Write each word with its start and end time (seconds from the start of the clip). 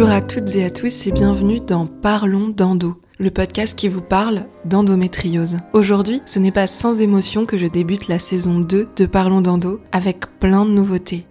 Bonjour 0.00 0.16
à 0.16 0.22
toutes 0.22 0.56
et 0.56 0.64
à 0.64 0.70
tous 0.70 1.06
et 1.06 1.12
bienvenue 1.12 1.60
dans 1.60 1.84
Parlons 1.86 2.48
d'endo, 2.48 2.98
le 3.18 3.30
podcast 3.30 3.78
qui 3.78 3.86
vous 3.86 4.00
parle 4.00 4.46
d'endométriose. 4.64 5.58
Aujourd'hui, 5.74 6.22
ce 6.24 6.38
n'est 6.38 6.50
pas 6.50 6.66
sans 6.66 7.02
émotion 7.02 7.44
que 7.44 7.58
je 7.58 7.66
débute 7.66 8.08
la 8.08 8.18
saison 8.18 8.60
2 8.60 8.88
de 8.96 9.04
Parlons 9.04 9.42
d'endo 9.42 9.78
avec 9.92 10.20
plein 10.38 10.64
de 10.64 10.70
nouveautés. 10.70 11.26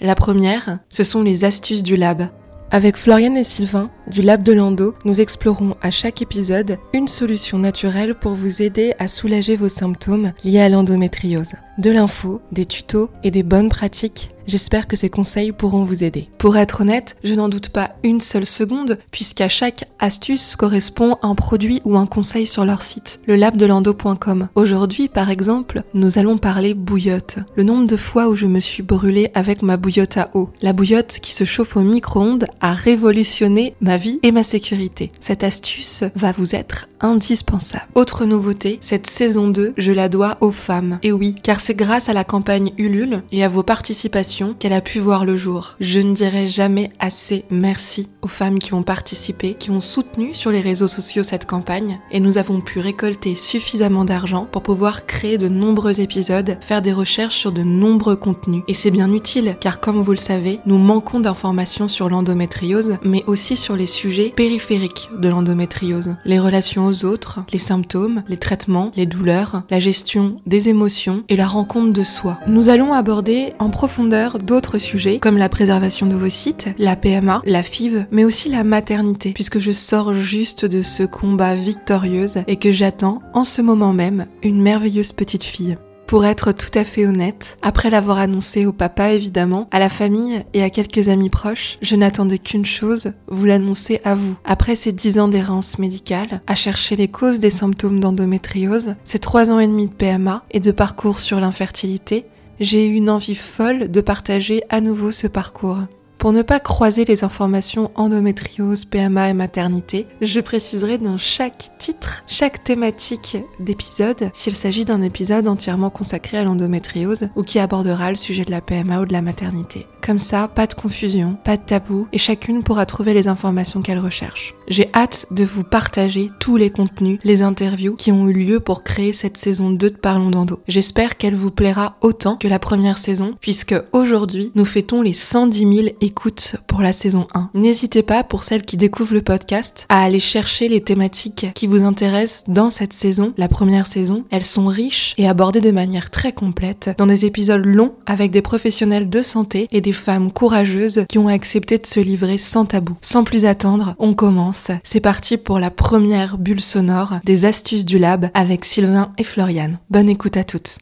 La 0.00 0.14
première, 0.14 0.78
ce 0.90 1.02
sont 1.02 1.24
les 1.24 1.44
astuces 1.44 1.82
du 1.82 1.96
lab. 1.96 2.28
Avec 2.70 2.96
Floriane 2.96 3.36
et 3.36 3.42
Sylvain 3.42 3.90
du 4.06 4.22
Lab 4.22 4.44
de 4.44 4.52
Lando, 4.52 4.94
nous 5.04 5.20
explorons 5.20 5.74
à 5.82 5.90
chaque 5.90 6.22
épisode 6.22 6.78
une 6.92 7.08
solution 7.08 7.58
naturelle 7.58 8.14
pour 8.14 8.34
vous 8.34 8.62
aider 8.62 8.94
à 9.00 9.08
soulager 9.08 9.56
vos 9.56 9.68
symptômes 9.68 10.34
liés 10.44 10.60
à 10.60 10.68
l'endométriose. 10.68 11.54
De 11.78 11.90
l'info, 11.90 12.42
des 12.52 12.64
tutos 12.64 13.10
et 13.24 13.32
des 13.32 13.42
bonnes 13.42 13.70
pratiques 13.70 14.30
J'espère 14.48 14.88
que 14.88 14.96
ces 14.96 15.10
conseils 15.10 15.52
pourront 15.52 15.84
vous 15.84 16.02
aider. 16.02 16.30
Pour 16.38 16.56
être 16.56 16.80
honnête, 16.80 17.16
je 17.22 17.34
n'en 17.34 17.50
doute 17.50 17.68
pas 17.68 17.90
une 18.02 18.22
seule 18.22 18.46
seconde, 18.46 18.98
puisqu'à 19.10 19.50
chaque 19.50 19.84
astuce 19.98 20.56
correspond 20.56 21.18
un 21.20 21.34
produit 21.34 21.82
ou 21.84 21.98
un 21.98 22.06
conseil 22.06 22.46
sur 22.46 22.64
leur 22.64 22.80
site, 22.80 23.20
le 23.26 23.36
labdelando.com. 23.36 24.48
Aujourd'hui, 24.54 25.08
par 25.08 25.28
exemple, 25.28 25.82
nous 25.92 26.18
allons 26.18 26.38
parler 26.38 26.72
bouillotte. 26.72 27.40
Le 27.56 27.62
nombre 27.62 27.86
de 27.86 27.96
fois 27.96 28.28
où 28.28 28.34
je 28.34 28.46
me 28.46 28.58
suis 28.58 28.82
brûlée 28.82 29.30
avec 29.34 29.60
ma 29.60 29.76
bouillotte 29.76 30.16
à 30.16 30.30
eau. 30.32 30.48
La 30.62 30.72
bouillotte 30.72 31.18
qui 31.20 31.34
se 31.34 31.44
chauffe 31.44 31.76
au 31.76 31.82
micro-ondes 31.82 32.46
a 32.62 32.72
révolutionné 32.72 33.74
ma 33.82 33.98
vie 33.98 34.18
et 34.22 34.32
ma 34.32 34.42
sécurité. 34.42 35.12
Cette 35.20 35.44
astuce 35.44 36.04
va 36.14 36.32
vous 36.32 36.54
être 36.54 36.88
indispensable. 37.00 37.84
Autre 37.94 38.24
nouveauté, 38.24 38.78
cette 38.80 39.08
saison 39.08 39.48
2, 39.48 39.74
je 39.76 39.92
la 39.92 40.08
dois 40.08 40.38
aux 40.40 40.52
femmes. 40.52 40.98
Et 41.02 41.12
oui, 41.12 41.34
car 41.42 41.60
c'est 41.60 41.74
grâce 41.74 42.08
à 42.08 42.14
la 42.14 42.24
campagne 42.24 42.72
Ulule 42.78 43.22
et 43.30 43.44
à 43.44 43.48
vos 43.48 43.62
participations 43.62 44.37
qu'elle 44.58 44.72
a 44.72 44.80
pu 44.80 44.98
voir 44.98 45.24
le 45.24 45.36
jour. 45.36 45.74
Je 45.80 46.00
ne 46.00 46.14
dirai 46.14 46.46
jamais 46.46 46.88
assez 46.98 47.44
merci 47.50 48.08
aux 48.22 48.28
femmes 48.28 48.58
qui 48.58 48.74
ont 48.74 48.82
participé, 48.82 49.54
qui 49.54 49.70
ont 49.70 49.80
soutenu 49.80 50.32
sur 50.34 50.50
les 50.50 50.60
réseaux 50.60 50.88
sociaux 50.88 51.22
cette 51.22 51.46
campagne 51.46 51.98
et 52.10 52.20
nous 52.20 52.38
avons 52.38 52.60
pu 52.60 52.78
récolter 52.78 53.34
suffisamment 53.34 54.04
d'argent 54.04 54.46
pour 54.50 54.62
pouvoir 54.62 55.06
créer 55.06 55.38
de 55.38 55.48
nombreux 55.48 56.00
épisodes, 56.00 56.56
faire 56.60 56.82
des 56.82 56.92
recherches 56.92 57.36
sur 57.36 57.52
de 57.52 57.62
nombreux 57.62 58.16
contenus. 58.16 58.62
Et 58.68 58.74
c'est 58.74 58.90
bien 58.90 59.12
utile 59.12 59.56
car 59.60 59.80
comme 59.80 60.00
vous 60.00 60.12
le 60.12 60.18
savez, 60.18 60.60
nous 60.66 60.78
manquons 60.78 61.20
d'informations 61.20 61.88
sur 61.88 62.08
l'endométriose 62.08 62.98
mais 63.02 63.24
aussi 63.26 63.56
sur 63.56 63.76
les 63.76 63.86
sujets 63.86 64.32
périphériques 64.34 65.10
de 65.18 65.28
l'endométriose, 65.28 66.16
les 66.24 66.38
relations 66.38 66.86
aux 66.86 67.04
autres, 67.04 67.40
les 67.52 67.58
symptômes, 67.58 68.22
les 68.28 68.36
traitements, 68.36 68.92
les 68.96 69.06
douleurs, 69.06 69.62
la 69.70 69.80
gestion 69.80 70.36
des 70.46 70.68
émotions 70.68 71.24
et 71.28 71.36
la 71.36 71.46
rencontre 71.46 71.92
de 71.92 72.02
soi. 72.02 72.38
Nous 72.46 72.68
allons 72.68 72.92
aborder 72.92 73.54
en 73.58 73.70
profondeur 73.70 74.27
d'autres 74.36 74.76
sujets 74.76 75.18
comme 75.20 75.38
la 75.38 75.48
préservation 75.48 76.04
de 76.04 76.14
vos 76.14 76.28
sites, 76.28 76.68
la 76.76 76.96
PMA, 76.96 77.40
la 77.46 77.62
FIV, 77.62 78.04
mais 78.10 78.26
aussi 78.26 78.50
la 78.50 78.64
maternité, 78.64 79.32
puisque 79.32 79.58
je 79.58 79.72
sors 79.72 80.12
juste 80.12 80.66
de 80.66 80.82
ce 80.82 81.04
combat 81.04 81.54
victorieuse 81.54 82.42
et 82.46 82.56
que 82.56 82.72
j'attends 82.72 83.22
en 83.32 83.44
ce 83.44 83.62
moment 83.62 83.94
même 83.94 84.26
une 84.42 84.60
merveilleuse 84.60 85.12
petite 85.12 85.44
fille. 85.44 85.78
Pour 86.08 86.24
être 86.24 86.52
tout 86.52 86.70
à 86.72 86.84
fait 86.84 87.04
honnête, 87.04 87.58
après 87.60 87.90
l'avoir 87.90 88.16
annoncé 88.16 88.64
au 88.64 88.72
papa 88.72 89.12
évidemment, 89.12 89.68
à 89.70 89.78
la 89.78 89.90
famille 89.90 90.42
et 90.54 90.62
à 90.62 90.70
quelques 90.70 91.10
amis 91.10 91.28
proches, 91.28 91.76
je 91.82 91.96
n'attendais 91.96 92.38
qu'une 92.38 92.64
chose, 92.64 93.12
vous 93.26 93.44
l'annoncer 93.44 94.00
à 94.04 94.14
vous. 94.14 94.38
Après 94.46 94.74
ces 94.74 94.90
dix 94.90 95.18
ans 95.18 95.28
d'errance 95.28 95.78
médicale, 95.78 96.40
à 96.46 96.54
chercher 96.54 96.96
les 96.96 97.08
causes 97.08 97.40
des 97.40 97.50
symptômes 97.50 98.00
d'endométriose, 98.00 98.94
ces 99.04 99.18
trois 99.18 99.50
ans 99.50 99.58
et 99.58 99.66
demi 99.66 99.86
de 99.86 99.94
PMA 99.94 100.44
et 100.50 100.60
de 100.60 100.70
parcours 100.70 101.18
sur 101.18 101.40
l'infertilité, 101.40 102.24
j'ai 102.60 102.86
eu 102.86 102.94
une 102.94 103.10
envie 103.10 103.34
folle 103.34 103.90
de 103.90 104.00
partager 104.00 104.62
à 104.68 104.80
nouveau 104.80 105.10
ce 105.10 105.26
parcours. 105.26 105.78
Pour 106.18 106.32
ne 106.32 106.42
pas 106.42 106.58
croiser 106.58 107.04
les 107.04 107.22
informations 107.22 107.92
endométriose, 107.94 108.84
PMA 108.84 109.30
et 109.30 109.34
maternité, 109.34 110.08
je 110.20 110.40
préciserai 110.40 110.98
dans 110.98 111.16
chaque 111.16 111.78
titre, 111.78 112.24
chaque 112.26 112.64
thématique 112.64 113.36
d'épisode, 113.60 114.30
s'il 114.32 114.56
s'agit 114.56 114.84
d'un 114.84 115.02
épisode 115.02 115.46
entièrement 115.46 115.90
consacré 115.90 116.38
à 116.38 116.42
l'endométriose 116.42 117.28
ou 117.36 117.44
qui 117.44 117.60
abordera 117.60 118.10
le 118.10 118.16
sujet 118.16 118.44
de 118.44 118.50
la 118.50 118.60
PMA 118.60 119.00
ou 119.00 119.06
de 119.06 119.12
la 119.12 119.22
maternité. 119.22 119.86
Comme 120.00 120.18
ça, 120.18 120.48
pas 120.48 120.66
de 120.66 120.74
confusion, 120.74 121.36
pas 121.44 121.56
de 121.56 121.62
tabou 121.62 122.06
et 122.12 122.18
chacune 122.18 122.62
pourra 122.62 122.86
trouver 122.86 123.14
les 123.14 123.28
informations 123.28 123.82
qu'elle 123.82 123.98
recherche. 123.98 124.54
J'ai 124.68 124.90
hâte 124.94 125.26
de 125.30 125.44
vous 125.44 125.64
partager 125.64 126.30
tous 126.40 126.56
les 126.56 126.70
contenus, 126.70 127.18
les 127.24 127.42
interviews 127.42 127.96
qui 127.96 128.12
ont 128.12 128.28
eu 128.28 128.32
lieu 128.32 128.60
pour 128.60 128.82
créer 128.82 129.12
cette 129.12 129.36
saison 129.36 129.70
2 129.70 129.90
de 129.90 129.96
Parlons 129.96 130.30
d'Endo. 130.30 130.60
J'espère 130.68 131.16
qu'elle 131.16 131.34
vous 131.34 131.50
plaira 131.50 131.96
autant 132.00 132.36
que 132.36 132.48
la 132.48 132.58
première 132.58 132.98
saison 132.98 133.34
puisque 133.40 133.74
aujourd'hui 133.92 134.52
nous 134.54 134.64
fêtons 134.64 135.02
les 135.02 135.12
110 135.12 135.58
000 135.58 135.88
écoute 136.00 136.56
pour 136.66 136.80
la 136.80 136.92
saison 136.92 137.26
1. 137.34 137.50
N'hésitez 137.54 138.02
pas, 138.02 138.24
pour 138.24 138.42
celles 138.42 138.62
qui 138.62 138.76
découvrent 138.76 139.14
le 139.14 139.22
podcast, 139.22 139.86
à 139.88 140.02
aller 140.02 140.20
chercher 140.20 140.68
les 140.68 140.80
thématiques 140.80 141.46
qui 141.54 141.66
vous 141.66 141.82
intéressent 141.82 142.44
dans 142.48 142.70
cette 142.70 142.92
saison, 142.92 143.32
la 143.36 143.48
première 143.48 143.86
saison. 143.86 144.24
Elles 144.30 144.44
sont 144.44 144.66
riches 144.66 145.14
et 145.18 145.28
abordées 145.28 145.60
de 145.60 145.70
manière 145.70 146.10
très 146.10 146.32
complète 146.32 146.90
dans 146.98 147.06
des 147.06 147.24
épisodes 147.24 147.64
longs 147.64 147.94
avec 148.06 148.30
des 148.30 148.42
professionnels 148.42 149.08
de 149.08 149.22
santé 149.22 149.68
et 149.72 149.80
des 149.80 149.87
femmes 149.92 150.32
courageuses 150.32 151.04
qui 151.08 151.18
ont 151.18 151.28
accepté 151.28 151.78
de 151.78 151.86
se 151.86 152.00
livrer 152.00 152.38
sans 152.38 152.64
tabou. 152.64 152.96
Sans 153.00 153.24
plus 153.24 153.44
attendre, 153.44 153.94
on 153.98 154.14
commence. 154.14 154.70
C'est 154.84 155.00
parti 155.00 155.36
pour 155.36 155.58
la 155.58 155.70
première 155.70 156.38
bulle 156.38 156.60
sonore 156.60 157.14
des 157.24 157.44
astuces 157.44 157.84
du 157.84 157.98
lab 157.98 158.30
avec 158.34 158.64
Sylvain 158.64 159.12
et 159.18 159.24
Floriane. 159.24 159.78
Bonne 159.90 160.08
écoute 160.08 160.36
à 160.36 160.44
toutes. 160.44 160.78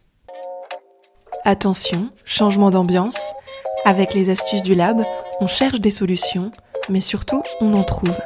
Attention, 1.44 2.10
changement 2.24 2.70
d'ambiance. 2.70 3.32
Avec 3.84 4.14
les 4.14 4.30
astuces 4.30 4.62
du 4.62 4.74
lab, 4.74 5.02
on 5.40 5.46
cherche 5.46 5.80
des 5.80 5.90
solutions, 5.90 6.50
mais 6.90 7.00
surtout 7.00 7.42
on 7.60 7.74
en 7.74 7.84
trouve. 7.84 8.18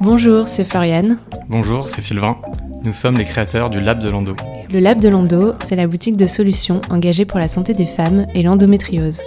Bonjour, 0.00 0.46
c'est 0.46 0.66
Floriane. 0.66 1.18
Bonjour, 1.48 1.88
c'est 1.88 2.02
Sylvain. 2.02 2.36
Nous 2.84 2.92
sommes 2.92 3.16
les 3.16 3.24
créateurs 3.24 3.70
du 3.70 3.80
Lab 3.80 3.98
de 3.98 4.10
Lando. 4.10 4.36
Le 4.70 4.78
Lab 4.78 5.00
de 5.00 5.08
Lando, 5.08 5.54
c'est 5.60 5.74
la 5.74 5.86
boutique 5.86 6.18
de 6.18 6.26
solutions 6.26 6.82
engagée 6.90 7.24
pour 7.24 7.38
la 7.38 7.48
santé 7.48 7.72
des 7.72 7.86
femmes 7.86 8.26
et 8.34 8.42
l'endométriose. 8.42 9.22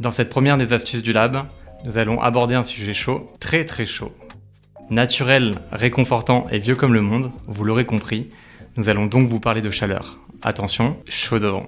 Dans 0.00 0.10
cette 0.10 0.30
première 0.30 0.56
des 0.56 0.72
astuces 0.72 1.04
du 1.04 1.12
Lab, 1.12 1.46
nous 1.84 1.96
allons 1.96 2.20
aborder 2.20 2.56
un 2.56 2.64
sujet 2.64 2.92
chaud, 2.92 3.26
très 3.38 3.64
très 3.64 3.86
chaud. 3.86 4.10
Naturel, 4.90 5.54
réconfortant 5.70 6.46
et 6.50 6.58
vieux 6.58 6.74
comme 6.74 6.94
le 6.94 7.02
monde, 7.02 7.30
vous 7.46 7.62
l'aurez 7.62 7.86
compris, 7.86 8.30
nous 8.76 8.88
allons 8.88 9.06
donc 9.06 9.28
vous 9.28 9.38
parler 9.38 9.60
de 9.60 9.70
chaleur. 9.70 10.18
Attention, 10.42 10.96
chaud 11.06 11.38
devant. 11.38 11.66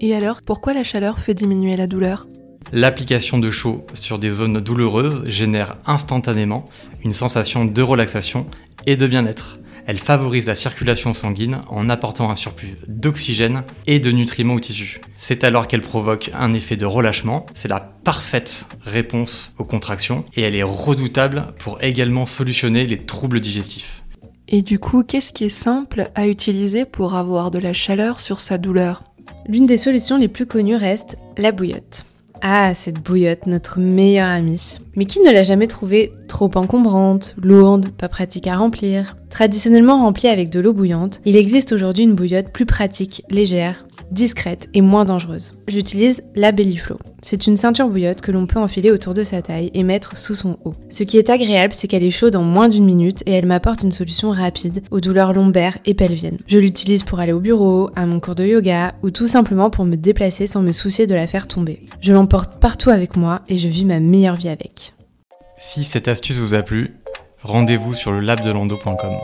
Et 0.00 0.14
alors, 0.14 0.40
pourquoi 0.44 0.74
la 0.74 0.82
chaleur 0.82 1.20
fait 1.20 1.34
diminuer 1.34 1.76
la 1.76 1.86
douleur? 1.86 2.26
L'application 2.72 3.38
de 3.38 3.50
chaud 3.50 3.86
sur 3.94 4.18
des 4.18 4.30
zones 4.30 4.60
douloureuses 4.60 5.24
génère 5.26 5.74
instantanément 5.86 6.64
une 7.04 7.12
sensation 7.12 7.64
de 7.64 7.82
relaxation 7.82 8.46
et 8.86 8.96
de 8.96 9.06
bien-être. 9.06 9.58
Elle 9.86 9.98
favorise 9.98 10.46
la 10.46 10.54
circulation 10.54 11.12
sanguine 11.12 11.60
en 11.68 11.90
apportant 11.90 12.30
un 12.30 12.36
surplus 12.36 12.76
d'oxygène 12.88 13.64
et 13.86 14.00
de 14.00 14.10
nutriments 14.10 14.54
aux 14.54 14.60
tissus. 14.60 15.00
C'est 15.14 15.44
alors 15.44 15.68
qu'elle 15.68 15.82
provoque 15.82 16.30
un 16.32 16.54
effet 16.54 16.76
de 16.76 16.86
relâchement. 16.86 17.44
C'est 17.54 17.68
la 17.68 17.80
parfaite 17.80 18.66
réponse 18.82 19.54
aux 19.58 19.64
contractions 19.64 20.24
et 20.34 20.42
elle 20.42 20.54
est 20.54 20.62
redoutable 20.62 21.46
pour 21.58 21.82
également 21.82 22.24
solutionner 22.24 22.86
les 22.86 22.98
troubles 22.98 23.40
digestifs. 23.40 24.04
Et 24.48 24.62
du 24.62 24.78
coup, 24.78 25.04
qu'est-ce 25.04 25.32
qui 25.32 25.44
est 25.44 25.48
simple 25.48 26.10
à 26.14 26.28
utiliser 26.28 26.84
pour 26.86 27.14
avoir 27.14 27.50
de 27.50 27.58
la 27.58 27.72
chaleur 27.72 28.20
sur 28.20 28.40
sa 28.40 28.56
douleur? 28.56 29.04
L'une 29.48 29.66
des 29.66 29.76
solutions 29.76 30.16
les 30.16 30.28
plus 30.28 30.46
connues 30.46 30.76
reste 30.76 31.16
la 31.36 31.52
bouillotte. 31.52 32.04
Ah, 32.46 32.74
cette 32.74 33.02
bouillotte, 33.02 33.46
notre 33.46 33.78
meilleure 33.78 34.28
amie. 34.28 34.76
Mais 34.96 35.06
qui 35.06 35.20
ne 35.20 35.32
l'a 35.32 35.44
jamais 35.44 35.66
trouvée 35.66 36.12
trop 36.28 36.50
encombrante, 36.56 37.34
lourde, 37.42 37.88
pas 37.92 38.10
pratique 38.10 38.46
à 38.46 38.58
remplir? 38.58 39.16
Traditionnellement 39.34 39.98
remplie 39.98 40.28
avec 40.28 40.48
de 40.48 40.60
l'eau 40.60 40.72
bouillante, 40.72 41.20
il 41.24 41.34
existe 41.34 41.72
aujourd'hui 41.72 42.04
une 42.04 42.14
bouillotte 42.14 42.52
plus 42.52 42.66
pratique, 42.66 43.24
légère, 43.30 43.84
discrète 44.12 44.68
et 44.74 44.80
moins 44.80 45.04
dangereuse. 45.04 45.50
J'utilise 45.66 46.22
la 46.36 46.52
Belliflow. 46.52 47.00
C'est 47.20 47.48
une 47.48 47.56
ceinture 47.56 47.88
bouillotte 47.88 48.20
que 48.20 48.30
l'on 48.30 48.46
peut 48.46 48.60
enfiler 48.60 48.92
autour 48.92 49.12
de 49.12 49.24
sa 49.24 49.42
taille 49.42 49.72
et 49.74 49.82
mettre 49.82 50.16
sous 50.18 50.36
son 50.36 50.56
haut. 50.64 50.74
Ce 50.88 51.02
qui 51.02 51.18
est 51.18 51.30
agréable, 51.30 51.74
c'est 51.74 51.88
qu'elle 51.88 52.04
est 52.04 52.12
chaude 52.12 52.36
en 52.36 52.44
moins 52.44 52.68
d'une 52.68 52.84
minute 52.84 53.24
et 53.26 53.32
elle 53.32 53.46
m'apporte 53.46 53.82
une 53.82 53.90
solution 53.90 54.30
rapide 54.30 54.84
aux 54.92 55.00
douleurs 55.00 55.32
lombaires 55.32 55.78
et 55.84 55.94
pelviennes. 55.94 56.38
Je 56.46 56.60
l'utilise 56.60 57.02
pour 57.02 57.18
aller 57.18 57.32
au 57.32 57.40
bureau, 57.40 57.90
à 57.96 58.06
mon 58.06 58.20
cours 58.20 58.36
de 58.36 58.46
yoga 58.46 58.94
ou 59.02 59.10
tout 59.10 59.26
simplement 59.26 59.68
pour 59.68 59.84
me 59.84 59.96
déplacer 59.96 60.46
sans 60.46 60.62
me 60.62 60.70
soucier 60.70 61.08
de 61.08 61.14
la 61.16 61.26
faire 61.26 61.48
tomber. 61.48 61.82
Je 62.00 62.12
l'emporte 62.12 62.60
partout 62.60 62.90
avec 62.90 63.16
moi 63.16 63.42
et 63.48 63.58
je 63.58 63.66
vis 63.66 63.84
ma 63.84 63.98
meilleure 63.98 64.36
vie 64.36 64.48
avec. 64.48 64.94
Si 65.58 65.82
cette 65.82 66.06
astuce 66.06 66.38
vous 66.38 66.54
a 66.54 66.62
plu, 66.62 66.86
rendez-vous 67.44 67.94
sur 67.94 68.10
le 68.10 68.20
labdelando.com. 68.20 69.18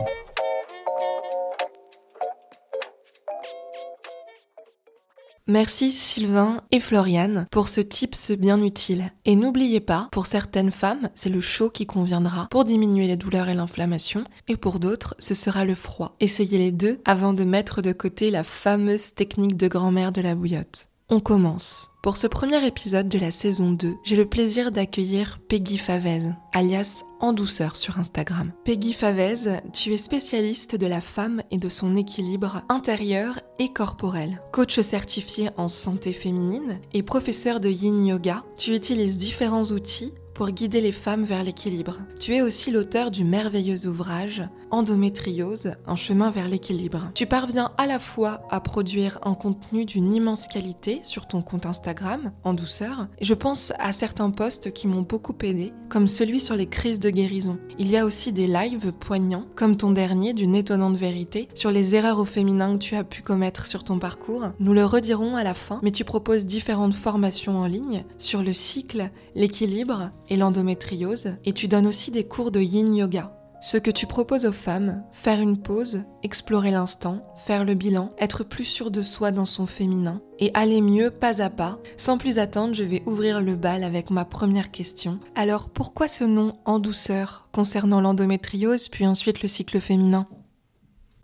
Merci 5.47 5.91
Sylvain 5.91 6.61
et 6.71 6.79
Floriane 6.79 7.47
pour 7.51 7.67
ce 7.67 7.81
tips 7.81 8.31
bien 8.31 8.61
utile. 8.63 9.11
Et 9.25 9.35
n'oubliez 9.35 9.81
pas, 9.81 10.07
pour 10.11 10.27
certaines 10.27 10.71
femmes, 10.71 11.09
c'est 11.15 11.29
le 11.29 11.41
chaud 11.41 11.69
qui 11.69 11.85
conviendra 11.85 12.47
pour 12.49 12.63
diminuer 12.63 13.07
les 13.07 13.17
douleurs 13.17 13.49
et 13.49 13.55
l'inflammation, 13.55 14.23
et 14.47 14.55
pour 14.55 14.79
d'autres, 14.79 15.15
ce 15.19 15.33
sera 15.33 15.65
le 15.65 15.75
froid. 15.75 16.15
Essayez 16.21 16.57
les 16.57 16.71
deux 16.71 17.01
avant 17.03 17.33
de 17.33 17.43
mettre 17.43 17.81
de 17.81 17.91
côté 17.91 18.31
la 18.31 18.45
fameuse 18.45 19.13
technique 19.13 19.57
de 19.57 19.67
grand-mère 19.67 20.13
de 20.13 20.21
la 20.21 20.35
bouillotte. 20.35 20.90
On 21.13 21.19
commence. 21.19 21.91
Pour 22.01 22.15
ce 22.15 22.25
premier 22.25 22.65
épisode 22.65 23.09
de 23.09 23.19
la 23.19 23.31
saison 23.31 23.71
2, 23.71 23.95
j'ai 24.01 24.15
le 24.15 24.25
plaisir 24.25 24.71
d'accueillir 24.71 25.39
Peggy 25.49 25.77
Favez, 25.77 26.21
alias 26.53 27.03
En 27.19 27.33
douceur 27.33 27.75
sur 27.75 27.99
Instagram. 27.99 28.53
Peggy 28.63 28.93
Favez, 28.93 29.59
tu 29.73 29.91
es 29.91 29.97
spécialiste 29.97 30.77
de 30.77 30.87
la 30.87 31.01
femme 31.01 31.43
et 31.51 31.57
de 31.57 31.67
son 31.67 31.97
équilibre 31.97 32.61
intérieur 32.69 33.41
et 33.59 33.73
corporel. 33.73 34.41
Coach 34.53 34.79
certifié 34.79 35.49
en 35.57 35.67
santé 35.67 36.13
féminine 36.13 36.79
et 36.93 37.03
professeur 37.03 37.59
de 37.59 37.67
yin 37.67 38.05
yoga, 38.05 38.45
tu 38.55 38.73
utilises 38.73 39.17
différents 39.17 39.65
outils 39.65 40.13
pour 40.33 40.49
guider 40.49 40.79
les 40.79 40.93
femmes 40.93 41.25
vers 41.25 41.43
l'équilibre. 41.43 41.97
Tu 42.21 42.35
es 42.35 42.41
aussi 42.41 42.71
l'auteur 42.71 43.11
du 43.11 43.25
merveilleux 43.25 43.85
ouvrage 43.85 44.43
Endométriose, 44.71 45.73
un 45.85 45.95
chemin 45.95 46.31
vers 46.31 46.47
l'équilibre. 46.47 47.11
Tu 47.13 47.25
parviens 47.25 47.71
à 47.77 47.87
la 47.87 47.99
fois 47.99 48.41
à 48.49 48.61
produire 48.61 49.19
un 49.23 49.33
contenu 49.33 49.85
d'une 49.85 50.13
immense 50.13 50.47
qualité 50.47 51.01
sur 51.03 51.27
ton 51.27 51.41
compte 51.41 51.65
Instagram, 51.65 52.31
en 52.43 52.53
douceur, 52.53 53.07
et 53.19 53.25
je 53.25 53.33
pense 53.33 53.73
à 53.79 53.91
certains 53.91 54.31
posts 54.31 54.71
qui 54.71 54.87
m'ont 54.87 55.01
beaucoup 55.01 55.35
aidé, 55.43 55.73
comme 55.89 56.07
celui 56.07 56.39
sur 56.39 56.55
les 56.55 56.67
crises 56.67 56.99
de 56.99 57.09
guérison. 57.09 57.57
Il 57.79 57.89
y 57.89 57.97
a 57.97 58.05
aussi 58.05 58.31
des 58.31 58.47
lives 58.47 58.93
poignants, 58.93 59.45
comme 59.55 59.75
ton 59.75 59.91
dernier 59.91 60.33
d'une 60.33 60.55
étonnante 60.55 60.95
vérité, 60.95 61.49
sur 61.53 61.71
les 61.71 61.95
erreurs 61.95 62.19
au 62.19 62.25
féminin 62.25 62.73
que 62.73 62.83
tu 62.83 62.95
as 62.95 63.03
pu 63.03 63.21
commettre 63.21 63.65
sur 63.65 63.83
ton 63.83 63.99
parcours. 63.99 64.51
Nous 64.59 64.73
le 64.73 64.85
redirons 64.85 65.35
à 65.35 65.43
la 65.43 65.53
fin, 65.53 65.79
mais 65.83 65.91
tu 65.91 66.05
proposes 66.05 66.45
différentes 66.45 66.95
formations 66.95 67.57
en 67.57 67.65
ligne 67.65 68.05
sur 68.17 68.41
le 68.41 68.53
cycle, 68.53 69.11
l'équilibre 69.35 70.11
et 70.29 70.37
l'endométriose, 70.37 71.35
et 71.45 71.53
tu 71.53 71.67
donnes 71.67 71.87
aussi 71.87 72.11
des 72.11 72.23
cours 72.23 72.51
de 72.51 72.61
yin 72.61 72.95
yoga. 72.95 73.40
Ce 73.63 73.77
que 73.77 73.91
tu 73.91 74.07
proposes 74.07 74.47
aux 74.47 74.51
femmes, 74.51 75.03
faire 75.11 75.39
une 75.39 75.61
pause, 75.61 76.03
explorer 76.23 76.71
l'instant, 76.71 77.21
faire 77.35 77.63
le 77.63 77.75
bilan, 77.75 78.09
être 78.17 78.43
plus 78.43 78.63
sûr 78.63 78.89
de 78.89 79.03
soi 79.03 79.29
dans 79.29 79.45
son 79.45 79.67
féminin 79.67 80.19
et 80.39 80.49
aller 80.55 80.81
mieux 80.81 81.11
pas 81.11 81.43
à 81.43 81.51
pas. 81.51 81.77
Sans 81.95 82.17
plus 82.17 82.39
attendre, 82.39 82.73
je 82.73 82.83
vais 82.83 83.03
ouvrir 83.05 83.39
le 83.39 83.55
bal 83.55 83.83
avec 83.83 84.09
ma 84.09 84.25
première 84.25 84.71
question. 84.71 85.19
Alors 85.35 85.69
pourquoi 85.69 86.07
ce 86.07 86.23
nom 86.23 86.53
en 86.65 86.79
douceur 86.79 87.49
concernant 87.51 88.01
l'endométriose 88.01 88.87
puis 88.87 89.05
ensuite 89.05 89.43
le 89.43 89.47
cycle 89.47 89.79
féminin? 89.79 90.25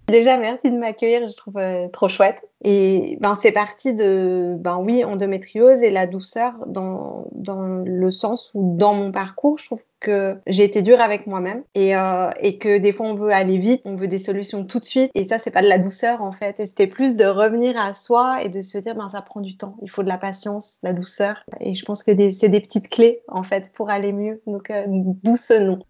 Déjà, 0.07 0.37
merci 0.37 0.69
de 0.69 0.77
m'accueillir, 0.77 1.27
je 1.27 1.35
trouve 1.35 1.57
euh, 1.57 1.87
trop 1.89 2.07
chouette. 2.07 2.47
Et 2.63 3.17
ben, 3.21 3.35
c'est 3.35 3.51
parti 3.51 3.93
de, 3.93 4.55
ben 4.59 4.79
oui, 4.79 5.03
endométriose 5.03 5.83
et 5.83 5.91
la 5.91 6.07
douceur 6.07 6.53
dans, 6.67 7.27
dans 7.33 7.61
le 7.61 8.11
sens 8.11 8.51
où 8.53 8.75
dans 8.77 8.93
mon 8.93 9.11
parcours, 9.11 9.59
je 9.59 9.65
trouve 9.65 9.83
que 9.99 10.37
j'ai 10.45 10.63
été 10.63 10.83
dure 10.83 11.01
avec 11.01 11.25
moi-même. 11.25 11.63
Et, 11.73 11.95
euh, 11.95 12.29
et 12.39 12.59
que 12.59 12.77
des 12.77 12.91
fois 12.91 13.07
on 13.07 13.15
veut 13.15 13.31
aller 13.31 13.57
vite, 13.57 13.81
on 13.85 13.95
veut 13.95 14.07
des 14.07 14.19
solutions 14.19 14.63
tout 14.63 14.79
de 14.79 14.85
suite. 14.85 15.09
Et 15.15 15.23
ça 15.23 15.39
c'est 15.39 15.49
pas 15.49 15.63
de 15.63 15.67
la 15.67 15.79
douceur 15.79 16.21
en 16.21 16.31
fait. 16.31 16.55
C'était 16.65 16.85
plus 16.85 17.15
de 17.15 17.25
revenir 17.25 17.79
à 17.79 17.93
soi 17.93 18.43
et 18.43 18.49
de 18.49 18.61
se 18.61 18.77
dire 18.77 18.95
ben 18.95 19.09
ça 19.09 19.21
prend 19.21 19.41
du 19.41 19.57
temps, 19.57 19.75
il 19.81 19.89
faut 19.89 20.03
de 20.03 20.07
la 20.07 20.19
patience, 20.19 20.77
de 20.83 20.89
la 20.89 20.93
douceur. 20.93 21.37
Et 21.59 21.73
je 21.73 21.83
pense 21.83 22.03
que 22.03 22.11
c'est 22.31 22.49
des 22.49 22.61
petites 22.61 22.89
clés 22.89 23.21
en 23.27 23.41
fait 23.41 23.71
pour 23.73 23.89
aller 23.89 24.11
mieux. 24.11 24.41
Donc 24.45 24.69
euh, 24.69 24.83
d'où. 24.87 25.35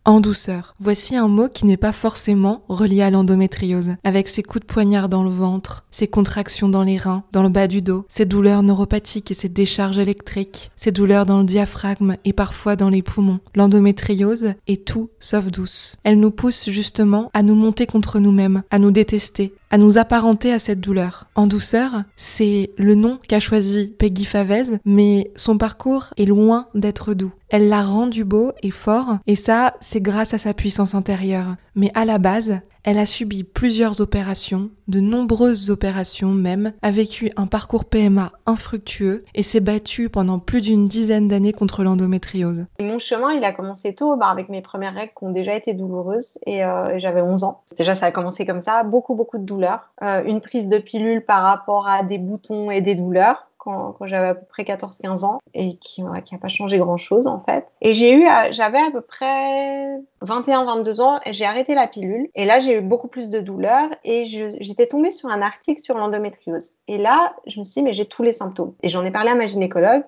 En 0.05 0.19
douceur, 0.19 0.75
voici 0.79 1.15
un 1.15 1.27
mot 1.27 1.49
qui 1.49 1.65
n'est 1.65 1.77
pas 1.77 1.91
forcément 1.91 2.61
relié 2.69 3.01
à 3.01 3.09
l'endométriose. 3.09 3.95
Avec 4.03 4.27
ses 4.27 4.43
coups 4.43 4.65
de 4.65 4.71
poignard 4.71 5.09
dans 5.09 5.23
le 5.23 5.29
ventre, 5.29 5.85
ses 5.91 6.07
contractions 6.07 6.56
dans 6.63 6.83
les 6.83 6.97
reins, 6.97 7.23
dans 7.31 7.43
le 7.43 7.49
bas 7.49 7.67
du 7.67 7.83
dos, 7.83 8.05
ces 8.07 8.25
douleurs 8.25 8.63
neuropathiques 8.63 9.29
et 9.29 9.35
ces 9.35 9.49
décharges 9.49 9.99
électriques, 9.99 10.71
ces 10.75 10.91
douleurs 10.91 11.27
dans 11.27 11.37
le 11.37 11.43
diaphragme 11.43 12.15
et 12.25 12.33
parfois 12.33 12.75
dans 12.75 12.89
les 12.89 13.03
poumons. 13.03 13.39
L'endométriose 13.55 14.55
est 14.67 14.85
tout 14.85 15.09
sauf 15.19 15.51
douce. 15.51 15.97
Elle 16.03 16.19
nous 16.19 16.31
pousse 16.31 16.69
justement 16.69 17.29
à 17.33 17.43
nous 17.43 17.55
monter 17.55 17.85
contre 17.85 18.19
nous-mêmes, 18.19 18.63
à 18.71 18.79
nous 18.79 18.91
détester, 18.91 19.53
à 19.69 19.77
nous 19.77 19.97
apparenter 19.97 20.51
à 20.51 20.59
cette 20.59 20.79
douleur. 20.79 21.27
En 21.35 21.45
douceur, 21.45 22.03
c'est 22.15 22.71
le 22.77 22.95
nom 22.95 23.19
qu'a 23.27 23.39
choisi 23.39 23.93
Peggy 23.99 24.25
Favez, 24.25 24.79
mais 24.85 25.31
son 25.35 25.57
parcours 25.57 26.07
est 26.17 26.25
loin 26.25 26.67
d'être 26.73 27.13
doux. 27.13 27.31
Elle 27.49 27.69
l'a 27.69 27.81
rendu 27.81 28.23
beau 28.23 28.51
et 28.61 28.71
fort, 28.71 29.19
et 29.25 29.35
ça, 29.35 29.75
c'est 29.79 30.01
grâce 30.01 30.33
à 30.33 30.37
sa 30.37 30.53
puissance 30.53 30.95
intérieure. 30.95 31.55
Mais 31.75 31.91
à 31.93 32.03
la 32.03 32.17
base, 32.17 32.59
elle 32.87 32.99
a 32.99 33.05
subi 33.05 33.43
plusieurs 33.43 33.99
opérations, 33.99 34.69
de 34.87 35.01
nombreuses 35.01 35.69
opérations 35.69 36.29
même, 36.29 36.71
a 36.81 36.89
vécu 36.89 37.29
un 37.35 37.45
parcours 37.45 37.83
PMA 37.83 38.31
infructueux 38.45 39.25
et 39.35 39.43
s'est 39.43 39.59
battue 39.59 40.07
pendant 40.07 40.39
plus 40.39 40.61
d'une 40.61 40.87
dizaine 40.87 41.27
d'années 41.27 41.51
contre 41.51 41.83
l'endométriose. 41.83 42.65
Mon 42.79 42.97
chemin, 42.97 43.33
il 43.33 43.43
a 43.43 43.51
commencé 43.51 43.93
tôt, 43.93 44.15
bah, 44.15 44.27
avec 44.27 44.47
mes 44.47 44.61
premières 44.61 44.93
règles 44.93 45.11
qui 45.19 45.25
ont 45.25 45.31
déjà 45.31 45.53
été 45.53 45.73
douloureuses 45.73 46.37
et 46.45 46.63
euh, 46.63 46.97
j'avais 46.97 47.21
11 47.21 47.43
ans. 47.43 47.59
Déjà, 47.77 47.93
ça 47.93 48.05
a 48.05 48.11
commencé 48.11 48.45
comme 48.45 48.61
ça, 48.61 48.83
beaucoup, 48.83 49.15
beaucoup 49.15 49.37
de 49.37 49.43
douleurs. 49.43 49.91
Euh, 50.01 50.23
une 50.23 50.39
prise 50.39 50.69
de 50.69 50.77
pilule 50.77 51.25
par 51.25 51.43
rapport 51.43 51.89
à 51.89 52.03
des 52.03 52.17
boutons 52.17 52.71
et 52.71 52.79
des 52.79 52.95
douleurs 52.95 53.46
quand, 53.67 54.07
j'avais 54.07 54.27
à 54.27 54.35
peu 54.35 54.45
près 54.45 54.63
14-15 54.63 55.25
ans 55.25 55.39
et 55.53 55.77
qui 55.77 56.01
n'a 56.03 56.21
pas 56.41 56.47
changé 56.47 56.77
grand-chose 56.77 57.27
en 57.27 57.41
fait. 57.41 57.67
Et 57.81 57.93
j'ai 57.93 58.13
eu, 58.13 58.25
j'avais 58.51 58.79
à 58.79 58.91
peu 58.91 59.01
près 59.01 59.99
21-22 60.21 61.01
ans 61.01 61.19
et 61.25 61.33
j'ai 61.33 61.45
arrêté 61.45 61.75
la 61.75 61.87
pilule. 61.87 62.29
Et 62.35 62.45
là, 62.45 62.59
j'ai 62.59 62.77
eu 62.77 62.81
beaucoup 62.81 63.07
plus 63.07 63.29
de 63.29 63.39
douleurs 63.39 63.89
et 64.03 64.25
j'étais 64.25 64.87
tombée 64.87 65.11
sur 65.11 65.29
un 65.29 65.41
article 65.41 65.81
sur 65.81 65.97
l'endométriose. 65.97 66.71
Et 66.87 66.97
là, 66.97 67.35
je 67.45 67.59
me 67.59 67.65
suis 67.65 67.81
dit, 67.81 67.83
mais 67.83 67.93
j'ai 67.93 68.05
tous 68.05 68.23
les 68.23 68.33
symptômes. 68.33 68.73
Et 68.83 68.89
j'en 68.89 69.03
ai 69.03 69.11
parlé 69.11 69.29
à 69.29 69.35
ma 69.35 69.47
gynécologue 69.47 70.03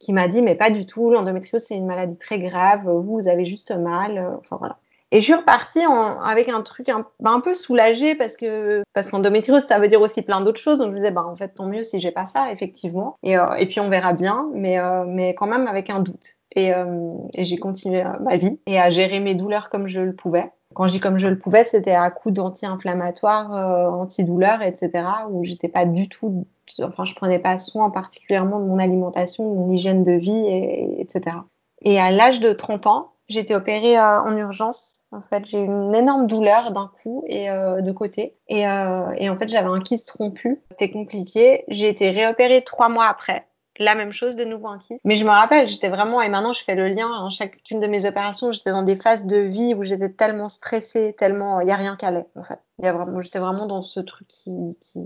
qui 0.00 0.12
m'a 0.12 0.28
dit, 0.28 0.42
mais 0.42 0.54
pas 0.54 0.70
du 0.70 0.86
tout, 0.86 1.10
l'endométriose, 1.10 1.62
c'est 1.62 1.76
une 1.76 1.86
maladie 1.86 2.18
très 2.18 2.38
grave, 2.38 2.82
vous, 2.84 3.20
vous 3.20 3.28
avez 3.28 3.44
juste 3.44 3.70
mal. 3.70 4.38
Enfin 4.40 4.56
voilà. 4.58 4.78
Et 5.10 5.20
je 5.20 5.24
suis 5.24 5.34
repartie 5.34 5.82
avec 6.22 6.48
un 6.48 6.62
truc 6.62 6.88
un, 6.88 7.06
un, 7.24 7.40
peu 7.40 7.54
soulagé 7.54 8.14
parce 8.14 8.36
que 8.36 8.82
parce 8.94 9.10
qu'endométriose 9.10 9.62
ça 9.62 9.78
veut 9.78 9.88
dire 9.88 10.00
aussi 10.00 10.22
plein 10.22 10.40
d'autres 10.40 10.60
choses. 10.60 10.78
Donc 10.78 10.88
je 10.88 10.92
me 10.92 10.96
disais 10.96 11.10
bah 11.10 11.24
en 11.24 11.36
fait 11.36 11.48
tant 11.48 11.66
mieux 11.66 11.82
si 11.82 12.00
j'ai 12.00 12.10
pas 12.10 12.26
ça 12.26 12.50
effectivement. 12.50 13.16
Et, 13.22 13.38
euh, 13.38 13.54
et 13.54 13.66
puis 13.66 13.80
on 13.80 13.90
verra 13.90 14.12
bien, 14.12 14.48
mais 14.54 14.78
euh, 14.78 15.04
mais 15.06 15.34
quand 15.34 15.46
même 15.46 15.66
avec 15.66 15.90
un 15.90 16.00
doute. 16.00 16.34
Et, 16.56 16.74
euh, 16.74 17.12
j'ai 17.36 17.58
continué 17.58 18.04
ma 18.20 18.36
vie 18.36 18.60
et 18.66 18.80
à 18.80 18.90
gérer 18.90 19.20
mes 19.20 19.34
douleurs 19.34 19.70
comme 19.70 19.88
je 19.88 20.00
le 20.00 20.14
pouvais. 20.14 20.50
Quand 20.74 20.88
je 20.88 20.92
dis 20.92 21.00
comme 21.00 21.18
je 21.18 21.28
le 21.28 21.38
pouvais, 21.38 21.62
c'était 21.62 21.92
à 21.94 22.10
coup 22.10 22.32
d'anti-inflammatoires, 22.32 23.52
antidouleurs, 23.92 24.62
etc. 24.62 25.04
Où 25.30 25.44
j'étais 25.44 25.68
pas 25.68 25.84
du 25.84 26.08
tout, 26.08 26.46
enfin 26.82 27.04
je 27.04 27.14
prenais 27.14 27.38
pas 27.38 27.58
soin 27.58 27.90
particulièrement 27.90 28.58
de 28.58 28.64
mon 28.64 28.80
alimentation, 28.80 29.48
de 29.48 29.56
mon 29.56 29.70
hygiène 29.70 30.02
de 30.02 30.12
vie, 30.12 30.32
et, 30.32 31.00
etc. 31.00 31.36
Et 31.82 32.00
à 32.00 32.10
l'âge 32.10 32.40
de 32.40 32.52
30 32.52 32.86
ans, 32.88 33.13
j'ai 33.28 33.40
été 33.40 33.54
opérée 33.54 33.98
en 33.98 34.36
urgence 34.36 35.04
en 35.14 35.22
fait, 35.22 35.46
j'ai 35.46 35.60
eu 35.60 35.64
une 35.64 35.94
énorme 35.94 36.26
douleur 36.26 36.72
d'un 36.72 36.90
coup 37.02 37.22
et 37.28 37.48
euh, 37.48 37.80
de 37.80 37.92
côté. 37.92 38.36
Et, 38.48 38.68
euh, 38.68 39.12
et 39.16 39.30
en 39.30 39.38
fait, 39.38 39.48
j'avais 39.48 39.68
un 39.68 39.80
kyste 39.80 40.10
rompu. 40.10 40.60
C'était 40.72 40.90
compliqué. 40.90 41.64
J'ai 41.68 41.88
été 41.88 42.10
réopérée 42.10 42.64
trois 42.64 42.88
mois 42.88 43.06
après. 43.06 43.46
La 43.78 43.94
même 43.94 44.12
chose, 44.12 44.34
de 44.34 44.44
nouveau 44.44 44.68
un 44.68 44.78
kyste. 44.78 45.00
Mais 45.04 45.14
je 45.14 45.24
me 45.24 45.30
rappelle, 45.30 45.68
j'étais 45.68 45.88
vraiment, 45.88 46.20
et 46.20 46.28
maintenant 46.28 46.52
je 46.52 46.62
fais 46.62 46.74
le 46.74 46.88
lien, 46.88 47.08
en 47.08 47.30
chacune 47.30 47.80
de 47.80 47.86
mes 47.86 48.06
opérations, 48.06 48.52
j'étais 48.52 48.70
dans 48.70 48.84
des 48.84 48.96
phases 48.96 49.24
de 49.24 49.38
vie 49.38 49.74
où 49.74 49.82
j'étais 49.82 50.10
tellement 50.10 50.48
stressée, 50.48 51.14
tellement, 51.18 51.60
il 51.60 51.66
n'y 51.66 51.72
a 51.72 51.76
rien 51.76 51.96
qui 51.96 52.04
allait, 52.04 52.26
en 52.36 52.44
fait. 52.44 52.60
J'étais 52.78 53.38
vraiment 53.38 53.66
dans 53.66 53.82
ce 53.82 53.98
truc 54.00 54.28
qui, 54.28 54.78
qui, 54.80 54.98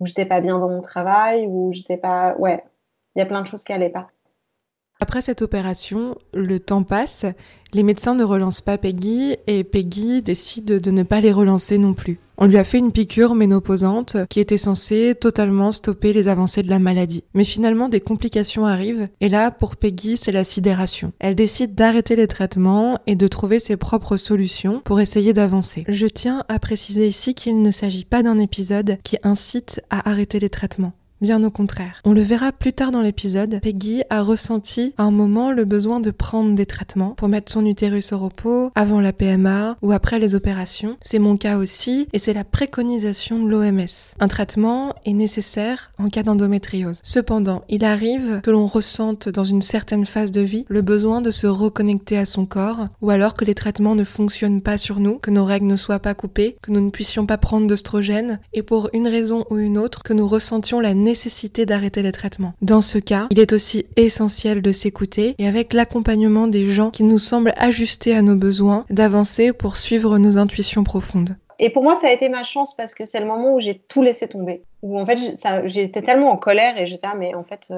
où 0.00 0.06
j'étais 0.06 0.26
pas 0.26 0.40
bien 0.40 0.58
dans 0.58 0.68
mon 0.68 0.82
travail, 0.82 1.46
où 1.46 1.72
j'étais 1.72 1.96
pas, 1.96 2.34
ouais, 2.38 2.64
il 3.14 3.20
y 3.20 3.22
a 3.22 3.26
plein 3.26 3.42
de 3.42 3.46
choses 3.46 3.62
qui 3.62 3.72
allaient 3.72 3.88
pas. 3.88 4.08
Après 4.98 5.20
cette 5.20 5.42
opération, 5.42 6.16
le 6.32 6.58
temps 6.58 6.82
passe, 6.82 7.26
les 7.74 7.82
médecins 7.82 8.14
ne 8.14 8.24
relancent 8.24 8.62
pas 8.62 8.78
Peggy 8.78 9.36
et 9.46 9.62
Peggy 9.62 10.22
décide 10.22 10.64
de 10.64 10.90
ne 10.90 11.02
pas 11.02 11.20
les 11.20 11.32
relancer 11.32 11.76
non 11.76 11.92
plus. 11.92 12.18
On 12.38 12.46
lui 12.46 12.56
a 12.56 12.64
fait 12.64 12.78
une 12.78 12.92
piqûre 12.92 13.34
ménopausante 13.34 14.16
qui 14.28 14.40
était 14.40 14.58
censée 14.58 15.14
totalement 15.18 15.70
stopper 15.70 16.12
les 16.12 16.28
avancées 16.28 16.62
de 16.62 16.70
la 16.70 16.78
maladie. 16.78 17.24
Mais 17.34 17.44
finalement, 17.44 17.88
des 17.88 18.00
complications 18.00 18.66
arrivent 18.66 19.08
et 19.20 19.28
là, 19.28 19.50
pour 19.50 19.76
Peggy, 19.76 20.16
c'est 20.16 20.32
la 20.32 20.44
sidération. 20.44 21.12
Elle 21.18 21.34
décide 21.34 21.74
d'arrêter 21.74 22.16
les 22.16 22.26
traitements 22.26 22.98
et 23.06 23.16
de 23.16 23.28
trouver 23.28 23.58
ses 23.58 23.76
propres 23.76 24.16
solutions 24.16 24.80
pour 24.84 25.00
essayer 25.00 25.34
d'avancer. 25.34 25.84
Je 25.88 26.06
tiens 26.06 26.44
à 26.48 26.58
préciser 26.58 27.06
ici 27.06 27.34
qu'il 27.34 27.62
ne 27.62 27.70
s'agit 27.70 28.04
pas 28.06 28.22
d'un 28.22 28.38
épisode 28.38 28.98
qui 29.04 29.18
incite 29.22 29.82
à 29.90 30.08
arrêter 30.08 30.38
les 30.40 30.50
traitements. 30.50 30.92
Bien 31.22 31.42
au 31.42 31.50
contraire. 31.50 32.02
On 32.04 32.12
le 32.12 32.20
verra 32.20 32.52
plus 32.52 32.74
tard 32.74 32.90
dans 32.90 33.00
l'épisode, 33.00 33.58
Peggy 33.62 34.02
a 34.10 34.20
ressenti 34.20 34.92
à 34.98 35.04
un 35.04 35.10
moment 35.10 35.50
le 35.50 35.64
besoin 35.64 35.98
de 35.98 36.10
prendre 36.10 36.54
des 36.54 36.66
traitements 36.66 37.14
pour 37.16 37.28
mettre 37.28 37.50
son 37.50 37.64
utérus 37.64 38.12
au 38.12 38.18
repos 38.18 38.70
avant 38.74 39.00
la 39.00 39.14
PMA 39.14 39.78
ou 39.80 39.92
après 39.92 40.18
les 40.18 40.34
opérations. 40.34 40.98
C'est 41.02 41.18
mon 41.18 41.38
cas 41.38 41.56
aussi 41.56 42.06
et 42.12 42.18
c'est 42.18 42.34
la 42.34 42.44
préconisation 42.44 43.42
de 43.42 43.48
l'OMS. 43.48 43.86
Un 44.20 44.28
traitement 44.28 44.94
est 45.06 45.14
nécessaire 45.14 45.90
en 45.98 46.10
cas 46.10 46.22
d'endométriose. 46.22 47.00
Cependant, 47.02 47.62
il 47.70 47.86
arrive 47.86 48.42
que 48.42 48.50
l'on 48.50 48.66
ressente 48.66 49.30
dans 49.30 49.44
une 49.44 49.62
certaine 49.62 50.04
phase 50.04 50.32
de 50.32 50.42
vie 50.42 50.66
le 50.68 50.82
besoin 50.82 51.22
de 51.22 51.30
se 51.30 51.46
reconnecter 51.46 52.18
à 52.18 52.26
son 52.26 52.44
corps 52.44 52.88
ou 53.00 53.08
alors 53.08 53.32
que 53.32 53.46
les 53.46 53.54
traitements 53.54 53.94
ne 53.94 54.04
fonctionnent 54.04 54.60
pas 54.60 54.76
sur 54.76 55.00
nous, 55.00 55.18
que 55.18 55.30
nos 55.30 55.46
règles 55.46 55.66
ne 55.66 55.76
soient 55.76 55.98
pas 55.98 56.14
coupées, 56.14 56.58
que 56.60 56.72
nous 56.72 56.80
ne 56.80 56.90
puissions 56.90 57.24
pas 57.24 57.38
prendre 57.38 57.66
d'oestrogène 57.66 58.38
et 58.52 58.62
pour 58.62 58.90
une 58.92 59.08
raison 59.08 59.46
ou 59.48 59.56
une 59.56 59.78
autre 59.78 60.02
que 60.02 60.12
nous 60.12 60.28
ressentions 60.28 60.78
la 60.78 60.92
nécessité 61.06 61.64
d'arrêter 61.64 62.02
les 62.02 62.12
traitements. 62.12 62.52
Dans 62.60 62.82
ce 62.82 62.98
cas, 62.98 63.28
il 63.30 63.40
est 63.40 63.54
aussi 63.54 63.86
essentiel 63.96 64.60
de 64.60 64.72
s'écouter 64.72 65.34
et 65.38 65.48
avec 65.48 65.72
l'accompagnement 65.72 66.48
des 66.48 66.66
gens 66.66 66.90
qui 66.90 67.04
nous 67.04 67.18
semblent 67.18 67.54
ajustés 67.56 68.14
à 68.14 68.20
nos 68.20 68.36
besoins, 68.36 68.84
d'avancer 68.90 69.52
pour 69.54 69.76
suivre 69.76 70.18
nos 70.18 70.36
intuitions 70.36 70.84
profondes. 70.84 71.36
Et 71.58 71.70
pour 71.70 71.82
moi, 71.82 71.94
ça 71.96 72.08
a 72.08 72.12
été 72.12 72.28
ma 72.28 72.42
chance 72.42 72.76
parce 72.76 72.92
que 72.92 73.06
c'est 73.06 73.20
le 73.20 73.26
moment 73.26 73.54
où 73.54 73.60
j'ai 73.60 73.78
tout 73.78 74.02
laissé 74.02 74.28
tomber, 74.28 74.62
où 74.82 75.00
en 75.00 75.06
fait 75.06 75.18
j'étais 75.64 76.02
tellement 76.02 76.30
en 76.30 76.36
colère 76.36 76.78
et 76.78 76.86
j'étais 76.86 77.06
ah 77.10 77.14
mais 77.16 77.34
en 77.34 77.44
fait 77.44 77.72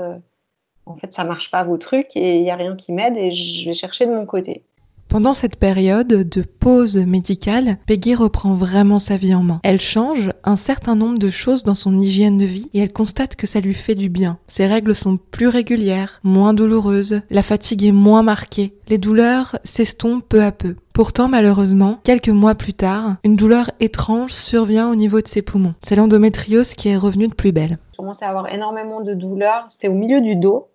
en 0.86 0.96
fait 0.96 1.12
ça 1.12 1.22
marche 1.22 1.50
pas 1.50 1.62
vos 1.62 1.76
trucs 1.76 2.16
et 2.16 2.38
il 2.38 2.44
y 2.44 2.50
a 2.50 2.56
rien 2.56 2.74
qui 2.74 2.92
m'aide 2.92 3.16
et 3.16 3.30
je 3.30 3.68
vais 3.68 3.74
chercher 3.74 4.06
de 4.06 4.12
mon 4.12 4.26
côté. 4.26 4.62
Pendant 5.08 5.32
cette 5.32 5.56
période 5.56 6.06
de 6.08 6.42
pause 6.42 6.98
médicale, 6.98 7.78
Peggy 7.86 8.14
reprend 8.14 8.52
vraiment 8.52 8.98
sa 8.98 9.16
vie 9.16 9.34
en 9.34 9.42
main. 9.42 9.58
Elle 9.62 9.80
change 9.80 10.30
un 10.44 10.56
certain 10.56 10.96
nombre 10.96 11.18
de 11.18 11.30
choses 11.30 11.62
dans 11.62 11.74
son 11.74 11.98
hygiène 11.98 12.36
de 12.36 12.44
vie 12.44 12.68
et 12.74 12.80
elle 12.80 12.92
constate 12.92 13.34
que 13.34 13.46
ça 13.46 13.60
lui 13.60 13.72
fait 13.72 13.94
du 13.94 14.10
bien. 14.10 14.36
Ses 14.48 14.66
règles 14.66 14.94
sont 14.94 15.18
plus 15.30 15.48
régulières, 15.48 16.20
moins 16.24 16.52
douloureuses, 16.52 17.22
la 17.30 17.40
fatigue 17.40 17.84
est 17.84 17.92
moins 17.92 18.22
marquée, 18.22 18.74
les 18.88 18.98
douleurs 18.98 19.58
s'estompent 19.64 20.28
peu 20.28 20.42
à 20.42 20.52
peu. 20.52 20.76
Pourtant, 20.92 21.28
malheureusement, 21.28 22.00
quelques 22.04 22.28
mois 22.28 22.54
plus 22.54 22.74
tard, 22.74 23.16
une 23.24 23.36
douleur 23.36 23.70
étrange 23.80 24.32
survient 24.32 24.90
au 24.90 24.94
niveau 24.94 25.22
de 25.22 25.28
ses 25.28 25.40
poumons. 25.40 25.74
C'est 25.80 25.96
l'endométriose 25.96 26.74
qui 26.74 26.90
est 26.90 26.96
revenue 26.98 27.28
de 27.28 27.34
plus 27.34 27.52
belle. 27.52 27.78
Je 27.92 27.96
commençais 27.96 28.26
à 28.26 28.28
avoir 28.28 28.52
énormément 28.52 29.00
de 29.00 29.14
douleurs, 29.14 29.64
c'était 29.68 29.88
au 29.88 29.94
milieu 29.94 30.20
du 30.20 30.36
dos 30.36 30.68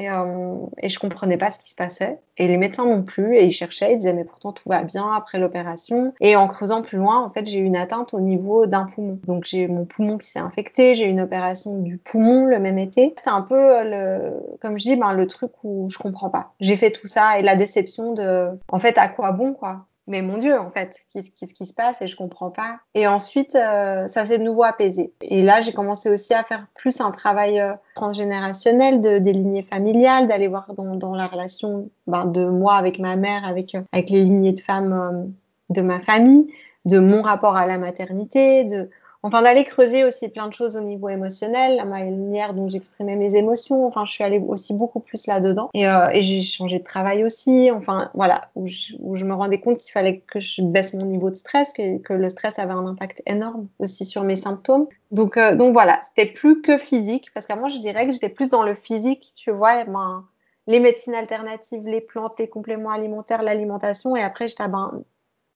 et, 0.00 0.10
euh, 0.10 0.54
et, 0.78 0.88
je 0.88 0.98
comprenais 0.98 1.36
pas 1.36 1.50
ce 1.50 1.58
qui 1.58 1.70
se 1.70 1.74
passait. 1.74 2.18
Et 2.36 2.48
les 2.48 2.56
médecins 2.56 2.86
non 2.86 3.02
plus. 3.02 3.36
Et 3.36 3.44
ils 3.44 3.52
cherchaient, 3.52 3.92
ils 3.92 3.98
disaient, 3.98 4.12
mais 4.12 4.24
pourtant 4.24 4.52
tout 4.52 4.68
va 4.68 4.82
bien 4.82 5.12
après 5.12 5.38
l'opération. 5.38 6.12
Et 6.20 6.36
en 6.36 6.48
creusant 6.48 6.82
plus 6.82 6.98
loin, 6.98 7.22
en 7.22 7.30
fait, 7.30 7.46
j'ai 7.46 7.58
eu 7.58 7.64
une 7.64 7.76
atteinte 7.76 8.14
au 8.14 8.20
niveau 8.20 8.66
d'un 8.66 8.86
poumon. 8.86 9.18
Donc 9.26 9.44
j'ai 9.44 9.68
mon 9.68 9.84
poumon 9.84 10.18
qui 10.18 10.28
s'est 10.28 10.38
infecté, 10.38 10.94
j'ai 10.94 11.06
eu 11.06 11.10
une 11.10 11.20
opération 11.20 11.78
du 11.78 11.98
poumon 11.98 12.46
le 12.46 12.58
même 12.58 12.78
été. 12.78 13.14
C'est 13.22 13.30
un 13.30 13.42
peu, 13.42 13.84
le, 13.84 14.32
comme 14.60 14.78
je 14.78 14.84
dis, 14.84 14.96
ben, 14.96 15.12
le 15.12 15.26
truc 15.26 15.52
où 15.62 15.88
je 15.90 15.98
comprends 15.98 16.30
pas. 16.30 16.52
J'ai 16.60 16.76
fait 16.76 16.90
tout 16.90 17.06
ça 17.06 17.38
et 17.38 17.42
la 17.42 17.56
déception 17.56 18.14
de, 18.14 18.48
en 18.68 18.80
fait, 18.80 18.96
à 18.98 19.08
quoi 19.08 19.32
bon, 19.32 19.52
quoi? 19.52 19.86
Mais 20.10 20.22
mon 20.22 20.38
Dieu, 20.38 20.58
en 20.58 20.70
fait, 20.70 21.06
qu'est-ce 21.12 21.54
qui 21.54 21.66
se 21.66 21.72
passe 21.72 22.02
et 22.02 22.08
je 22.08 22.16
comprends 22.16 22.50
pas. 22.50 22.80
Et 22.94 23.06
ensuite, 23.06 23.54
euh, 23.54 24.08
ça 24.08 24.26
s'est 24.26 24.38
de 24.38 24.42
nouveau 24.42 24.64
apaisé. 24.64 25.12
Et 25.22 25.42
là, 25.42 25.60
j'ai 25.60 25.72
commencé 25.72 26.10
aussi 26.10 26.34
à 26.34 26.42
faire 26.42 26.66
plus 26.74 27.00
un 27.00 27.12
travail 27.12 27.60
euh, 27.60 27.74
transgénérationnel 27.94 29.00
de, 29.00 29.18
des 29.18 29.32
lignées 29.32 29.62
familiales, 29.62 30.26
d'aller 30.26 30.48
voir 30.48 30.66
dans, 30.76 31.14
la 31.14 31.28
relation 31.28 31.88
ben, 32.08 32.26
de 32.26 32.44
moi 32.44 32.74
avec 32.74 32.98
ma 32.98 33.14
mère, 33.14 33.46
avec, 33.46 33.76
euh, 33.76 33.82
avec 33.92 34.10
les 34.10 34.24
lignées 34.24 34.52
de 34.52 34.60
femmes 34.60 35.32
de 35.70 35.80
ma 35.80 36.00
famille, 36.00 36.52
de 36.86 36.98
mon 36.98 37.22
rapport 37.22 37.56
à 37.56 37.66
la 37.66 37.78
maternité, 37.78 38.64
de 38.64 38.90
Enfin, 39.22 39.42
d'aller 39.42 39.64
creuser 39.64 40.02
aussi 40.04 40.28
plein 40.30 40.48
de 40.48 40.52
choses 40.52 40.76
au 40.76 40.80
niveau 40.80 41.10
émotionnel, 41.10 41.76
la 41.76 41.84
manière 41.84 42.54
dont 42.54 42.68
j'exprimais 42.68 43.16
mes 43.16 43.34
émotions. 43.34 43.86
Enfin, 43.86 44.06
je 44.06 44.12
suis 44.12 44.24
allée 44.24 44.38
aussi 44.38 44.72
beaucoup 44.72 45.00
plus 45.00 45.26
là-dedans. 45.26 45.68
Et, 45.74 45.86
euh, 45.86 46.08
j'ai 46.14 46.42
changé 46.42 46.78
de 46.78 46.84
travail 46.84 47.22
aussi. 47.22 47.70
Enfin, 47.70 48.10
voilà, 48.14 48.48
où 48.54 48.66
je, 48.66 48.96
me 48.96 49.34
rendais 49.34 49.60
compte 49.60 49.76
qu'il 49.76 49.92
fallait 49.92 50.20
que 50.20 50.40
je 50.40 50.62
baisse 50.62 50.94
mon 50.94 51.04
niveau 51.04 51.28
de 51.28 51.34
stress, 51.34 51.72
que, 51.72 52.12
le 52.12 52.28
stress 52.30 52.58
avait 52.58 52.72
un 52.72 52.86
impact 52.86 53.22
énorme 53.26 53.68
aussi 53.78 54.06
sur 54.06 54.24
mes 54.24 54.36
symptômes. 54.36 54.86
Donc, 55.10 55.36
euh, 55.36 55.54
donc 55.54 55.74
voilà, 55.74 56.00
c'était 56.08 56.30
plus 56.30 56.62
que 56.62 56.78
physique, 56.78 57.30
parce 57.34 57.46
qu'avant, 57.46 57.68
je 57.68 57.78
dirais 57.78 58.06
que 58.06 58.12
j'étais 58.12 58.28
plus 58.28 58.48
dans 58.48 58.62
le 58.62 58.74
physique, 58.74 59.32
tu 59.36 59.50
vois. 59.50 59.84
Ben, 59.84 60.24
les 60.66 60.80
médecines 60.80 61.14
alternatives, 61.14 61.86
les 61.86 62.00
plantes, 62.00 62.34
les 62.38 62.48
compléments 62.48 62.90
alimentaires, 62.90 63.42
l'alimentation. 63.42 64.16
Et 64.16 64.22
après, 64.22 64.48
j'étais, 64.48 64.68
ben, 64.68 65.02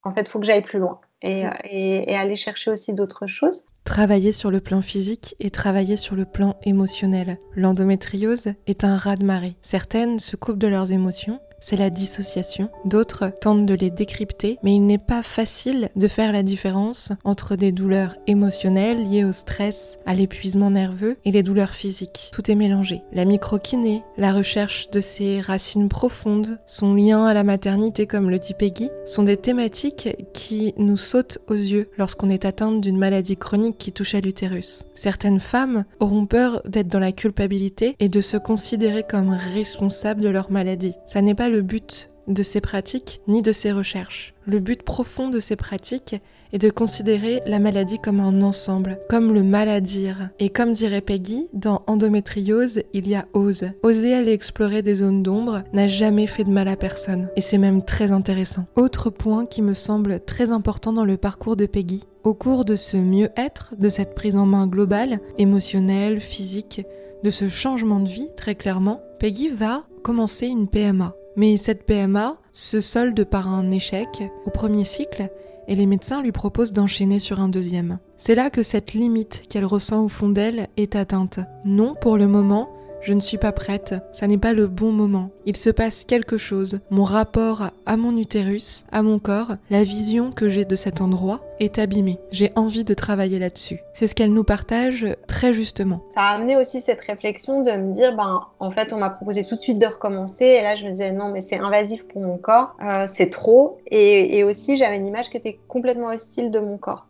en 0.05 0.13
fait, 0.13 0.23
il 0.23 0.29
faut 0.29 0.39
que 0.39 0.47
j'aille 0.47 0.63
plus 0.63 0.79
loin. 0.79 1.01
Mm. 1.25 1.51
et, 1.65 2.17
aller 2.17 2.37
chercher 2.37 2.71
aussi 2.71 2.93
d'autres 2.93 3.27
choses. 3.27 3.63
Travailler 3.85 4.33
sur 4.33 4.51
le 4.51 4.61
plan 4.61 4.83
physique 4.83 5.35
et 5.41 5.51
travailler 5.51 5.97
sur 5.97 6.17
le 6.17 6.25
plan 6.25 6.57
émotionnel. 6.63 7.39
L'endométriose 7.55 8.49
est 8.67 8.85
un 8.85 8.97
raz-de-marée. 8.97 9.57
Certaines 9.63 10.19
se 10.19 10.37
coupent 10.37 10.59
de 10.59 10.69
leurs 10.69 10.93
émotions, 10.93 11.41
c'est 11.65 11.77
la 11.77 11.89
dissociation. 11.89 12.69
D'autres 12.85 13.33
tentent 13.41 13.65
de 13.65 13.73
les 13.73 13.89
décrypter, 13.89 14.59
mais 14.63 14.75
il 14.75 14.85
n'est 14.85 14.99
pas 14.99 15.23
facile 15.23 15.89
de 15.97 16.09
faire 16.09 16.31
la 16.31 16.43
différence 16.43 17.11
entre 17.25 17.57
des 17.57 17.73
douleurs 17.73 18.17
émotionnelles 18.27 19.09
liées 19.09 19.25
au 19.25 19.33
stress, 19.33 19.99
à 20.05 20.15
l'épuisement 20.15 20.71
nerveux 20.71 21.17
et 21.25 21.31
les 21.31 21.43
douleurs 21.43 21.73
physiques. 21.75 22.29
Tout 22.35 22.51
est 22.51 22.55
mélangé. 22.55 23.01
La 23.15 23.25
microkiné, 23.25 24.03
la 24.19 24.35
recherche 24.35 24.91
de 24.91 25.01
ses 25.01 25.41
racines 25.41 25.89
profondes, 25.89 26.59
son 26.67 26.93
lien 26.93 27.25
à 27.25 27.33
la 27.33 27.45
maternité 27.45 28.07
comme 28.07 28.29
le 28.29 28.39
dit 28.39 28.53
Peggy, 28.53 28.91
sont 29.07 29.23
des 29.23 29.39
thématiques 29.39 30.11
qui 30.35 30.75
nous 30.77 30.99
sautent 30.99 31.39
aux 31.49 31.55
yeux 31.55 31.89
lorsqu'on 31.97 32.29
est 32.29 32.45
atteinte 32.45 32.83
d'une 32.83 32.99
maladie 32.99 33.39
chronique 33.39 33.79
qui 33.79 33.93
touche 33.93 34.15
à 34.15 34.21
l'utérus. 34.21 34.85
Certaines 34.93 35.41
femmes 35.41 35.85
auront 35.99 36.27
peur 36.27 36.61
d'être 36.67 36.89
dans 36.89 36.99
la 36.99 37.13
culpabilité 37.13 37.97
et 38.01 38.11
de 38.11 38.21
se 38.21 38.37
considérer 38.37 39.03
comme 39.09 39.31
responsables 39.31 40.21
de 40.21 40.29
leur 40.29 40.51
maladie. 40.51 40.93
Ça 41.07 41.23
n'est 41.23 41.35
pas 41.35 41.54
but 41.63 42.11
de 42.29 42.43
ces 42.43 42.61
pratiques 42.61 43.21
ni 43.29 43.43
de 43.43 43.53
ces 43.53 43.73
recherches. 43.73 44.35
Le 44.47 44.59
but 44.59 44.83
profond 44.83 45.29
de 45.29 45.41
ces 45.41 45.57
pratiques 45.57 46.17
est 46.53 46.59
de 46.59 46.71
considérer 46.71 47.43
la 47.47 47.59
maladie 47.59 47.99
comme 47.99 48.21
un 48.21 48.43
ensemble, 48.43 48.99
comme 49.09 49.33
le 49.33 49.43
mal 49.43 49.69
à 49.69 49.81
dire. 49.81 50.31
Et 50.39 50.51
comme 50.51 50.73
dirait 50.73 51.01
Peggy, 51.01 51.49
dans 51.53 51.83
endométriose, 51.87 52.83
il 52.93 53.09
y 53.09 53.15
a 53.15 53.27
ose. 53.33 53.65
Oser 53.83 54.15
aller 54.15 54.33
explorer 54.33 54.83
des 54.83 54.97
zones 54.97 55.23
d'ombre 55.23 55.65
n'a 55.73 55.89
jamais 55.89 56.27
fait 56.27 56.45
de 56.45 56.51
mal 56.51 56.69
à 56.69 56.77
personne. 56.77 57.29
Et 57.37 57.41
c'est 57.41 57.59
même 57.59 57.85
très 57.85 58.13
intéressant. 58.13 58.67
Autre 58.77 59.11
point 59.11 59.47
qui 59.47 59.63
me 59.63 59.75
semble 59.75 60.21
très 60.21 60.51
important 60.51 60.93
dans 60.93 61.05
le 61.05 61.17
parcours 61.17 61.57
de 61.57 61.67
Peggy, 61.67 62.05
au 62.23 62.35
cours 62.35 62.65
de 62.65 62.77
ce 62.77 62.97
mieux-être, 62.97 63.75
de 63.79 63.89
cette 63.89 64.15
prise 64.15 64.37
en 64.37 64.47
main 64.47 64.67
globale, 64.67 65.21
émotionnelle, 65.39 66.21
physique, 66.21 66.83
de 67.23 67.31
ce 67.31 67.49
changement 67.49 68.01
de 68.01 68.09
vie, 68.09 68.29
très 68.37 68.55
clairement, 68.55 69.01
Peggy 69.19 69.49
va 69.49 69.85
commencer 70.03 70.47
une 70.47 70.69
PMA. 70.69 71.17
Mais 71.37 71.57
cette 71.57 71.85
PMA 71.87 72.37
se 72.53 72.81
solde 72.81 73.25
par 73.25 73.49
un 73.49 73.71
échec 73.71 74.23
au 74.47 74.51
premier 74.51 74.85
cycle 74.85 75.29
et 75.67 75.75
les 75.75 75.87
médecins 75.87 76.23
lui 76.23 76.33
proposent 76.33 76.73
d'enchaîner 76.73 77.19
sur 77.19 77.41
un 77.41 77.49
deuxième. 77.49 77.99
C'est 78.17 78.35
là 78.35 78.51
que 78.51 78.63
cette 78.63 78.93
limite 78.93 79.43
qu'elle 79.49 79.65
ressent 79.65 80.05
au 80.05 80.09
fond 80.09 80.29
d'elle 80.29 80.69
est 80.77 80.95
atteinte. 80.97 81.41
Non 81.65 81.95
pour 82.01 82.17
le 82.17 82.29
moment, 82.29 82.69
je 83.05 83.13
ne 83.13 83.21
suis 83.21 83.37
pas 83.37 83.53
prête, 83.53 83.95
ça 84.13 84.27
n'est 84.27 84.39
pas 84.39 84.55
le 84.55 84.67
bon 84.67 84.91
moment. 84.91 85.29
Il 85.45 85.59
se 85.59 85.69
passe 85.69 86.05
quelque 86.05 86.39
chose. 86.39 86.81
Mon 86.91 87.05
rapport 87.05 87.69
à 87.85 87.97
mon 87.99 88.17
utérus, 88.17 88.87
à 88.93 89.03
mon 89.03 89.19
corps, 89.19 89.57
la 89.69 89.85
vision 89.85 90.31
que 90.31 90.49
j'ai 90.49 90.65
de 90.65 90.75
cet 90.75 91.03
endroit 91.03 91.43
est 91.61 91.79
abîmée. 91.79 92.19
J'ai 92.31 92.51
envie 92.57 92.83
de 92.83 92.95
travailler 92.95 93.39
là-dessus. 93.39 93.81
C'est 93.93 94.07
ce 94.07 94.15
qu'elle 94.15 94.33
nous 94.33 94.43
partage 94.43 95.07
très 95.29 95.53
justement. 95.53 96.03
Ça 96.15 96.23
a 96.23 96.35
amené 96.35 96.57
aussi 96.57 96.81
cette 96.81 97.03
réflexion 97.03 97.63
de 97.63 97.73
me 97.73 97.93
dire, 97.93 98.17
ben, 98.17 98.47
en 98.59 98.71
fait, 98.71 98.95
on 98.95 98.99
m'a 98.99 99.11
proposé 99.11 99.45
tout 99.45 99.57
de 99.57 99.61
suite 99.61 99.79
de 99.79 99.87
recommencer. 99.87 100.47
Et 100.47 100.63
là, 100.63 100.75
je 100.75 100.87
me 100.87 100.91
disais, 100.91 101.13
non, 101.13 101.29
mais 101.31 101.43
c'est 101.43 101.59
invasif 101.59 102.09
pour 102.09 102.23
mon 102.23 102.39
corps, 102.39 102.75
euh, 102.83 103.07
c'est 103.13 103.29
trop. 103.29 103.79
Et, 103.91 104.45
aussi, 104.45 104.79
j'avais 104.79 104.97
une 104.97 105.07
image 105.07 105.29
qui 105.29 105.37
était 105.37 105.59
complètement 105.69 106.09
hostile 106.09 106.51
de 106.51 106.59
mon 106.59 106.79
corps. 106.79 107.07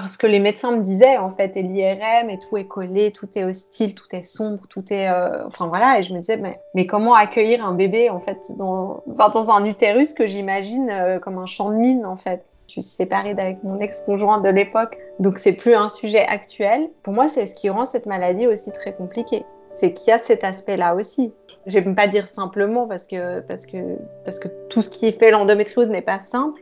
Parce 0.00 0.16
que 0.16 0.26
les 0.26 0.40
médecins 0.40 0.72
me 0.72 0.82
disaient 0.82 1.16
en 1.18 1.30
fait 1.30 1.56
et 1.56 1.62
l'IRM 1.62 2.30
et 2.30 2.38
tout 2.38 2.56
est 2.56 2.66
collé, 2.66 3.12
tout 3.12 3.28
est 3.34 3.44
hostile, 3.44 3.94
tout 3.94 4.06
est 4.12 4.22
sombre, 4.22 4.66
tout 4.68 4.84
est 4.92 5.08
euh, 5.08 5.46
enfin 5.46 5.66
voilà 5.66 5.98
et 5.98 6.02
je 6.02 6.12
me 6.12 6.20
disais 6.20 6.40
mais, 6.74 6.86
comment 6.86 7.14
accueillir 7.14 7.64
un 7.64 7.74
bébé 7.74 8.10
en 8.10 8.20
fait 8.20 8.38
dans, 8.56 9.02
un 9.50 9.64
utérus 9.64 10.12
que 10.12 10.26
j'imagine 10.26 10.90
euh, 10.90 11.18
comme 11.18 11.38
un 11.38 11.46
champ 11.46 11.70
de 11.70 11.76
mine 11.76 12.06
en 12.06 12.16
fait. 12.16 12.44
Je 12.66 12.72
suis 12.72 12.82
séparée 12.82 13.34
d'avec 13.34 13.62
mon 13.62 13.78
ex-conjoint 13.78 14.40
de 14.40 14.48
l'époque 14.48 14.98
donc 15.18 15.38
c'est 15.38 15.52
plus 15.52 15.74
un 15.74 15.88
sujet 15.88 16.24
actuel. 16.26 16.88
Pour 17.02 17.12
moi 17.12 17.28
c'est 17.28 17.46
ce 17.46 17.54
qui 17.54 17.68
rend 17.70 17.84
cette 17.84 18.06
maladie 18.06 18.46
aussi 18.46 18.72
très 18.72 18.94
compliquée. 18.94 19.44
C'est 19.72 19.92
qu'il 19.92 20.08
y 20.08 20.12
a 20.12 20.18
cet 20.18 20.44
aspect-là 20.44 20.94
aussi. 20.94 21.32
Je 21.66 21.78
vais 21.78 21.94
pas 21.94 22.06
dire 22.06 22.28
simplement 22.28 22.86
parce 22.86 23.06
que 23.06 23.40
parce 23.40 23.66
que 23.66 23.96
parce 24.24 24.38
que 24.38 24.48
tout 24.68 24.82
ce 24.82 24.88
qui 24.88 25.06
est 25.06 25.18
fait 25.18 25.30
l'endométriose 25.30 25.88
n'est 25.88 26.02
pas 26.02 26.20
simple 26.20 26.60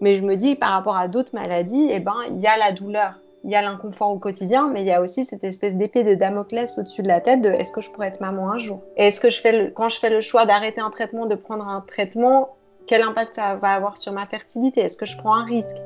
mais 0.00 0.16
je 0.16 0.22
me 0.22 0.36
dis, 0.36 0.54
par 0.54 0.70
rapport 0.70 0.96
à 0.96 1.08
d'autres 1.08 1.34
maladies, 1.34 1.88
eh 1.90 2.00
ben, 2.00 2.16
il 2.30 2.40
y 2.40 2.46
a 2.46 2.56
la 2.56 2.72
douleur, 2.72 3.14
il 3.44 3.50
y 3.50 3.54
a 3.54 3.62
l'inconfort 3.62 4.10
au 4.10 4.18
quotidien, 4.18 4.68
mais 4.68 4.82
il 4.82 4.86
y 4.86 4.92
a 4.92 5.00
aussi 5.00 5.24
cette 5.24 5.44
espèce 5.44 5.74
d'épée 5.74 6.04
de 6.04 6.14
Damoclès 6.14 6.78
au-dessus 6.78 7.02
de 7.02 7.08
la 7.08 7.20
tête 7.20 7.42
de 7.42 7.50
est-ce 7.50 7.72
que 7.72 7.80
je 7.80 7.90
pourrais 7.90 8.08
être 8.08 8.20
maman 8.20 8.50
un 8.50 8.58
jour? 8.58 8.82
Et 8.96 9.06
est-ce 9.06 9.20
que 9.20 9.30
je 9.30 9.40
fais 9.40 9.72
quand 9.74 9.88
je 9.88 9.98
fais 9.98 10.10
le 10.10 10.20
choix 10.20 10.46
d'arrêter 10.46 10.80
un 10.80 10.90
traitement, 10.90 11.26
de 11.26 11.34
prendre 11.34 11.66
un 11.66 11.80
traitement, 11.80 12.56
quel 12.86 13.02
impact 13.02 13.34
ça 13.34 13.54
va 13.56 13.72
avoir 13.72 13.96
sur 13.96 14.12
ma 14.12 14.26
fertilité? 14.26 14.80
Est-ce 14.80 14.96
que 14.96 15.06
je 15.06 15.16
prends 15.16 15.34
un 15.34 15.44
risque? 15.44 15.76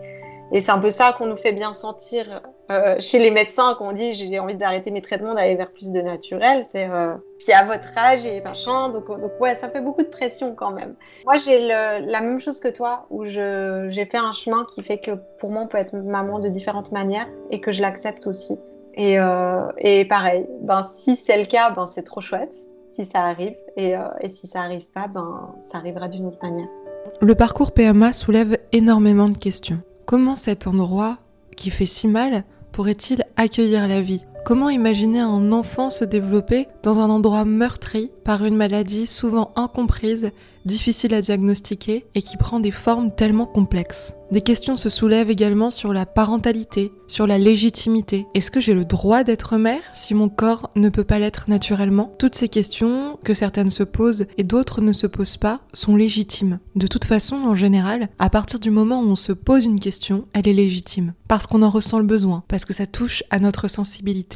Et 0.52 0.60
c'est 0.60 0.70
un 0.70 0.78
peu 0.78 0.90
ça 0.90 1.14
qu'on 1.16 1.26
nous 1.26 1.36
fait 1.36 1.52
bien 1.52 1.72
sentir 1.72 2.42
euh, 2.70 2.96
chez 3.00 3.18
les 3.18 3.30
médecins 3.30 3.76
quand 3.78 3.88
on 3.88 3.92
dit 3.92 4.14
j'ai 4.14 4.38
envie 4.38 4.56
d'arrêter 4.56 4.90
mes 4.90 5.00
traitements, 5.00 5.34
d'aller 5.34 5.54
vers 5.54 5.70
plus 5.70 5.90
de 5.90 6.00
naturel. 6.00 6.64
C'est 6.64 6.88
euh... 6.88 7.14
puis 7.38 7.52
à 7.52 7.64
votre 7.64 7.96
âge 7.96 8.26
et 8.26 8.40
machin, 8.40 8.88
donc, 8.88 9.06
donc 9.06 9.32
ouais, 9.40 9.54
ça 9.54 9.68
fait 9.68 9.80
beaucoup 9.80 10.02
de 10.02 10.08
pression 10.08 10.54
quand 10.54 10.72
même. 10.72 10.94
Moi 11.24 11.36
j'ai 11.36 11.66
la 11.66 12.20
même 12.20 12.40
chose 12.40 12.60
que 12.60 12.68
toi 12.68 13.06
où 13.10 13.24
j'ai 13.24 14.08
fait 14.10 14.18
un 14.18 14.32
chemin 14.32 14.64
qui 14.64 14.82
fait 14.82 14.98
que 14.98 15.12
pour 15.38 15.50
moi 15.50 15.62
on 15.62 15.66
peut 15.66 15.78
être 15.78 15.94
maman 15.94 16.38
de 16.38 16.48
différentes 16.48 16.92
manières 16.92 17.28
et 17.50 17.60
que 17.60 17.72
je 17.72 17.82
l'accepte 17.82 18.26
aussi. 18.26 18.58
Et, 18.94 19.18
euh, 19.18 20.04
pareil, 20.08 20.46
ben 20.62 20.82
si 20.82 21.14
c'est 21.16 21.38
le 21.38 21.46
cas, 21.46 21.70
ben 21.70 21.86
c'est 21.86 22.02
trop 22.02 22.20
chouette 22.20 22.54
si 22.92 23.04
ça 23.04 23.20
arrive 23.20 23.54
et, 23.76 23.96
euh, 23.96 24.00
et 24.20 24.28
si 24.28 24.48
ça 24.48 24.62
arrive 24.62 24.84
pas, 24.92 25.06
ben 25.06 25.54
ça 25.68 25.78
arrivera 25.78 26.08
d'une 26.08 26.26
autre 26.26 26.38
manière. 26.42 26.68
Le 27.20 27.34
parcours 27.34 27.72
PMA 27.72 28.12
soulève 28.12 28.58
énormément 28.72 29.28
de 29.28 29.36
questions. 29.36 29.80
Comment 30.06 30.36
cet 30.36 30.66
endroit 30.66 31.18
qui 31.56 31.70
fait 31.70 31.86
si 31.86 32.08
mal 32.08 32.44
pourrait-il 32.72 33.24
accueillir 33.36 33.86
la 33.86 34.00
vie? 34.00 34.24
Comment 34.44 34.70
imaginer 34.70 35.20
un 35.20 35.52
enfant 35.52 35.90
se 35.90 36.04
développer 36.04 36.66
dans 36.82 36.98
un 36.98 37.10
endroit 37.10 37.44
meurtri 37.44 38.10
par 38.24 38.44
une 38.44 38.56
maladie 38.56 39.06
souvent 39.06 39.52
incomprise, 39.54 40.30
difficile 40.64 41.14
à 41.14 41.20
diagnostiquer 41.20 42.06
et 42.14 42.22
qui 42.22 42.36
prend 42.36 42.58
des 42.58 42.70
formes 42.70 43.14
tellement 43.14 43.46
complexes? 43.46 44.14
Des 44.30 44.40
questions 44.40 44.76
se 44.76 44.88
soulèvent 44.88 45.30
également 45.30 45.70
sur 45.70 45.92
la 45.92 46.06
parentalité, 46.06 46.92
sur 47.08 47.26
la 47.26 47.38
légitimité. 47.38 48.26
Est-ce 48.34 48.52
que 48.52 48.60
j'ai 48.60 48.74
le 48.74 48.84
droit 48.84 49.24
d'être 49.24 49.56
mère 49.56 49.82
si 49.92 50.14
mon 50.14 50.28
corps 50.28 50.70
ne 50.76 50.88
peut 50.88 51.04
pas 51.04 51.18
l'être 51.18 51.46
naturellement? 51.48 52.12
Toutes 52.18 52.36
ces 52.36 52.48
questions, 52.48 53.18
que 53.24 53.34
certaines 53.34 53.70
se 53.70 53.82
posent 53.82 54.26
et 54.38 54.44
d'autres 54.44 54.80
ne 54.80 54.92
se 54.92 55.08
posent 55.08 55.36
pas, 55.36 55.60
sont 55.72 55.96
légitimes. 55.96 56.60
De 56.76 56.86
toute 56.86 57.04
façon, 57.04 57.36
en 57.36 57.54
général, 57.56 58.08
à 58.20 58.30
partir 58.30 58.60
du 58.60 58.70
moment 58.70 59.00
où 59.00 59.08
on 59.08 59.16
se 59.16 59.32
pose 59.32 59.64
une 59.64 59.80
question, 59.80 60.26
elle 60.32 60.46
est 60.46 60.52
légitime. 60.52 61.14
Parce 61.26 61.48
qu'on 61.48 61.62
en 61.62 61.70
ressent 61.70 61.98
le 61.98 62.04
besoin, 62.04 62.44
parce 62.46 62.64
que 62.64 62.72
ça 62.72 62.86
touche 62.86 63.24
à 63.30 63.40
notre 63.40 63.66
sensibilité 63.66 64.29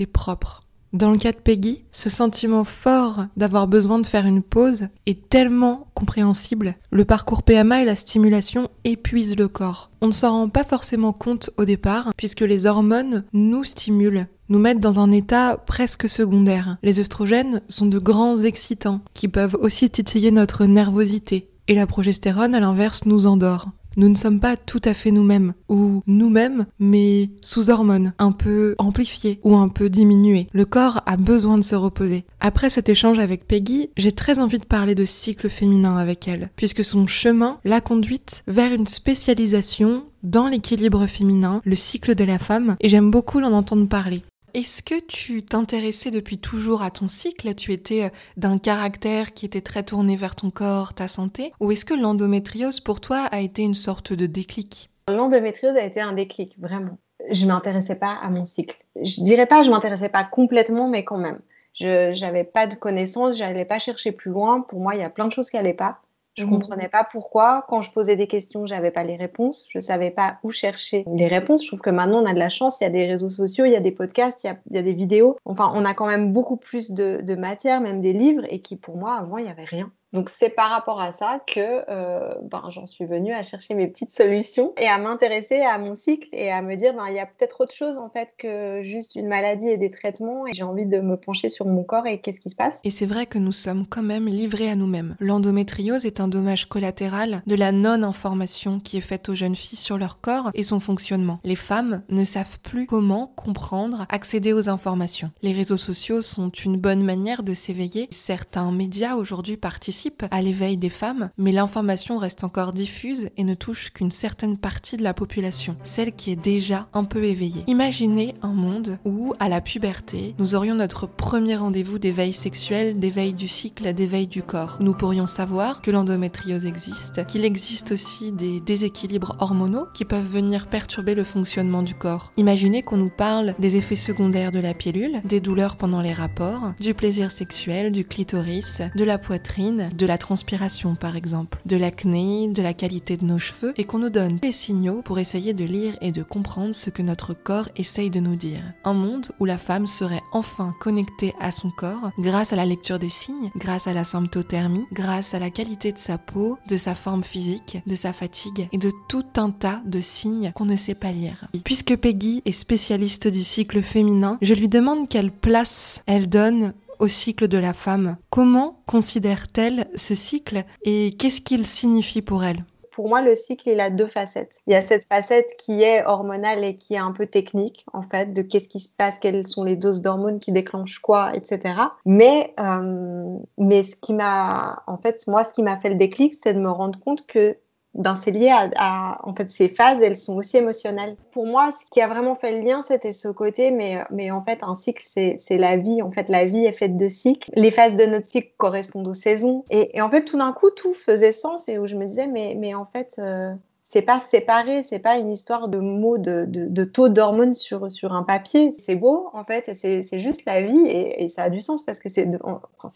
Dans 0.94 1.10
le 1.10 1.18
cas 1.18 1.32
de 1.32 1.38
Peggy, 1.38 1.82
ce 1.90 2.08
sentiment 2.08 2.62
fort 2.62 3.26
d'avoir 3.36 3.66
besoin 3.66 3.98
de 3.98 4.06
faire 4.06 4.26
une 4.26 4.42
pause 4.42 4.86
est 5.06 5.28
tellement 5.28 5.88
compréhensible. 5.94 6.76
Le 6.92 7.04
parcours 7.04 7.42
PMA 7.42 7.82
et 7.82 7.84
la 7.84 7.96
stimulation 7.96 8.68
épuisent 8.84 9.36
le 9.36 9.48
corps. 9.48 9.90
On 10.00 10.06
ne 10.06 10.12
s'en 10.12 10.30
rend 10.30 10.48
pas 10.48 10.62
forcément 10.62 11.12
compte 11.12 11.50
au 11.56 11.64
départ, 11.64 12.12
puisque 12.16 12.42
les 12.42 12.66
hormones 12.66 13.24
nous 13.32 13.64
stimulent 13.64 14.28
nous 14.48 14.58
mettent 14.58 14.78
dans 14.78 15.00
un 15.00 15.10
état 15.10 15.56
presque 15.66 16.08
secondaire. 16.08 16.76
Les 16.82 17.00
œstrogènes 17.00 17.62
sont 17.66 17.86
de 17.86 17.98
grands 17.98 18.36
excitants 18.36 19.00
qui 19.14 19.26
peuvent 19.26 19.56
aussi 19.58 19.90
titiller 19.90 20.30
notre 20.30 20.66
nervosité. 20.66 21.48
Et 21.66 21.74
la 21.74 21.86
progestérone, 21.86 22.54
à 22.54 22.60
l'inverse, 22.60 23.06
nous 23.06 23.26
endort 23.26 23.70
nous 23.96 24.08
ne 24.08 24.16
sommes 24.16 24.40
pas 24.40 24.56
tout 24.56 24.80
à 24.84 24.94
fait 24.94 25.10
nous-mêmes, 25.10 25.54
ou 25.68 26.02
nous-mêmes, 26.06 26.66
mais 26.78 27.30
sous 27.40 27.70
hormones, 27.70 28.12
un 28.18 28.32
peu 28.32 28.74
amplifiées 28.78 29.40
ou 29.42 29.56
un 29.56 29.68
peu 29.68 29.90
diminuées. 29.90 30.48
Le 30.52 30.64
corps 30.64 31.02
a 31.06 31.16
besoin 31.16 31.58
de 31.58 31.64
se 31.64 31.74
reposer. 31.74 32.24
Après 32.40 32.70
cet 32.70 32.88
échange 32.88 33.18
avec 33.18 33.46
Peggy, 33.46 33.90
j'ai 33.96 34.12
très 34.12 34.38
envie 34.38 34.58
de 34.58 34.64
parler 34.64 34.94
de 34.94 35.04
cycle 35.04 35.48
féminin 35.48 35.96
avec 35.96 36.28
elle, 36.28 36.50
puisque 36.56 36.84
son 36.84 37.06
chemin 37.06 37.58
l'a 37.64 37.80
conduite 37.80 38.42
vers 38.46 38.72
une 38.72 38.86
spécialisation 38.86 40.04
dans 40.22 40.48
l'équilibre 40.48 41.06
féminin, 41.06 41.60
le 41.64 41.74
cycle 41.74 42.14
de 42.14 42.24
la 42.24 42.38
femme, 42.38 42.76
et 42.80 42.88
j'aime 42.88 43.10
beaucoup 43.10 43.40
l'en 43.40 43.52
entendre 43.52 43.86
parler. 43.86 44.22
Est-ce 44.54 44.84
que 44.84 45.00
tu 45.00 45.42
t'intéressais 45.42 46.12
depuis 46.12 46.38
toujours 46.38 46.82
à 46.82 46.92
ton 46.92 47.08
cycle? 47.08 47.56
Tu 47.56 47.72
étais 47.72 48.04
euh, 48.04 48.08
d'un 48.36 48.58
caractère 48.58 49.34
qui 49.34 49.46
était 49.46 49.60
très 49.60 49.82
tourné 49.82 50.14
vers 50.14 50.36
ton 50.36 50.50
corps, 50.50 50.94
ta 50.94 51.08
santé? 51.08 51.52
Ou 51.58 51.72
est-ce 51.72 51.84
que 51.84 51.92
l'endométriose 51.92 52.78
pour 52.78 53.00
toi 53.00 53.24
a 53.32 53.40
été 53.40 53.62
une 53.62 53.74
sorte 53.74 54.12
de 54.12 54.26
déclic? 54.26 54.90
L'endométriose 55.08 55.74
a 55.74 55.84
été 55.84 56.00
un 56.00 56.12
déclic, 56.12 56.54
vraiment. 56.56 56.98
Je 57.32 57.46
m'intéressais 57.46 57.96
pas 57.96 58.12
à 58.22 58.30
mon 58.30 58.44
cycle. 58.44 58.78
Je 59.02 59.24
dirais 59.24 59.46
pas 59.46 59.64
je 59.64 59.70
m'intéressais 59.70 60.08
pas 60.08 60.22
complètement, 60.22 60.88
mais 60.88 61.04
quand 61.04 61.18
même. 61.18 61.40
Je 61.74 62.16
n'avais 62.20 62.44
pas 62.44 62.68
de 62.68 62.76
connaissances, 62.76 63.36
j'allais 63.36 63.64
pas 63.64 63.80
chercher 63.80 64.12
plus 64.12 64.30
loin. 64.30 64.60
Pour 64.60 64.78
moi, 64.78 64.94
il 64.94 65.00
y 65.00 65.04
a 65.04 65.10
plein 65.10 65.26
de 65.26 65.32
choses 65.32 65.50
qui 65.50 65.56
n'allaient 65.56 65.74
pas. 65.74 65.98
Je 66.36 66.44
ne 66.44 66.50
mhm. 66.50 66.54
comprenais 66.54 66.88
pas 66.88 67.04
pourquoi. 67.04 67.64
Quand 67.68 67.82
je 67.82 67.90
posais 67.90 68.16
des 68.16 68.26
questions, 68.26 68.66
j'avais 68.66 68.90
pas 68.90 69.04
les 69.04 69.16
réponses. 69.16 69.66
Je 69.68 69.78
savais 69.78 70.10
pas 70.10 70.38
où 70.42 70.50
chercher 70.50 71.04
les 71.14 71.28
réponses. 71.28 71.62
Je 71.62 71.68
trouve 71.68 71.80
que 71.80 71.90
maintenant, 71.90 72.22
on 72.22 72.26
a 72.26 72.34
de 72.34 72.38
la 72.38 72.48
chance. 72.48 72.80
Il 72.80 72.84
y 72.84 72.86
a 72.86 72.90
des 72.90 73.06
réseaux 73.06 73.30
sociaux, 73.30 73.64
il 73.64 73.72
y 73.72 73.76
a 73.76 73.80
des 73.80 73.92
podcasts, 73.92 74.42
il 74.44 74.48
y 74.48 74.50
a, 74.50 74.56
il 74.70 74.76
y 74.76 74.78
a 74.78 74.82
des 74.82 74.94
vidéos. 74.94 75.36
Enfin, 75.44 75.70
on 75.74 75.84
a 75.84 75.94
quand 75.94 76.06
même 76.06 76.32
beaucoup 76.32 76.56
plus 76.56 76.90
de, 76.90 77.20
de 77.22 77.34
matière, 77.34 77.80
même 77.80 78.00
des 78.00 78.12
livres, 78.12 78.44
et 78.48 78.60
qui, 78.60 78.76
pour 78.76 78.96
moi, 78.96 79.14
avant, 79.16 79.38
il 79.38 79.46
y 79.46 79.48
avait 79.48 79.64
rien. 79.64 79.92
Donc 80.14 80.30
c'est 80.30 80.48
par 80.48 80.70
rapport 80.70 81.00
à 81.00 81.12
ça 81.12 81.40
que 81.44 81.82
euh, 81.90 82.34
ben, 82.42 82.62
j'en 82.68 82.86
suis 82.86 83.04
venue 83.04 83.32
à 83.32 83.42
chercher 83.42 83.74
mes 83.74 83.88
petites 83.88 84.12
solutions 84.12 84.72
et 84.78 84.86
à 84.86 84.96
m'intéresser 84.96 85.60
à 85.60 85.76
mon 85.78 85.96
cycle 85.96 86.28
et 86.32 86.52
à 86.52 86.62
me 86.62 86.76
dire 86.76 86.94
ben, 86.94 87.06
il 87.08 87.14
y 87.14 87.18
a 87.18 87.26
peut-être 87.26 87.60
autre 87.60 87.74
chose 87.74 87.98
en 87.98 88.08
fait 88.08 88.28
que 88.38 88.82
juste 88.84 89.16
une 89.16 89.26
maladie 89.26 89.68
et 89.68 89.76
des 89.76 89.90
traitements 89.90 90.46
et 90.46 90.52
j'ai 90.52 90.62
envie 90.62 90.86
de 90.86 91.00
me 91.00 91.16
pencher 91.16 91.48
sur 91.48 91.66
mon 91.66 91.82
corps 91.82 92.06
et 92.06 92.20
qu'est-ce 92.20 92.40
qui 92.40 92.48
se 92.48 92.54
passe. 92.54 92.80
Et 92.84 92.90
c'est 92.90 93.06
vrai 93.06 93.26
que 93.26 93.38
nous 93.38 93.50
sommes 93.50 93.86
quand 93.88 94.04
même 94.04 94.26
livrés 94.26 94.70
à 94.70 94.76
nous-mêmes. 94.76 95.16
L'endométriose 95.18 96.06
est 96.06 96.20
un 96.20 96.28
dommage 96.28 96.66
collatéral 96.66 97.42
de 97.48 97.56
la 97.56 97.72
non-information 97.72 98.78
qui 98.78 98.98
est 98.98 99.00
faite 99.00 99.28
aux 99.28 99.34
jeunes 99.34 99.56
filles 99.56 99.78
sur 99.78 99.98
leur 99.98 100.20
corps 100.20 100.52
et 100.54 100.62
son 100.62 100.78
fonctionnement. 100.78 101.40
Les 101.42 101.56
femmes 101.56 102.02
ne 102.08 102.22
savent 102.22 102.60
plus 102.60 102.86
comment 102.86 103.32
comprendre, 103.34 104.06
accéder 104.10 104.52
aux 104.52 104.68
informations. 104.68 105.32
Les 105.42 105.52
réseaux 105.52 105.76
sociaux 105.76 106.22
sont 106.22 106.50
une 106.50 106.76
bonne 106.76 107.02
manière 107.02 107.42
de 107.42 107.52
s'éveiller. 107.52 108.06
Certains 108.12 108.70
médias 108.70 109.16
aujourd'hui 109.16 109.56
participent 109.56 110.03
à 110.30 110.42
l'éveil 110.42 110.76
des 110.76 110.88
femmes, 110.88 111.30
mais 111.38 111.52
l'information 111.52 112.18
reste 112.18 112.44
encore 112.44 112.72
diffuse 112.72 113.28
et 113.36 113.44
ne 113.44 113.54
touche 113.54 113.90
qu'une 113.90 114.10
certaine 114.10 114.58
partie 114.58 114.96
de 114.96 115.02
la 115.02 115.14
population, 115.14 115.76
celle 115.84 116.12
qui 116.12 116.30
est 116.30 116.36
déjà 116.36 116.88
un 116.92 117.04
peu 117.04 117.24
éveillée. 117.24 117.64
Imaginez 117.66 118.34
un 118.42 118.52
monde 118.52 118.98
où, 119.04 119.34
à 119.40 119.48
la 119.48 119.60
puberté, 119.60 120.34
nous 120.38 120.54
aurions 120.54 120.74
notre 120.74 121.06
premier 121.06 121.56
rendez-vous 121.56 121.98
d'éveil 121.98 122.32
sexuel, 122.32 122.98
d'éveil 122.98 123.34
du 123.34 123.48
cycle, 123.48 123.92
d'éveil 123.94 124.26
du 124.26 124.42
corps. 124.42 124.78
Nous 124.80 124.94
pourrions 124.94 125.26
savoir 125.26 125.80
que 125.80 125.90
l'endométriose 125.90 126.64
existe, 126.64 127.24
qu'il 127.26 127.44
existe 127.44 127.92
aussi 127.92 128.32
des 128.32 128.60
déséquilibres 128.60 129.36
hormonaux 129.40 129.86
qui 129.94 130.04
peuvent 130.04 130.28
venir 130.28 130.68
perturber 130.68 131.14
le 131.14 131.24
fonctionnement 131.24 131.82
du 131.82 131.94
corps. 131.94 132.32
Imaginez 132.36 132.82
qu'on 132.82 132.96
nous 132.96 133.10
parle 133.10 133.54
des 133.58 133.76
effets 133.76 133.96
secondaires 133.96 134.50
de 134.50 134.60
la 134.60 134.74
pilule, 134.74 135.20
des 135.24 135.40
douleurs 135.40 135.76
pendant 135.76 136.00
les 136.00 136.12
rapports, 136.12 136.72
du 136.80 136.94
plaisir 136.94 137.30
sexuel, 137.30 137.92
du 137.92 138.04
clitoris, 138.04 138.82
de 138.94 139.04
la 139.04 139.18
poitrine, 139.18 139.90
de 139.96 140.06
la 140.06 140.18
transpiration 140.18 140.94
par 140.94 141.16
exemple, 141.16 141.60
de 141.66 141.76
l'acné, 141.76 142.48
de 142.48 142.62
la 142.62 142.74
qualité 142.74 143.16
de 143.16 143.24
nos 143.24 143.38
cheveux, 143.38 143.72
et 143.76 143.84
qu'on 143.84 143.98
nous 143.98 144.10
donne 144.10 144.38
des 144.38 144.52
signaux 144.52 145.02
pour 145.02 145.18
essayer 145.18 145.54
de 145.54 145.64
lire 145.64 145.96
et 146.00 146.12
de 146.12 146.22
comprendre 146.22 146.74
ce 146.74 146.90
que 146.90 147.02
notre 147.02 147.34
corps 147.34 147.68
essaye 147.76 148.10
de 148.10 148.20
nous 148.20 148.36
dire. 148.36 148.62
Un 148.84 148.94
monde 148.94 149.26
où 149.40 149.44
la 149.44 149.58
femme 149.58 149.86
serait 149.86 150.22
enfin 150.32 150.74
connectée 150.80 151.34
à 151.40 151.50
son 151.50 151.70
corps 151.70 152.10
grâce 152.18 152.52
à 152.52 152.56
la 152.56 152.66
lecture 152.66 152.98
des 152.98 153.08
signes, 153.08 153.50
grâce 153.56 153.86
à 153.86 153.92
la 153.92 154.04
symptothermie, 154.04 154.86
grâce 154.92 155.34
à 155.34 155.38
la 155.38 155.50
qualité 155.50 155.92
de 155.92 155.98
sa 155.98 156.18
peau, 156.18 156.58
de 156.68 156.76
sa 156.76 156.94
forme 156.94 157.24
physique, 157.24 157.78
de 157.86 157.94
sa 157.94 158.12
fatigue 158.12 158.68
et 158.72 158.78
de 158.78 158.90
tout 159.08 159.24
un 159.36 159.50
tas 159.50 159.82
de 159.84 160.00
signes 160.00 160.52
qu'on 160.54 160.64
ne 160.66 160.76
sait 160.76 160.94
pas 160.94 161.12
lire. 161.12 161.48
Puisque 161.64 161.96
Peggy 161.96 162.42
est 162.44 162.52
spécialiste 162.52 163.28
du 163.28 163.44
cycle 163.44 163.82
féminin, 163.82 164.38
je 164.42 164.54
lui 164.54 164.68
demande 164.68 165.08
quelle 165.08 165.32
place 165.32 166.02
elle 166.06 166.28
donne 166.28 166.74
au 167.04 167.08
cycle 167.08 167.48
de 167.48 167.58
la 167.58 167.74
femme. 167.74 168.16
Comment 168.30 168.82
considère-t-elle 168.86 169.88
ce 169.94 170.14
cycle 170.14 170.64
et 170.84 171.10
qu'est-ce 171.18 171.42
qu'il 171.42 171.66
signifie 171.66 172.22
pour 172.22 172.44
elle? 172.44 172.64
Pour 172.92 173.08
moi, 173.08 173.20
le 173.20 173.34
cycle, 173.34 173.68
il 173.68 173.80
a 173.80 173.90
deux 173.90 174.06
facettes. 174.06 174.52
Il 174.66 174.72
y 174.72 174.76
a 174.76 174.80
cette 174.80 175.06
facette 175.06 175.50
qui 175.58 175.82
est 175.82 176.02
hormonale 176.06 176.64
et 176.64 176.76
qui 176.76 176.94
est 176.94 176.98
un 176.98 177.12
peu 177.12 177.26
technique, 177.26 177.84
en 177.92 178.02
fait, 178.02 178.32
de 178.32 178.40
qu'est-ce 178.40 178.68
qui 178.68 178.78
se 178.78 178.88
passe, 178.96 179.18
quelles 179.18 179.46
sont 179.46 179.64
les 179.64 179.76
doses 179.76 180.00
d'hormones 180.00 180.38
qui 180.38 180.52
déclenchent 180.52 181.00
quoi, 181.00 181.34
etc. 181.34 181.74
Mais, 182.06 182.54
euh, 182.58 183.36
mais 183.58 183.82
ce 183.82 183.96
qui 183.96 184.14
m'a, 184.14 184.82
en 184.86 184.96
fait, 184.96 185.26
moi, 185.26 185.44
ce 185.44 185.52
qui 185.52 185.62
m'a 185.62 185.76
fait 185.76 185.90
le 185.90 185.96
déclic, 185.96 186.34
c'est 186.42 186.54
de 186.54 186.60
me 186.60 186.70
rendre 186.70 186.98
compte 187.00 187.26
que 187.26 187.58
ben, 187.94 188.16
c'est 188.16 188.30
lié 188.30 188.50
à, 188.50 189.18
en 189.22 189.34
fait 189.34 189.50
ces 189.50 189.68
phases 189.68 190.02
elles 190.02 190.16
sont 190.16 190.36
aussi 190.36 190.56
émotionnelles. 190.56 191.16
Pour 191.32 191.46
moi 191.46 191.70
ce 191.72 191.84
qui 191.90 192.00
a 192.00 192.08
vraiment 192.08 192.34
fait 192.34 192.58
le 192.58 192.64
lien 192.64 192.82
c'était 192.82 193.12
ce 193.12 193.28
côté 193.28 193.70
mais 193.70 194.02
mais 194.10 194.30
en 194.30 194.42
fait 194.42 194.58
un 194.62 194.74
cycle 194.74 195.04
c'est 195.06 195.36
c'est 195.38 195.56
la 195.58 195.76
vie. 195.76 196.02
En 196.02 196.10
fait 196.10 196.28
la 196.28 196.44
vie 196.44 196.64
est 196.64 196.72
faite 196.72 196.96
de 196.96 197.08
cycles. 197.08 197.50
Les 197.54 197.70
phases 197.70 197.96
de 197.96 198.04
notre 198.04 198.26
cycle 198.26 198.52
correspondent 198.58 199.08
aux 199.08 199.14
saisons. 199.14 199.64
Et, 199.70 199.96
et 199.96 200.02
en 200.02 200.10
fait 200.10 200.24
tout 200.24 200.38
d'un 200.38 200.52
coup 200.52 200.70
tout 200.70 200.92
faisait 200.92 201.32
sens 201.32 201.68
et 201.68 201.78
où 201.78 201.86
je 201.86 201.96
me 201.96 202.06
disais 202.06 202.26
mais 202.26 202.56
mais 202.58 202.74
en 202.74 202.86
fait 202.86 203.14
euh, 203.18 203.52
c'est 203.94 204.02
pas 204.02 204.20
séparé, 204.20 204.82
c'est 204.82 204.98
pas 204.98 205.18
une 205.18 205.30
histoire 205.30 205.68
de 205.68 205.78
mots 205.78 206.18
de, 206.18 206.84
taux 206.84 207.08
d'hormones 207.08 207.54
sur, 207.54 207.92
sur 207.92 208.12
un 208.12 208.24
papier. 208.24 208.72
C'est 208.72 208.96
beau 208.96 209.28
en 209.32 209.44
fait, 209.44 209.70
c'est 209.72 210.18
juste 210.18 210.42
la 210.46 210.62
vie 210.62 210.84
et, 210.88 211.28
ça 211.28 211.44
a 211.44 211.50
du 211.50 211.60
sens 211.60 211.84
parce 211.84 212.00
que 212.00 212.08
c'est 212.08 212.28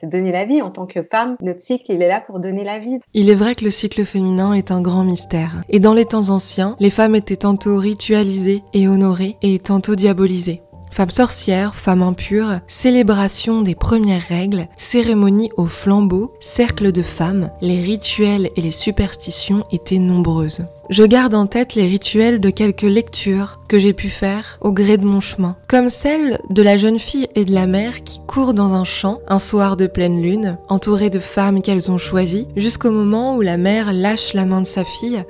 donner 0.02 0.32
la 0.32 0.44
vie 0.44 0.60
en 0.60 0.70
tant 0.70 0.86
que 0.86 1.04
femme. 1.04 1.36
Notre 1.40 1.60
cycle, 1.60 1.92
il 1.92 2.02
est 2.02 2.08
là 2.08 2.20
pour 2.20 2.40
donner 2.40 2.64
la 2.64 2.80
vie. 2.80 2.98
Il 3.14 3.30
est 3.30 3.36
vrai 3.36 3.54
que 3.54 3.64
le 3.64 3.70
cycle 3.70 4.04
féminin 4.04 4.54
est 4.54 4.72
un 4.72 4.80
grand 4.80 5.04
mystère. 5.04 5.62
Et 5.68 5.78
dans 5.78 5.94
les 5.94 6.04
temps 6.04 6.30
anciens, 6.30 6.74
les 6.80 6.90
femmes 6.90 7.14
étaient 7.14 7.36
tantôt 7.36 7.76
ritualisées 7.76 8.64
et 8.74 8.88
honorées 8.88 9.36
et 9.40 9.60
tantôt 9.60 9.94
diabolisées. 9.94 10.62
Femmes 10.90 11.10
sorcières, 11.10 11.76
femmes 11.76 12.02
impures, 12.02 12.58
célébration 12.66 13.62
des 13.62 13.76
premières 13.76 14.26
règles, 14.26 14.66
cérémonies 14.76 15.50
au 15.56 15.66
flambeau, 15.66 16.32
cercle 16.40 16.90
de 16.90 17.02
femmes, 17.02 17.52
les 17.60 17.80
rituels 17.80 18.50
et 18.56 18.60
les 18.60 18.72
superstitions 18.72 19.64
étaient 19.70 19.98
nombreuses. 19.98 20.66
Je 20.90 21.04
garde 21.04 21.34
en 21.34 21.46
tête 21.46 21.74
les 21.74 21.86
rituels 21.86 22.40
de 22.40 22.48
quelques 22.48 22.80
lectures 22.80 23.60
que 23.68 23.78
j'ai 23.78 23.92
pu 23.92 24.08
faire 24.08 24.58
au 24.62 24.72
gré 24.72 24.96
de 24.96 25.04
mon 25.04 25.20
chemin, 25.20 25.56
comme 25.68 25.90
celle 25.90 26.38
de 26.48 26.62
la 26.62 26.78
jeune 26.78 26.98
fille 26.98 27.28
et 27.34 27.44
de 27.44 27.52
la 27.52 27.66
mère 27.66 28.02
qui 28.04 28.20
courent 28.26 28.54
dans 28.54 28.72
un 28.72 28.84
champ 28.84 29.20
un 29.28 29.38
soir 29.38 29.76
de 29.76 29.86
pleine 29.86 30.22
lune, 30.22 30.56
entourées 30.68 31.10
de 31.10 31.18
femmes 31.18 31.60
qu'elles 31.60 31.90
ont 31.90 31.98
choisies, 31.98 32.48
jusqu'au 32.56 32.90
moment 32.90 33.36
où 33.36 33.42
la 33.42 33.58
mère 33.58 33.92
lâche 33.92 34.32
la 34.32 34.46
main 34.46 34.62
de 34.62 34.66
sa 34.66 34.82
fille 34.84 35.24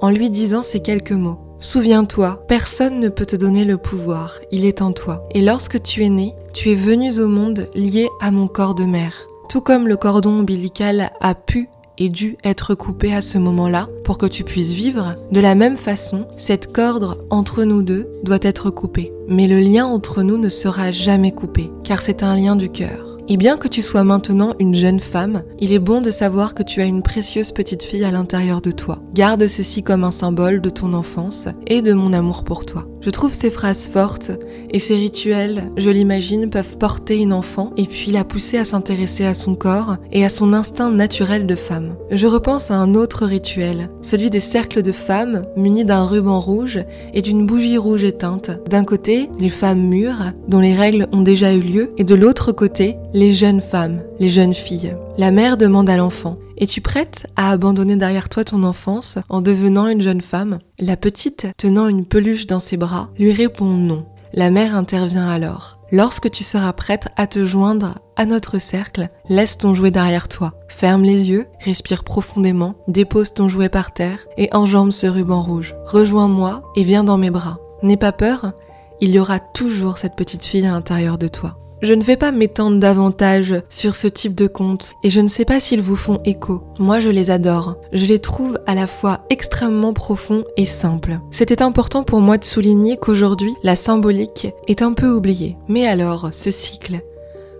en 0.00 0.10
lui 0.10 0.30
disant 0.30 0.62
ces 0.62 0.80
quelques 0.80 1.12
mots. 1.12 1.38
Souviens-toi, 1.60 2.44
personne 2.48 2.98
ne 2.98 3.08
peut 3.08 3.24
te 3.24 3.36
donner 3.36 3.64
le 3.64 3.78
pouvoir, 3.78 4.40
il 4.50 4.66
est 4.66 4.82
en 4.82 4.92
toi. 4.92 5.28
Et 5.30 5.42
lorsque 5.42 5.80
tu 5.80 6.02
es 6.02 6.08
né, 6.08 6.34
tu 6.52 6.70
es 6.72 6.74
venu 6.74 7.20
au 7.20 7.28
monde 7.28 7.68
lié 7.76 8.08
à 8.20 8.32
mon 8.32 8.48
corps 8.48 8.74
de 8.74 8.84
mère. 8.84 9.14
Tout 9.48 9.60
comme 9.60 9.86
le 9.86 9.96
cordon 9.96 10.40
ombilical 10.40 11.12
a 11.20 11.34
pu 11.34 11.68
ait 11.98 12.08
dû 12.08 12.36
être 12.44 12.74
coupé 12.74 13.14
à 13.14 13.22
ce 13.22 13.38
moment-là 13.38 13.88
pour 14.04 14.18
que 14.18 14.26
tu 14.26 14.44
puisses 14.44 14.72
vivre, 14.72 15.16
de 15.30 15.40
la 15.40 15.54
même 15.54 15.76
façon, 15.76 16.26
cette 16.36 16.72
corde 16.72 17.18
entre 17.30 17.64
nous 17.64 17.82
deux 17.82 18.08
doit 18.22 18.38
être 18.42 18.70
coupée. 18.70 19.12
Mais 19.28 19.46
le 19.46 19.60
lien 19.60 19.86
entre 19.86 20.22
nous 20.22 20.36
ne 20.36 20.48
sera 20.48 20.90
jamais 20.90 21.32
coupé, 21.32 21.70
car 21.82 22.02
c'est 22.02 22.22
un 22.22 22.36
lien 22.36 22.56
du 22.56 22.70
cœur. 22.70 23.14
Et 23.26 23.38
bien 23.38 23.56
que 23.56 23.68
tu 23.68 23.80
sois 23.80 24.04
maintenant 24.04 24.54
une 24.58 24.74
jeune 24.74 25.00
femme, 25.00 25.44
il 25.58 25.72
est 25.72 25.78
bon 25.78 26.02
de 26.02 26.10
savoir 26.10 26.52
que 26.52 26.62
tu 26.62 26.82
as 26.82 26.84
une 26.84 27.02
précieuse 27.02 27.52
petite 27.52 27.82
fille 27.82 28.04
à 28.04 28.10
l'intérieur 28.10 28.60
de 28.60 28.70
toi. 28.70 28.98
Garde 29.14 29.46
ceci 29.46 29.82
comme 29.82 30.04
un 30.04 30.10
symbole 30.10 30.60
de 30.60 30.68
ton 30.68 30.92
enfance 30.92 31.48
et 31.66 31.80
de 31.80 31.94
mon 31.94 32.12
amour 32.12 32.44
pour 32.44 32.66
toi. 32.66 32.86
Je 33.04 33.10
trouve 33.10 33.34
ces 33.34 33.50
phrases 33.50 33.86
fortes 33.86 34.32
et 34.70 34.78
ces 34.78 34.96
rituels, 34.96 35.64
je 35.76 35.90
l'imagine, 35.90 36.48
peuvent 36.48 36.78
porter 36.78 37.18
une 37.18 37.34
enfant 37.34 37.70
et 37.76 37.84
puis 37.84 38.10
la 38.10 38.24
pousser 38.24 38.56
à 38.56 38.64
s'intéresser 38.64 39.26
à 39.26 39.34
son 39.34 39.54
corps 39.54 39.98
et 40.10 40.24
à 40.24 40.30
son 40.30 40.54
instinct 40.54 40.90
naturel 40.90 41.46
de 41.46 41.54
femme. 41.54 41.96
Je 42.10 42.26
repense 42.26 42.70
à 42.70 42.76
un 42.76 42.94
autre 42.94 43.26
rituel, 43.26 43.90
celui 44.00 44.30
des 44.30 44.40
cercles 44.40 44.80
de 44.80 44.90
femmes 44.90 45.44
munis 45.54 45.84
d'un 45.84 46.06
ruban 46.06 46.40
rouge 46.40 46.82
et 47.12 47.20
d'une 47.20 47.44
bougie 47.44 47.76
rouge 47.76 48.04
éteinte. 48.04 48.50
D'un 48.70 48.84
côté, 48.84 49.28
les 49.38 49.50
femmes 49.50 49.82
mûres, 49.82 50.32
dont 50.48 50.60
les 50.60 50.74
règles 50.74 51.06
ont 51.12 51.20
déjà 51.20 51.52
eu 51.52 51.60
lieu, 51.60 51.92
et 51.98 52.04
de 52.04 52.14
l'autre 52.14 52.52
côté, 52.52 52.96
les 53.12 53.34
jeunes 53.34 53.60
femmes, 53.60 54.00
les 54.18 54.30
jeunes 54.30 54.54
filles. 54.54 54.94
La 55.16 55.30
mère 55.30 55.56
demande 55.56 55.88
à 55.88 55.96
l'enfant 55.96 56.38
Es-tu 56.58 56.80
prête 56.80 57.28
à 57.36 57.50
abandonner 57.50 57.94
derrière 57.94 58.28
toi 58.28 58.42
ton 58.42 58.64
enfance 58.64 59.18
en 59.28 59.42
devenant 59.42 59.86
une 59.86 60.00
jeune 60.00 60.20
femme? 60.20 60.58
La 60.80 60.96
petite, 60.96 61.46
tenant 61.56 61.86
une 61.86 62.04
peluche 62.04 62.48
dans 62.48 62.58
ses 62.58 62.76
bras, 62.76 63.10
lui 63.16 63.32
répond 63.32 63.66
non. 63.66 64.06
La 64.32 64.50
mère 64.50 64.74
intervient 64.74 65.28
alors. 65.28 65.78
Lorsque 65.92 66.32
tu 66.32 66.42
seras 66.42 66.72
prête 66.72 67.06
à 67.16 67.28
te 67.28 67.44
joindre 67.44 68.00
à 68.16 68.26
notre 68.26 68.58
cercle, 68.58 69.08
laisse 69.28 69.56
ton 69.56 69.72
jouet 69.72 69.92
derrière 69.92 70.26
toi. 70.26 70.54
Ferme 70.68 71.04
les 71.04 71.30
yeux, 71.30 71.46
respire 71.60 72.02
profondément, 72.02 72.74
dépose 72.88 73.34
ton 73.34 73.48
jouet 73.48 73.68
par 73.68 73.92
terre 73.92 74.26
et 74.36 74.48
enjambe 74.52 74.90
ce 74.90 75.06
ruban 75.06 75.40
rouge. 75.40 75.76
Rejoins-moi 75.86 76.64
et 76.74 76.82
viens 76.82 77.04
dans 77.04 77.18
mes 77.18 77.30
bras. 77.30 77.60
N'aie 77.84 77.96
pas 77.96 78.12
peur, 78.12 78.52
il 79.00 79.10
y 79.10 79.20
aura 79.20 79.38
toujours 79.38 79.98
cette 79.98 80.16
petite 80.16 80.44
fille 80.44 80.66
à 80.66 80.72
l'intérieur 80.72 81.18
de 81.18 81.28
toi. 81.28 81.63
Je 81.82 81.92
ne 81.92 82.02
vais 82.02 82.16
pas 82.16 82.32
m'étendre 82.32 82.78
davantage 82.78 83.54
sur 83.68 83.94
ce 83.94 84.08
type 84.08 84.34
de 84.34 84.46
contes 84.46 84.94
et 85.02 85.10
je 85.10 85.20
ne 85.20 85.28
sais 85.28 85.44
pas 85.44 85.60
s'ils 85.60 85.82
vous 85.82 85.96
font 85.96 86.20
écho. 86.24 86.62
Moi 86.78 86.98
je 86.98 87.10
les 87.10 87.30
adore. 87.30 87.76
Je 87.92 88.06
les 88.06 88.20
trouve 88.20 88.58
à 88.66 88.74
la 88.74 88.86
fois 88.86 89.26
extrêmement 89.28 89.92
profonds 89.92 90.44
et 90.56 90.64
simples. 90.64 91.18
C'était 91.30 91.62
important 91.62 92.02
pour 92.02 92.20
moi 92.20 92.38
de 92.38 92.44
souligner 92.44 92.96
qu'aujourd'hui 92.96 93.54
la 93.62 93.76
symbolique 93.76 94.48
est 94.66 94.80
un 94.80 94.94
peu 94.94 95.10
oubliée. 95.10 95.56
Mais 95.68 95.86
alors, 95.86 96.30
ce 96.32 96.50
cycle, 96.50 97.00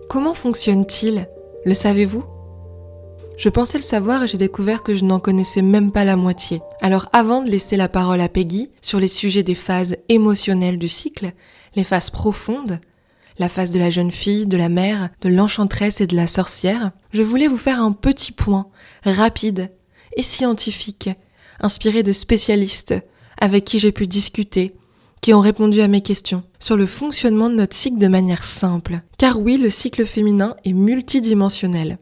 comment 0.09 0.35
fonctionne-t-il? 0.35 1.29
Le 1.67 1.75
savez-vous? 1.75 2.25
Je 3.37 3.49
pensais 3.49 3.79
le 3.79 3.83
savoir 3.83 4.23
et 4.23 4.27
j'ai 4.29 4.39
découvert 4.39 4.83
que 4.83 4.95
je 4.95 5.05
n'en 5.05 5.19
connaissais 5.19 5.61
même 5.61 5.91
pas 5.91 6.05
la 6.05 6.17
moitié. 6.17 6.63
Alors 6.81 7.09
avant 7.13 7.43
de 7.43 7.51
laisser 7.51 7.77
la 7.77 7.89
parole 7.89 8.21
à 8.21 8.29
Peggy 8.29 8.71
sur 8.81 9.01
les 9.01 9.09
sujets 9.09 9.43
des 9.43 9.57
phases 9.57 9.97
émotionnelles 10.09 10.79
du 10.79 10.89
cycle, 10.89 11.33
les 11.75 11.85
phases 11.85 12.11
profondes, 12.11 12.79
la 13.39 13.49
face 13.49 13.71
de 13.71 13.79
la 13.79 13.91
jeune 13.91 14.11
fille, 14.11 14.47
de 14.47 14.57
la 14.57 14.69
mère, 14.69 15.11
de 15.21 15.29
l'enchanteresse 15.29 16.01
et 16.01 16.07
de 16.07 16.17
la 16.17 16.27
sorcière, 16.27 16.93
je 17.13 17.23
voulais 17.23 17.49
vous 17.49 17.59
faire 17.59 17.81
un 17.81 17.93
petit 17.93 18.33
point, 18.33 18.67
rapide 19.05 19.71
et 20.17 20.23
scientifique, 20.23 21.11
inspiré 21.61 22.03
de 22.03 22.13
spécialistes 22.13 22.95
avec 23.41 23.65
qui 23.65 23.79
j'ai 23.79 23.93
pu 23.93 24.07
discuter, 24.07 24.75
qui 25.21 25.35
ont 25.35 25.41
répondu 25.41 25.81
à 25.81 25.89
mes 25.89 26.03
questions 26.03 26.43
sur 26.59 26.77
le 26.77 26.87
fonctionnement 26.87 27.49
de 27.49 27.55
notre 27.55 27.75
cycle 27.75 27.99
de 27.99 28.09
manière 28.09 28.45
simple. 28.45 29.01
Car 29.19 29.41
oui, 29.41 29.57
le 29.57 29.71
cycle 29.71 30.05
féminin 30.05 30.55
est 30.65 30.73
multidimensionnel, 30.73 31.99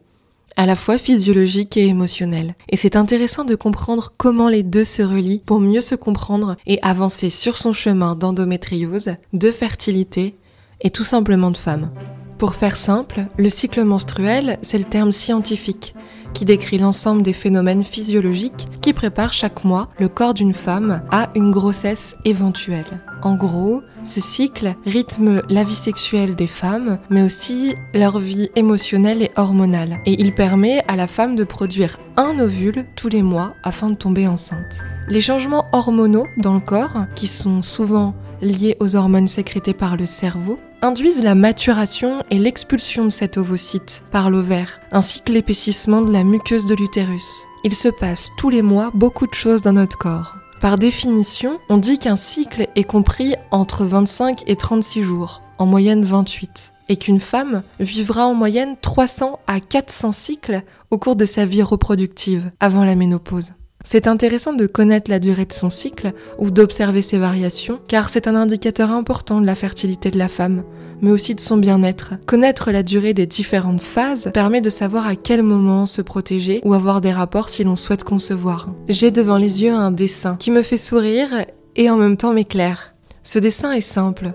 à 0.55 0.65
la 0.65 0.75
fois 0.75 0.97
physiologique 0.97 1.77
et 1.77 1.87
émotionnel. 1.87 2.55
Et 2.69 2.75
c'est 2.75 2.95
intéressant 2.95 3.45
de 3.45 3.55
comprendre 3.55 4.13
comment 4.17 4.49
les 4.49 4.63
deux 4.63 4.83
se 4.83 5.01
relient 5.01 5.41
pour 5.45 5.59
mieux 5.59 5.81
se 5.81 5.95
comprendre 5.95 6.57
et 6.67 6.79
avancer 6.81 7.29
sur 7.29 7.57
son 7.57 7.73
chemin 7.73 8.15
d'endométriose, 8.15 9.15
de 9.31 9.51
fertilité 9.51 10.35
et 10.83 10.91
tout 10.91 11.03
simplement 11.03 11.51
de 11.51 11.57
femme. 11.57 11.89
Pour 12.37 12.55
faire 12.55 12.75
simple, 12.75 13.25
le 13.37 13.49
cycle 13.49 13.83
menstruel, 13.83 14.57
c'est 14.61 14.77
le 14.77 14.83
terme 14.83 15.11
scientifique 15.11 15.95
qui 16.33 16.45
décrit 16.45 16.77
l'ensemble 16.77 17.21
des 17.21 17.33
phénomènes 17.33 17.83
physiologiques 17.83 18.67
qui 18.81 18.91
préparent 18.91 19.33
chaque 19.33 19.63
mois 19.63 19.87
le 19.99 20.09
corps 20.09 20.33
d'une 20.33 20.53
femme 20.53 21.03
à 21.11 21.29
une 21.35 21.51
grossesse 21.51 22.15
éventuelle. 22.25 23.01
En 23.21 23.35
gros, 23.35 23.81
ce 24.03 24.19
cycle 24.19 24.75
rythme 24.85 25.41
la 25.47 25.63
vie 25.63 25.75
sexuelle 25.75 26.35
des 26.35 26.47
femmes, 26.47 26.97
mais 27.09 27.21
aussi 27.21 27.75
leur 27.93 28.19
vie 28.19 28.49
émotionnelle 28.55 29.21
et 29.21 29.31
hormonale. 29.37 29.99
Et 30.05 30.19
il 30.19 30.33
permet 30.33 30.83
à 30.87 30.95
la 30.95 31.07
femme 31.07 31.35
de 31.35 31.43
produire 31.43 31.99
un 32.17 32.37
ovule 32.39 32.85
tous 32.95 33.07
les 33.09 33.23
mois 33.23 33.53
afin 33.63 33.89
de 33.89 33.95
tomber 33.95 34.27
enceinte. 34.27 34.79
Les 35.07 35.21
changements 35.21 35.67
hormonaux 35.71 36.27
dans 36.37 36.53
le 36.53 36.59
corps, 36.59 37.05
qui 37.15 37.27
sont 37.27 37.61
souvent 37.61 38.15
liés 38.41 38.75
aux 38.79 38.95
hormones 38.95 39.27
sécrétées 39.27 39.73
par 39.73 39.95
le 39.95 40.05
cerveau, 40.05 40.59
induisent 40.83 41.23
la 41.23 41.33
maturation 41.33 42.21
et 42.29 42.37
l'expulsion 42.37 43.05
de 43.05 43.09
cet 43.09 43.37
ovocyte 43.37 44.03
par 44.11 44.29
l'ovaire, 44.29 44.81
ainsi 44.91 45.21
que 45.21 45.31
l'épaississement 45.31 46.01
de 46.01 46.11
la 46.11 46.25
muqueuse 46.25 46.65
de 46.65 46.75
l'utérus. 46.75 47.45
Il 47.63 47.73
se 47.73 47.87
passe 47.87 48.29
tous 48.37 48.49
les 48.49 48.61
mois 48.61 48.91
beaucoup 48.93 49.25
de 49.25 49.33
choses 49.33 49.61
dans 49.61 49.71
notre 49.71 49.97
corps. 49.97 50.35
Par 50.59 50.77
définition, 50.77 51.59
on 51.69 51.77
dit 51.77 51.99
qu'un 51.99 52.17
cycle 52.17 52.67
est 52.75 52.83
compris 52.83 53.35
entre 53.51 53.85
25 53.85 54.43
et 54.45 54.57
36 54.57 55.03
jours, 55.03 55.41
en 55.57 55.65
moyenne 55.65 56.03
28, 56.03 56.73
et 56.89 56.97
qu'une 56.97 57.21
femme 57.21 57.63
vivra 57.79 58.27
en 58.27 58.33
moyenne 58.33 58.75
300 58.81 59.39
à 59.47 59.61
400 59.61 60.11
cycles 60.11 60.63
au 60.91 60.97
cours 60.97 61.15
de 61.15 61.25
sa 61.25 61.45
vie 61.45 61.63
reproductive 61.63 62.51
avant 62.59 62.83
la 62.83 62.95
ménopause. 62.95 63.53
C'est 63.83 64.07
intéressant 64.07 64.53
de 64.53 64.65
connaître 64.65 65.11
la 65.11 65.19
durée 65.19 65.45
de 65.45 65.51
son 65.51 65.69
cycle 65.69 66.13
ou 66.39 66.51
d'observer 66.51 67.01
ses 67.01 67.17
variations, 67.17 67.79
car 67.87 68.07
c'est 68.07 68.27
un 68.27 68.35
indicateur 68.35 68.91
important 68.91 69.41
de 69.41 69.45
la 69.45 69.55
fertilité 69.55 70.09
de 70.09 70.17
la 70.17 70.29
femme, 70.29 70.63
mais 71.01 71.11
aussi 71.11 71.35
de 71.35 71.41
son 71.41 71.57
bien-être. 71.57 72.13
Connaître 72.25 72.71
la 72.71 72.81
durée 72.81 73.13
des 73.13 73.25
différentes 73.25 73.81
phases 73.81 74.31
permet 74.33 74.61
de 74.61 74.69
savoir 74.69 75.05
à 75.05 75.17
quel 75.17 75.43
moment 75.43 75.85
se 75.85 76.01
protéger 76.01 76.61
ou 76.63 76.73
avoir 76.73 77.01
des 77.01 77.11
rapports 77.11 77.49
si 77.49 77.65
l'on 77.65 77.75
souhaite 77.75 78.05
concevoir. 78.05 78.69
J'ai 78.87 79.11
devant 79.11 79.37
les 79.37 79.63
yeux 79.63 79.73
un 79.73 79.91
dessin 79.91 80.37
qui 80.37 80.49
me 80.49 80.61
fait 80.61 80.77
sourire 80.77 81.45
et 81.75 81.89
en 81.89 81.97
même 81.97 82.17
temps 82.17 82.33
m'éclaire. 82.33 82.95
Ce 83.21 83.37
dessin 83.37 83.73
est 83.73 83.81
simple. 83.81 84.31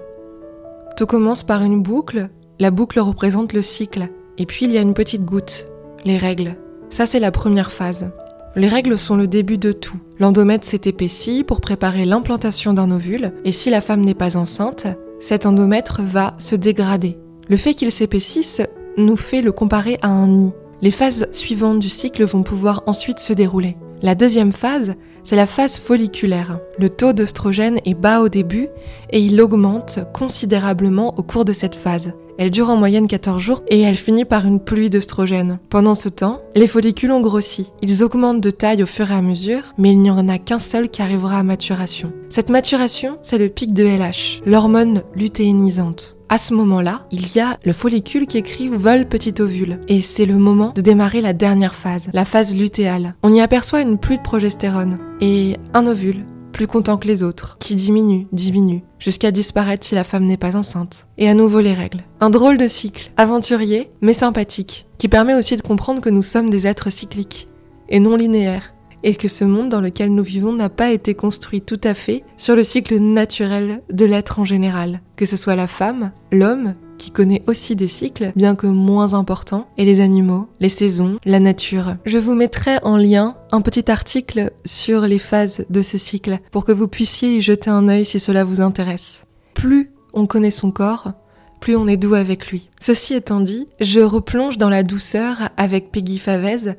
Tout 0.97 1.07
commence 1.07 1.43
par 1.43 1.63
une 1.63 1.83
boucle, 1.83 2.29
la 2.59 2.71
boucle 2.71 3.01
représente 3.01 3.55
le 3.55 3.63
cycle, 3.63 4.09
et 4.37 4.45
puis 4.45 4.67
il 4.67 4.73
y 4.73 4.79
a 4.79 4.83
une 4.83 4.95
petite 4.95 5.25
goutte, 5.25 5.69
les 6.05 6.19
règles. 6.19 6.57
Ça 6.91 7.07
c'est 7.07 7.21
la 7.21 7.31
première 7.31 7.71
phase. 7.71 8.11
Les 8.57 8.69
règles 8.69 8.99
sont 8.99 9.17
le 9.17 9.27
début 9.27 9.59
de 9.59 9.73
tout. 9.73 9.99
L'endomètre 10.19 10.67
s'est 10.67 10.81
épaissi 10.85 11.45
pour 11.45 11.61
préparer 11.61 12.05
l'implantation 12.05 12.73
d'un 12.73 12.91
ovule, 12.91 13.33
et 13.45 13.53
si 13.53 13.71
la 13.71 13.81
femme 13.81 14.05
n'est 14.05 14.15
pas 14.15 14.37
enceinte, 14.37 14.87
cet 15.21 15.47
endomètre 15.47 16.01
va 16.03 16.35
se 16.39 16.57
dégrader. 16.57 17.19
Le 17.49 17.57
fait 17.57 17.75
qu'il 17.75 17.93
s'épaississe 17.93 18.63
nous 18.97 19.17
fait 19.17 19.43
le 19.43 19.53
comparer 19.53 19.99
à 20.03 20.09
un 20.09 20.27
nid. 20.27 20.53
Les 20.83 20.91
phases 20.91 21.29
suivantes 21.33 21.79
du 21.79 21.89
cycle 21.89 22.25
vont 22.25 22.43
pouvoir 22.43 22.83
ensuite 22.87 23.19
se 23.19 23.33
dérouler. 23.33 23.77
La 24.01 24.15
deuxième 24.15 24.53
phase, 24.53 24.95
c'est 25.25 25.35
la 25.35 25.47
phase 25.47 25.79
folliculaire. 25.79 26.61
Le 26.79 26.89
taux 26.89 27.13
d'œstrogène 27.13 27.81
est 27.85 27.95
bas 27.95 28.21
au 28.21 28.29
début 28.29 28.69
et 29.11 29.21
il 29.21 29.41
augmente 29.41 29.99
considérablement 30.15 31.19
au 31.19 31.23
cours 31.23 31.45
de 31.45 31.53
cette 31.53 31.75
phase. 31.75 32.13
Elle 32.38 32.51
dure 32.51 32.70
en 32.70 32.77
moyenne 32.77 33.09
14 33.09 33.42
jours 33.42 33.62
et 33.66 33.81
elle 33.81 33.96
finit 33.96 34.24
par 34.24 34.46
une 34.46 34.61
pluie 34.61 34.90
d'œstrogène. 34.90 35.59
Pendant 35.70 35.96
ce 35.96 36.09
temps, 36.09 36.40
les 36.55 36.68
follicules 36.68 37.11
ont 37.11 37.20
grossi. 37.20 37.72
Ils 37.83 38.05
augmentent 38.05 38.40
de 38.40 38.51
taille 38.51 38.85
au 38.85 38.87
fur 38.87 39.11
et 39.11 39.14
à 39.14 39.22
mesure, 39.22 39.74
mais 39.77 39.90
il 39.90 40.01
n'y 40.01 40.11
en 40.11 40.29
a 40.29 40.38
qu'un 40.38 40.61
seul 40.61 40.88
qui 40.88 41.03
arrivera 41.03 41.40
à 41.40 41.42
maturation. 41.42 42.12
Cette 42.29 42.48
maturation, 42.48 43.18
c'est 43.22 43.38
le 43.38 43.48
pic 43.48 43.72
de 43.74 43.83
LH, 43.83 44.42
l'hormone 44.46 45.03
lutéinisante. 45.16 46.16
À 46.29 46.38
ce 46.38 46.55
moment-là, 46.55 47.07
il 47.11 47.35
y 47.35 47.40
a 47.40 47.59
le 47.64 47.72
follicule 47.72 48.29
qui 48.29 48.38
écrit 48.38 48.68
vol 48.68 49.09
petit 49.09 49.35
ovule. 49.40 49.81
Et 49.88 50.01
c'est 50.01 50.27
le 50.27 50.37
moment 50.37 50.72
de 50.77 50.81
démarrer 50.81 51.20
la 51.20 51.33
dernière 51.33 51.74
phase, 51.74 52.07
la 52.12 52.24
phase 52.24 52.57
lutéale. 52.57 53.16
On 53.24 53.33
y 53.33 53.40
aperçoit 53.40 53.81
une 53.81 53.98
pluie 53.98 54.18
de 54.18 54.22
progestérone 54.22 54.98
et 55.20 55.57
un 55.74 55.87
ovule 55.87 56.24
plus 56.53 56.67
content 56.67 56.97
que 56.97 57.07
les 57.07 57.23
autres, 57.23 57.57
qui 57.61 57.75
diminue, 57.75 58.27
diminue, 58.33 58.83
jusqu'à 58.99 59.31
disparaître 59.31 59.87
si 59.87 59.95
la 59.95 60.05
femme 60.05 60.25
n'est 60.25 60.37
pas 60.37 60.57
enceinte. 60.57 61.07
Et 61.19 61.29
à 61.29 61.35
nouveau 61.35 61.61
les 61.61 61.73
règles. 61.73 62.05
Un 62.21 62.31
drôle 62.31 62.57
de 62.57 62.67
cycle, 62.67 63.11
aventurier, 63.17 63.91
mais 64.01 64.15
sympathique, 64.15 64.87
qui 64.99 65.09
permet 65.09 65.35
aussi 65.35 65.57
de 65.57 65.63
comprendre 65.63 66.01
que 66.01 66.11
nous 66.11 66.23
sommes 66.23 66.51
des 66.51 66.67
êtres 66.67 66.91
cycliques, 66.91 67.49
et 67.89 68.01
non 68.01 68.17
linéaires, 68.17 68.75
et 69.03 69.15
que 69.15 69.29
ce 69.29 69.45
monde 69.45 69.69
dans 69.69 69.81
lequel 69.81 70.13
nous 70.15 70.25
vivons 70.25 70.53
n'a 70.53 70.69
pas 70.69 70.91
été 70.91 71.15
construit 71.15 71.61
tout 71.61 71.81
à 71.85 71.95
fait 71.95 72.25
sur 72.37 72.57
le 72.57 72.65
cycle 72.65 72.99
naturel 72.99 73.83
de 73.91 74.05
l'être 74.05 74.39
en 74.39 74.45
général, 74.45 75.01
que 75.17 75.27
ce 75.27 75.37
soit 75.37 75.57
la 75.57 75.67
femme, 75.67 76.13
l'homme, 76.33 76.75
qui 76.99 77.11
connaît 77.11 77.43
aussi 77.47 77.77
des 77.77 77.89
cycles, 77.89 78.33
bien 78.37 78.55
que 78.55 78.67
moins 78.67 79.15
importants, 79.15 79.69
et 79.79 79.85
les 79.85 80.01
animaux, 80.01 80.49
les 80.61 80.69
saisons, 80.69 81.19
la 81.25 81.41
nature. 81.41 81.97
Je 82.05 82.19
vous 82.19 82.35
mettrai 82.35 82.79
en 82.83 82.97
lien 82.97 83.37
un 83.53 83.61
petit 83.61 83.91
article 83.91 84.51
sur 84.65 85.03
les 85.03 85.19
phases 85.19 85.65
de 85.71 85.83
ce 85.83 85.97
cycle 85.97 86.39
pour 86.51 86.65
que 86.65 86.73
vous 86.73 86.89
puissiez 86.89 87.37
y 87.37 87.41
jeter 87.41 87.71
un 87.71 87.89
œil 87.89 88.05
si 88.05 88.21
cela 88.21 88.45
vous 88.45 88.61
intéresse. 88.61 89.25
Plus 89.55 89.91
on 90.13 90.27
connaît 90.27 90.51
son 90.51 90.71
corps, 90.71 91.13
plus 91.61 91.77
on 91.77 91.89
est 91.89 91.97
doux 91.97 92.15
avec 92.15 92.49
lui. 92.49 92.69
Ceci 92.81 93.15
étant 93.15 93.41
dit, 93.41 93.67
je 93.81 94.01
replonge 94.01 94.59
dans 94.59 94.69
la 94.69 94.83
douceur 94.83 95.51
avec 95.57 95.91
Peggy 95.91 96.19
Favez 96.19 96.75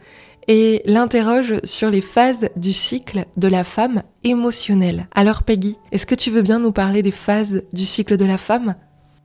et 0.47 0.81
l'interroge 0.85 1.55
sur 1.63 1.89
les 1.91 2.01
phases 2.01 2.49
du 2.55 2.73
cycle 2.73 3.25
de 3.37 3.47
la 3.47 3.63
femme 3.63 4.01
émotionnelle. 4.23 5.07
Alors 5.13 5.43
Peggy, 5.43 5.77
est-ce 5.91 6.05
que 6.05 6.15
tu 6.15 6.31
veux 6.31 6.41
bien 6.41 6.59
nous 6.59 6.71
parler 6.71 7.03
des 7.03 7.11
phases 7.11 7.63
du 7.71 7.85
cycle 7.85 8.17
de 8.17 8.25
la 8.25 8.37
femme? 8.37 8.75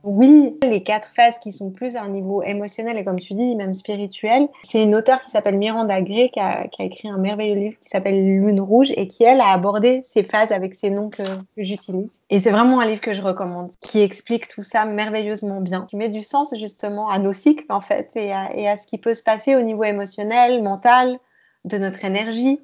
Oui, 0.05 0.55
les 0.61 0.83
quatre 0.83 1.09
phases 1.15 1.39
qui 1.39 1.51
sont 1.51 1.71
plus 1.71 1.95
à 1.95 2.03
un 2.03 2.09
niveau 2.09 2.43
émotionnel 2.43 2.95
et 2.97 3.03
comme 3.03 3.19
tu 3.19 3.33
dis, 3.33 3.55
même 3.55 3.73
spirituel. 3.73 4.47
C'est 4.63 4.83
une 4.83 4.93
auteure 4.93 5.19
qui 5.21 5.31
s'appelle 5.31 5.57
Miranda 5.57 5.99
Gray 6.01 6.29
qui 6.29 6.39
a, 6.39 6.67
écrit 6.79 7.09
un 7.09 7.17
merveilleux 7.17 7.55
livre 7.55 7.79
qui 7.81 7.89
s'appelle 7.89 8.23
Lune 8.23 8.61
Rouge 8.61 8.91
et 8.95 9.07
qui, 9.07 9.23
elle, 9.23 9.41
a 9.41 9.49
abordé 9.49 10.01
ces 10.03 10.23
phases 10.23 10.51
avec 10.51 10.75
ces 10.75 10.91
noms 10.91 11.09
que, 11.09 11.23
j'utilise. 11.57 12.19
Et 12.29 12.39
c'est 12.39 12.51
vraiment 12.51 12.79
un 12.79 12.85
livre 12.85 13.01
que 13.01 13.13
je 13.13 13.21
recommande, 13.23 13.71
qui 13.81 14.01
explique 14.01 14.47
tout 14.47 14.61
ça 14.61 14.85
merveilleusement 14.85 15.59
bien, 15.59 15.85
qui 15.89 15.95
met 15.95 16.09
du 16.09 16.21
sens 16.21 16.53
justement 16.55 17.09
à 17.09 17.17
nos 17.17 17.33
cycles 17.33 17.65
en 17.69 17.81
fait 17.81 18.11
et 18.15 18.31
à, 18.31 18.77
ce 18.77 18.85
qui 18.85 18.99
peut 18.99 19.15
se 19.15 19.23
passer 19.23 19.55
au 19.55 19.61
niveau 19.63 19.83
émotionnel, 19.83 20.61
mental, 20.61 21.17
de 21.63 21.79
notre 21.79 22.05
énergie. 22.05 22.59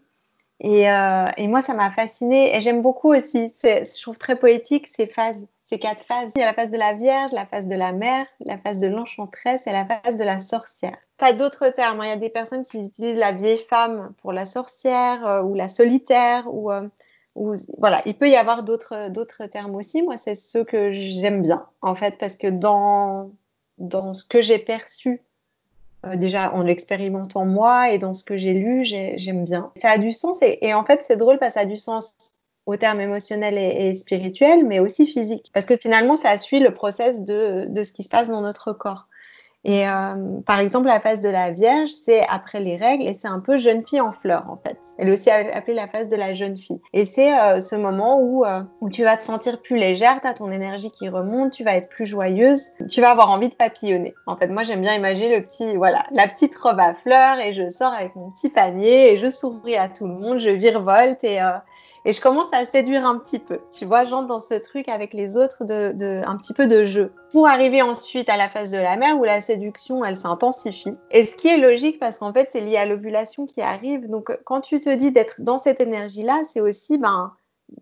Et, 0.59 0.91
euh, 0.91 1.25
et 1.37 1.47
moi, 1.47 1.63
ça 1.63 1.73
m'a 1.73 1.89
fascinée 1.89 2.55
et 2.55 2.61
j'aime 2.61 2.83
beaucoup 2.83 3.15
aussi, 3.15 3.51
je 3.63 4.01
trouve 4.01 4.19
très 4.19 4.35
poétique 4.35 4.85
ces 4.87 5.07
phases 5.07 5.43
ces 5.71 5.79
quatre 5.79 6.03
phases. 6.03 6.33
Il 6.35 6.39
y 6.39 6.43
a 6.43 6.47
la 6.47 6.53
phase 6.53 6.69
de 6.69 6.77
la 6.77 6.93
Vierge, 6.93 7.31
la 7.31 7.45
phase 7.45 7.65
de 7.65 7.75
la 7.75 7.93
mère, 7.93 8.25
la 8.41 8.57
phase 8.57 8.79
de 8.79 8.87
l'enchanteresse 8.87 9.65
et 9.67 9.71
la 9.71 9.85
phase 9.85 10.17
de 10.17 10.23
la 10.23 10.41
sorcière. 10.41 10.97
Tu 11.17 11.23
as 11.23 11.31
d'autres 11.31 11.69
termes. 11.69 12.01
Hein. 12.01 12.07
Il 12.07 12.09
y 12.09 12.11
a 12.11 12.17
des 12.17 12.29
personnes 12.29 12.65
qui 12.65 12.79
utilisent 12.79 13.17
la 13.17 13.31
vieille 13.31 13.65
femme 13.69 14.11
pour 14.21 14.33
la 14.33 14.45
sorcière 14.45 15.25
euh, 15.25 15.41
ou 15.41 15.55
la 15.55 15.69
solitaire 15.69 16.53
ou, 16.53 16.71
euh, 16.71 16.87
voilà. 17.77 18.01
Il 18.05 18.17
peut 18.17 18.29
y 18.29 18.35
avoir 18.35 18.63
d'autres 18.63 19.09
d'autres 19.09 19.45
termes 19.45 19.75
aussi. 19.75 20.01
Moi, 20.01 20.17
c'est 20.17 20.35
ceux 20.35 20.65
que 20.65 20.91
j'aime 20.91 21.41
bien 21.41 21.65
en 21.81 21.95
fait 21.95 22.17
parce 22.17 22.35
que 22.35 22.47
dans 22.47 23.31
dans 23.77 24.13
ce 24.13 24.25
que 24.25 24.41
j'ai 24.41 24.59
perçu 24.59 25.21
euh, 26.05 26.17
déjà 26.17 26.53
en 26.53 26.63
l'expérimentant 26.63 27.45
moi 27.45 27.91
et 27.91 27.97
dans 27.97 28.13
ce 28.13 28.25
que 28.25 28.35
j'ai 28.35 28.53
lu, 28.53 28.83
j'aime 28.83 29.45
bien. 29.45 29.71
Ça 29.81 29.91
a 29.91 29.97
du 29.97 30.11
sens 30.11 30.37
et, 30.41 30.67
et 30.67 30.73
en 30.73 30.83
fait 30.83 31.01
c'est 31.01 31.15
drôle 31.15 31.39
parce 31.39 31.53
que 31.53 31.59
ça 31.61 31.61
a 31.61 31.65
du 31.65 31.77
sens 31.77 32.40
au 32.65 32.75
terme 32.77 33.01
émotionnel 33.01 33.57
et, 33.57 33.93
spirituel, 33.93 34.65
mais 34.65 34.79
aussi 34.79 35.07
physique. 35.07 35.49
Parce 35.53 35.65
que 35.65 35.77
finalement, 35.77 36.15
ça 36.15 36.37
suit 36.37 36.59
le 36.59 36.73
process 36.73 37.21
de, 37.21 37.65
de 37.67 37.83
ce 37.83 37.91
qui 37.91 38.03
se 38.03 38.09
passe 38.09 38.29
dans 38.29 38.41
notre 38.41 38.73
corps. 38.73 39.07
Et 39.63 39.87
euh, 39.87 40.39
par 40.47 40.59
exemple, 40.59 40.87
la 40.87 40.99
phase 40.99 41.21
de 41.21 41.29
la 41.29 41.51
Vierge, 41.51 41.91
c'est 41.91 42.25
après 42.27 42.59
les 42.59 42.77
règles 42.77 43.03
et 43.03 43.13
c'est 43.13 43.27
un 43.27 43.39
peu 43.39 43.59
jeune 43.59 43.85
fille 43.85 44.01
en 44.01 44.11
fleurs 44.11 44.49
en 44.49 44.57
fait. 44.57 44.77
Elle 44.97 45.09
est 45.09 45.11
aussi 45.11 45.29
appelée 45.29 45.75
la 45.75 45.87
phase 45.87 46.07
de 46.07 46.15
la 46.15 46.33
jeune 46.33 46.57
fille. 46.57 46.81
Et 46.93 47.05
c'est 47.05 47.37
euh, 47.37 47.61
ce 47.61 47.75
moment 47.75 48.19
où, 48.19 48.43
euh, 48.43 48.61
où 48.81 48.89
tu 48.89 49.03
vas 49.03 49.17
te 49.17 49.21
sentir 49.21 49.61
plus 49.61 49.77
légère, 49.77 50.19
tu 50.19 50.27
as 50.27 50.33
ton 50.33 50.51
énergie 50.51 50.89
qui 50.89 51.09
remonte, 51.09 51.51
tu 51.51 51.63
vas 51.63 51.75
être 51.75 51.89
plus 51.89 52.07
joyeuse, 52.07 52.69
tu 52.89 53.01
vas 53.01 53.11
avoir 53.11 53.29
envie 53.29 53.49
de 53.49 53.55
papillonner. 53.55 54.15
En 54.25 54.35
fait, 54.35 54.47
moi 54.47 54.63
j'aime 54.63 54.81
bien 54.81 54.95
imaginer 54.95 55.37
le 55.37 55.43
petit, 55.43 55.75
voilà, 55.75 56.05
la 56.11 56.27
petite 56.27 56.55
robe 56.55 56.79
à 56.79 56.95
fleurs 56.95 57.39
et 57.39 57.53
je 57.53 57.69
sors 57.69 57.93
avec 57.93 58.15
mon 58.15 58.31
petit 58.31 58.49
panier 58.49 59.13
et 59.13 59.17
je 59.17 59.29
souris 59.29 59.77
à 59.77 59.89
tout 59.89 60.07
le 60.07 60.13
monde, 60.13 60.39
je 60.39 60.49
virevolte 60.49 61.23
et 61.23 61.39
et 62.05 62.13
je 62.13 62.21
commence 62.21 62.53
à 62.53 62.65
séduire 62.65 63.05
un 63.05 63.17
petit 63.17 63.39
peu. 63.39 63.59
Tu 63.71 63.85
vois, 63.85 64.03
j'entre 64.03 64.27
dans 64.27 64.39
ce 64.39 64.55
truc 64.55 64.89
avec 64.89 65.13
les 65.13 65.37
autres 65.37 65.65
de, 65.65 66.23
un 66.25 66.37
petit 66.37 66.53
peu 66.53 66.67
de 66.67 66.85
jeu. 66.85 67.11
Pour 67.31 67.47
arriver 67.47 67.81
ensuite 67.81 68.29
à 68.29 68.37
la 68.37 68.49
phase 68.49 68.71
de 68.71 68.77
la 68.77 68.97
mère 68.97 69.19
où 69.19 69.23
la 69.23 69.41
séduction, 69.41 70.03
elle 70.03 70.17
s'intensifie. 70.17 70.91
Et 71.11 71.25
ce 71.25 71.35
qui 71.35 71.47
est 71.47 71.57
logique 71.57 71.99
parce 71.99 72.17
qu'en 72.17 72.33
fait, 72.33 72.49
c'est 72.51 72.61
lié 72.61 72.77
à 72.77 72.85
l'ovulation 72.85 73.45
qui 73.45 73.61
arrive. 73.61 74.09
Donc, 74.09 74.37
quand 74.45 74.61
tu 74.61 74.79
te 74.79 74.93
dis 74.93 75.11
d'être 75.11 75.41
dans 75.41 75.57
cette 75.57 75.79
énergie-là, 75.79 76.41
c'est 76.43 76.61
aussi, 76.61 76.97
ben, 76.97 77.33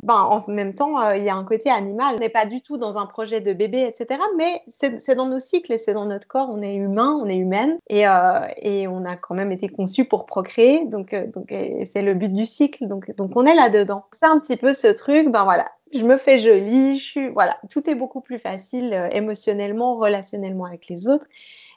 ben, 0.04 0.22
en 0.22 0.44
même 0.48 0.76
temps, 0.76 1.02
euh, 1.02 1.18
il 1.18 1.24
y 1.24 1.30
a 1.30 1.36
un 1.36 1.44
côté 1.44 1.70
animal. 1.70 2.16
On 2.16 2.20
n'est 2.20 2.30
pas 2.30 2.46
du 2.46 2.62
tout 2.62 2.78
dans 2.78 2.98
un 2.98 3.08
projet 3.08 3.42
de 3.42 3.54
bébé, 3.54 3.86
etc. 3.86 4.20
Mais 4.38 4.62
c'est 4.68 5.16
dans 5.16 5.26
nos 5.26 5.40
cycles 5.40 5.74
et 5.74 5.78
c'est 5.78 5.94
dans 5.94 6.06
notre 6.06 6.28
corps. 6.28 6.48
On 6.52 6.62
est 6.62 6.76
humain, 6.76 7.20
on 7.22 7.26
est 7.26 7.36
humaine 7.36 7.80
et, 7.88 8.08
euh, 8.08 8.48
et 8.58 8.88
on 8.88 9.04
a 9.06 9.16
quand 9.16 9.34
même 9.34 9.52
été 9.52 9.68
conçu 9.68 10.06
pour 10.06 10.26
procréer. 10.26 10.86
Donc, 10.86 11.14
euh, 11.14 11.26
donc 11.28 11.48
c'est 11.50 12.02
le 12.04 12.14
but 12.14 12.32
du 12.32 12.46
cycle. 12.46 12.88
Donc, 12.88 13.16
donc 13.16 13.32
on 13.36 13.46
est 13.46 13.56
là-dedans. 13.56 14.06
C'est 14.12 14.28
un 14.28 14.40
petit 14.40 14.58
peu 14.58 14.74
ce 14.74 14.88
truc. 14.88 15.30
Ben 15.30 15.44
voilà, 15.44 15.72
je 15.92 16.04
me 16.06 16.18
fais 16.18 16.38
jolie. 16.38 16.98
Je 16.98 17.32
voilà, 17.34 17.58
tout 17.72 17.90
est 17.90 17.96
beaucoup 17.96 18.22
plus 18.22 18.40
facile 18.40 19.10
émotionnellement, 19.12 19.98
relationnellement 19.98 20.66
avec 20.66 20.88
les 20.88 21.08
autres. 21.08 21.26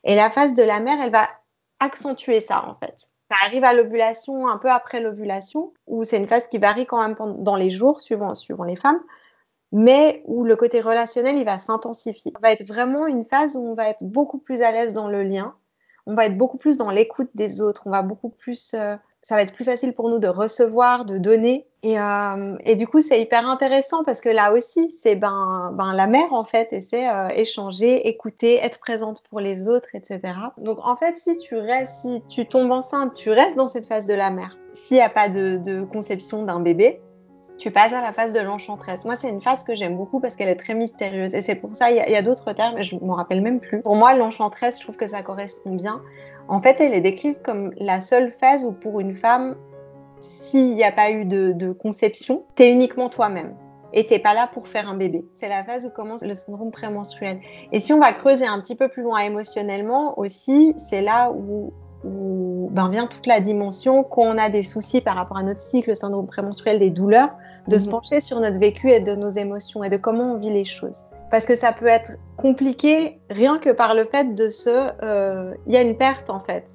Et 0.04 0.16
la 0.16 0.30
phase 0.30 0.54
de 0.54 0.62
la 0.62 0.80
mère, 0.80 0.98
elle 1.02 1.12
va 1.12 1.28
accentuer 1.80 2.40
ça 2.40 2.64
en 2.68 2.74
fait 2.74 3.08
ça 3.32 3.46
arrive 3.46 3.64
à 3.64 3.72
l'ovulation, 3.72 4.46
un 4.46 4.58
peu 4.58 4.70
après 4.70 5.00
l'ovulation, 5.00 5.72
où 5.86 6.04
c'est 6.04 6.18
une 6.18 6.28
phase 6.28 6.46
qui 6.48 6.58
varie 6.58 6.84
quand 6.84 7.00
même 7.00 7.16
dans 7.38 7.56
les 7.56 7.70
jours, 7.70 8.02
suivant, 8.02 8.34
suivant 8.34 8.64
les 8.64 8.76
femmes, 8.76 9.00
mais 9.72 10.22
où 10.26 10.44
le 10.44 10.54
côté 10.54 10.82
relationnel, 10.82 11.38
il 11.38 11.44
va 11.46 11.56
s'intensifier. 11.56 12.32
Ça 12.34 12.40
va 12.42 12.52
être 12.52 12.66
vraiment 12.66 13.06
une 13.06 13.24
phase 13.24 13.56
où 13.56 13.60
on 13.60 13.74
va 13.74 13.88
être 13.88 14.04
beaucoup 14.04 14.36
plus 14.36 14.60
à 14.60 14.70
l'aise 14.70 14.92
dans 14.92 15.08
le 15.08 15.22
lien, 15.22 15.54
on 16.04 16.14
va 16.14 16.26
être 16.26 16.36
beaucoup 16.36 16.58
plus 16.58 16.76
dans 16.76 16.90
l'écoute 16.90 17.30
des 17.34 17.62
autres, 17.62 17.84
on 17.86 17.90
va 17.90 18.02
beaucoup 18.02 18.28
plus 18.28 18.74
euh, 18.74 18.96
ça 19.22 19.36
va 19.36 19.42
être 19.42 19.54
plus 19.54 19.64
facile 19.64 19.92
pour 19.92 20.08
nous 20.08 20.18
de 20.18 20.26
recevoir, 20.26 21.04
de 21.04 21.18
donner. 21.18 21.66
Et, 21.84 21.98
euh, 21.98 22.56
et 22.64 22.76
du 22.76 22.86
coup, 22.86 23.00
c'est 23.00 23.20
hyper 23.20 23.48
intéressant 23.48 24.04
parce 24.04 24.20
que 24.20 24.28
là 24.28 24.52
aussi, 24.52 24.90
c'est 24.90 25.16
ben, 25.16 25.72
ben 25.74 25.92
la 25.92 26.06
mère 26.06 26.32
en 26.32 26.44
fait, 26.44 26.72
et 26.72 26.80
c'est 26.80 27.08
euh, 27.08 27.28
échanger, 27.28 28.08
écouter, 28.08 28.56
être 28.56 28.78
présente 28.78 29.22
pour 29.30 29.40
les 29.40 29.68
autres, 29.68 29.94
etc. 29.94 30.20
Donc 30.58 30.78
en 30.82 30.96
fait, 30.96 31.16
si 31.16 31.36
tu 31.38 31.56
restes, 31.56 32.02
si 32.02 32.22
tu 32.28 32.46
tombes 32.46 32.70
enceinte, 32.70 33.14
tu 33.14 33.30
restes 33.30 33.56
dans 33.56 33.68
cette 33.68 33.86
phase 33.86 34.06
de 34.06 34.14
la 34.14 34.30
mère. 34.30 34.56
S'il 34.74 34.96
n'y 34.96 35.02
a 35.02 35.10
pas 35.10 35.28
de 35.28 35.84
conception 35.92 36.44
d'un 36.44 36.60
bébé, 36.60 37.00
tu 37.62 37.70
passes 37.70 37.92
à 37.92 38.00
la 38.00 38.12
phase 38.12 38.32
de 38.32 38.40
l'enchanteresse. 38.40 39.04
Moi, 39.04 39.14
c'est 39.14 39.28
une 39.28 39.40
phase 39.40 39.62
que 39.62 39.76
j'aime 39.76 39.96
beaucoup 39.96 40.18
parce 40.18 40.34
qu'elle 40.34 40.48
est 40.48 40.56
très 40.56 40.74
mystérieuse. 40.74 41.32
Et 41.32 41.42
c'est 41.42 41.54
pour 41.54 41.76
ça, 41.76 41.92
il 41.92 41.96
y 41.96 42.16
a, 42.16 42.22
d'autres 42.22 42.52
termes, 42.54 42.82
je 42.82 42.96
ne 42.96 43.00
m'en 43.00 43.14
rappelle 43.14 43.40
même 43.40 43.60
plus. 43.60 43.82
Pour 43.82 43.94
moi, 43.94 44.14
l'enchanteresse, 44.14 44.78
je 44.78 44.82
trouve 44.82 44.96
que 44.96 45.06
ça 45.06 45.22
correspond 45.22 45.76
bien. 45.76 46.02
En 46.48 46.60
fait, 46.60 46.80
elle 46.80 46.92
est 46.92 47.00
décrite 47.00 47.40
comme 47.40 47.72
la 47.76 48.00
seule 48.00 48.32
phase 48.40 48.64
où 48.64 48.72
pour 48.72 48.98
une 48.98 49.14
femme, 49.14 49.54
s'il 50.18 50.74
n'y 50.74 50.82
a 50.82 50.90
pas 50.90 51.12
eu 51.12 51.24
de, 51.24 51.72
conception, 51.72 52.42
tu 52.56 52.64
es 52.64 52.72
uniquement 52.72 53.08
toi-même 53.08 53.54
et 53.92 54.06
t'es 54.06 54.18
pas 54.18 54.34
là 54.34 54.48
pour 54.52 54.66
faire 54.66 54.88
un 54.88 54.96
bébé. 54.96 55.24
C'est 55.34 55.48
la 55.48 55.62
phase 55.62 55.86
où 55.86 55.90
commence 55.90 56.24
le 56.24 56.34
syndrome 56.34 56.72
prémenstruel. 56.72 57.38
Et 57.70 57.78
si 57.78 57.92
on 57.92 58.00
va 58.00 58.12
creuser 58.12 58.46
un 58.46 58.58
petit 58.60 58.74
peu 58.74 58.88
plus 58.88 59.04
loin 59.04 59.20
émotionnellement 59.20 60.18
aussi, 60.18 60.74
c'est 60.78 61.02
là 61.02 61.30
où, 61.30 61.72
ben 62.02 62.88
vient 62.88 63.06
toute 63.06 63.28
la 63.28 63.38
dimension 63.38 64.02
qu'on 64.02 64.36
a 64.36 64.50
des 64.50 64.64
soucis 64.64 65.00
par 65.00 65.14
rapport 65.14 65.36
à 65.36 65.44
notre 65.44 65.60
cycle, 65.60 65.90
le 65.90 65.94
syndrome 65.94 66.26
prémenstruel, 66.26 66.80
des 66.80 66.90
douleurs, 66.90 67.30
de 67.68 67.78
se 67.78 67.86
mhm. 67.86 67.92
pencher 67.92 68.20
sur 68.20 68.40
notre 68.40 68.58
vécu 68.58 68.90
et 68.90 69.00
de 69.00 69.14
nos 69.14 69.30
émotions 69.30 69.84
et 69.84 69.90
de 69.90 69.96
comment 69.96 70.34
on 70.34 70.38
vit 70.38 70.52
les 70.52 70.64
choses 70.64 71.02
parce 71.32 71.46
que 71.46 71.56
ça 71.56 71.72
peut 71.72 71.86
être 71.86 72.12
compliqué 72.36 73.18
rien 73.30 73.58
que 73.58 73.70
par 73.70 73.94
le 73.94 74.04
fait 74.04 74.34
de 74.34 74.48
se... 74.48 74.68
Euh, 75.02 75.54
il 75.66 75.72
y 75.72 75.78
a 75.78 75.80
une 75.80 75.96
perte 75.96 76.28
en 76.28 76.40
fait. 76.40 76.66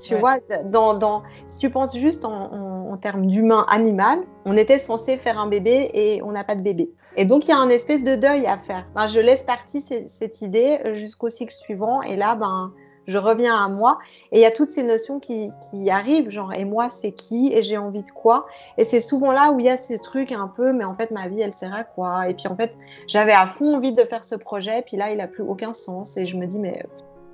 Tu 0.00 0.14
vois, 0.14 0.36
dans, 0.66 0.94
dans, 0.94 1.24
si 1.48 1.58
tu 1.58 1.68
penses 1.68 1.98
juste 1.98 2.24
en, 2.24 2.96
termes 2.98 3.26
d'humain 3.26 3.66
animal, 3.68 4.20
on 4.44 4.56
était 4.56 4.78
censé 4.78 5.16
faire 5.16 5.40
un 5.40 5.48
bébé 5.48 5.90
et 5.92 6.22
on 6.22 6.30
n'a 6.30 6.44
pas 6.44 6.54
de 6.54 6.62
bébé. 6.62 6.90
Et 7.16 7.24
donc 7.24 7.46
il 7.46 7.48
y 7.48 7.52
a 7.52 7.58
un 7.58 7.68
espèce 7.68 8.04
de 8.04 8.14
deuil 8.14 8.46
à 8.46 8.58
faire. 8.58 8.86
je 9.08 9.18
laisse 9.18 9.42
partir 9.42 9.82
cette 10.06 10.40
idée 10.40 10.78
jusqu'au 10.94 11.28
cycle 11.28 11.52
suivant 11.52 12.00
et 12.02 12.14
là, 12.14 12.36
ben, 12.36 12.72
je 13.08 13.18
reviens 13.18 13.56
à 13.56 13.68
moi. 13.68 13.98
Et 14.30 14.38
il 14.38 14.42
y 14.42 14.44
a 14.44 14.50
toutes 14.50 14.70
ces 14.70 14.84
notions 14.84 15.18
qui, 15.18 15.50
arrivent, 15.90 16.30
genre, 16.30 16.52
et 16.52 16.64
moi, 16.64 16.90
c'est 16.90 17.12
qui 17.12 17.50
Et 17.52 17.62
j'ai 17.62 17.78
envie 17.78 18.02
de 18.02 18.10
quoi 18.10 18.46
Et 18.76 18.84
c'est 18.84 19.00
souvent 19.00 19.32
là 19.32 19.50
où 19.50 19.58
il 19.58 19.66
y 19.66 19.70
a 19.70 19.76
ces 19.76 19.98
trucs 19.98 20.30
un 20.30 20.46
peu, 20.46 20.72
mais 20.72 20.84
en 20.84 20.94
fait, 20.94 21.10
ma 21.10 21.26
vie, 21.26 21.40
elle 21.40 21.52
sert 21.52 21.74
à 21.74 21.84
quoi? 21.84 22.28
Et 22.28 22.34
puis, 22.34 22.46
en 22.46 22.54
fait, 22.54 22.72
j'avais 23.08 23.32
à 23.32 23.46
fond 23.46 23.74
envie 23.74 23.92
de 23.92 24.04
faire 24.04 24.22
ce 24.22 24.34
projet, 24.34 24.82
puis 24.82 24.96
là, 24.96 25.10
il 25.12 25.20
a 25.20 25.26
plus 25.26 25.42
aucun 25.42 25.72
sens. 25.72 26.16
Et 26.16 26.26
je 26.26 26.36
me 26.36 26.46
dis, 26.46 26.58
mais. 26.58 26.84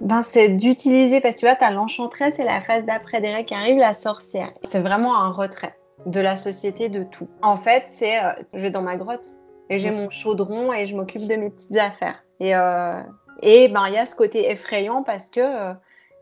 Ben, 0.01 0.23
c'est 0.23 0.49
d'utiliser, 0.49 1.21
parce 1.21 1.35
que 1.35 1.41
tu 1.41 1.47
vois, 1.47 1.57
tu 1.57 1.65
as 1.65 1.71
l'enchanteresse 1.71 2.39
et 2.39 2.45
la 2.45 2.61
phase 2.61 2.85
d'après 2.85 3.21
derrière 3.21 3.45
qui 3.45 3.55
arrive, 3.55 3.77
la 3.77 3.93
sorcière. 3.93 4.53
C'est 4.63 4.81
vraiment 4.81 5.17
un 5.17 5.31
retrait 5.31 5.77
de 6.07 6.21
la 6.21 6.37
société, 6.37 6.89
de 6.89 7.03
tout. 7.05 7.29
En 7.43 7.57
fait, 7.57 7.85
c'est, 7.89 8.23
euh, 8.23 8.33
je 8.53 8.63
vais 8.63 8.71
dans 8.71 8.83
ma 8.83 8.97
grotte 8.97 9.27
et 9.71 9.79
j'ai 9.79 9.91
mon 9.91 10.11
chaudron 10.11 10.73
et 10.73 10.87
je 10.87 10.95
m'occupe 10.95 11.27
de 11.27 11.35
mes 11.37 11.51
petites 11.51 11.77
affaires. 11.77 12.23
Et, 12.41 12.55
euh, 12.55 13.01
et 13.45 13.69
ben, 13.69 13.87
il 13.89 13.95
y 13.95 13.99
a 13.99 14.07
ce 14.07 14.17
côté 14.17 14.51
effrayant 14.51 15.03
parce 15.03 15.29
que, 15.29 15.41
euh, 15.41 15.75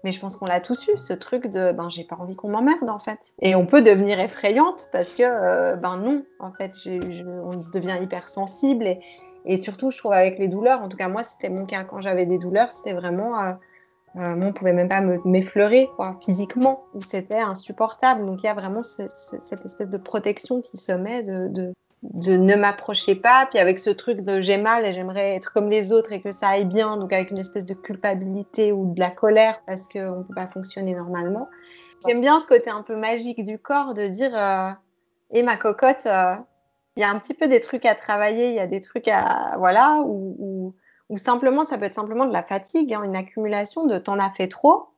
mais 0.03 0.11
je 0.11 0.19
pense 0.19 0.37
qu'on 0.37 0.47
l'a 0.47 0.61
tous 0.61 0.89
eu, 0.89 0.99
ce 0.99 1.13
truc 1.13 1.47
de, 1.47 1.71
ben, 1.71 1.89
j'ai 1.89 2.03
pas 2.03 2.17
envie 2.17 2.35
qu'on 2.35 2.51
m'emmerde 2.51 2.91
en 2.91 2.99
fait. 2.99 3.35
Et 3.41 3.55
on 3.55 3.65
peut 3.65 3.81
devenir 3.81 4.19
effrayante 4.19 4.89
parce 4.91 5.11
que, 5.11 5.23
euh, 5.23 5.77
ben 5.77 5.97
non, 5.99 6.25
en 6.41 6.51
fait, 6.51 6.73
on 6.85 7.63
devient 7.73 7.99
hypersensible 8.03 8.87
et, 8.89 9.01
et 9.45 9.57
surtout, 9.57 9.91
je 9.91 9.99
trouve 9.99 10.13
avec 10.13 10.39
les 10.41 10.49
douleurs, 10.49 10.83
en 10.83 10.89
tout 10.89 10.97
cas 10.97 11.09
moi, 11.09 11.23
c'était 11.23 11.49
mon 11.49 11.65
cas 11.65 11.85
quand 11.85 12.01
j'avais 12.01 12.27
des 12.27 12.39
douleurs, 12.39 12.73
c'était 12.73 12.93
vraiment, 12.93 13.41
euh, 13.41 13.53
euh 14.17 14.35
on 14.41 14.53
pouvait 14.53 14.73
même 14.73 14.89
pas 14.89 15.01
m'effleurer 15.01 15.89
quoi, 15.95 16.17
physiquement, 16.21 16.87
ou 16.93 17.03
c'était 17.03 17.39
insupportable. 17.39 18.27
Donc 18.27 18.43
il 18.43 18.47
y 18.47 18.49
a 18.49 18.55
vraiment 18.55 18.83
cette 18.83 19.65
espèce 19.65 19.89
de 19.89 19.97
protection 19.97 20.61
qui 20.61 20.77
se 20.77 20.91
met 20.91 21.23
de 21.23 21.73
de 22.03 22.37
ne 22.37 22.57
m'approcher 22.57 23.15
pas, 23.15 23.47
puis 23.49 23.61
avec 23.61 23.79
ce 23.79 23.91
truc 23.91 24.23
de 24.23 24.41
j'ai 24.41 24.57
mal 24.57 24.85
et 24.85 24.93
j'aimerais 24.93 25.37
être 25.37 25.53
comme 25.53 25.71
les 25.71 25.93
autres 25.93 26.13
et 26.13 26.21
que 26.21 26.33
ça 26.33 26.49
aille 26.49 26.65
bien, 26.65 26.97
donc 26.97 27.13
avec 27.13 27.31
une 27.31 27.39
espèce 27.39 27.65
de 27.65 27.75
culpabilité 27.75 28.73
ou 28.73 28.93
de 28.93 28.99
la 28.99 29.11
colère 29.11 29.63
parce 29.67 29.89
qu'on 29.89 30.19
ne 30.19 30.23
peut 30.25 30.35
pas 30.35 30.49
fonctionner 30.49 30.95
normalement. 30.95 31.49
J'aime 32.05 32.21
bien 32.21 32.41
ce 32.41 32.49
côté 32.49 32.71
un 32.71 32.83
peu 32.83 32.97
magique 32.97 33.45
du 33.45 33.59
corps 33.59 33.95
de 33.95 34.09
dire 34.09 34.37
euh, 34.37 34.71
et 35.31 35.45
ma 35.45 35.57
cocotte, 35.57 36.07
euh, 36.07 36.35
il 36.97 37.01
y 37.01 37.05
a 37.05 37.11
un 37.11 37.19
petit 37.21 37.35
peu 37.35 37.47
des 37.47 37.61
trucs 37.61 37.87
à 37.87 37.95
travailler, 37.95 38.49
il 38.49 38.55
y 38.55 38.61
a 38.61 38.67
des 38.67 38.81
trucs 38.81 39.07
à 39.07 39.57
voilà 39.59 40.03
ou, 40.05 40.75
ou, 41.09 41.17
simplement 41.17 41.63
ça 41.63 41.79
peut 41.79 41.85
être 41.85 41.95
simplement 41.95 42.27
de 42.27 42.33
la 42.33 42.43
fatigue, 42.43 42.93
hein, 42.95 43.03
une 43.05 43.15
accumulation 43.15 43.87
de 43.87 43.99
t'en 43.99 44.19
as 44.19 44.31
fait 44.31 44.49
trop 44.49 44.89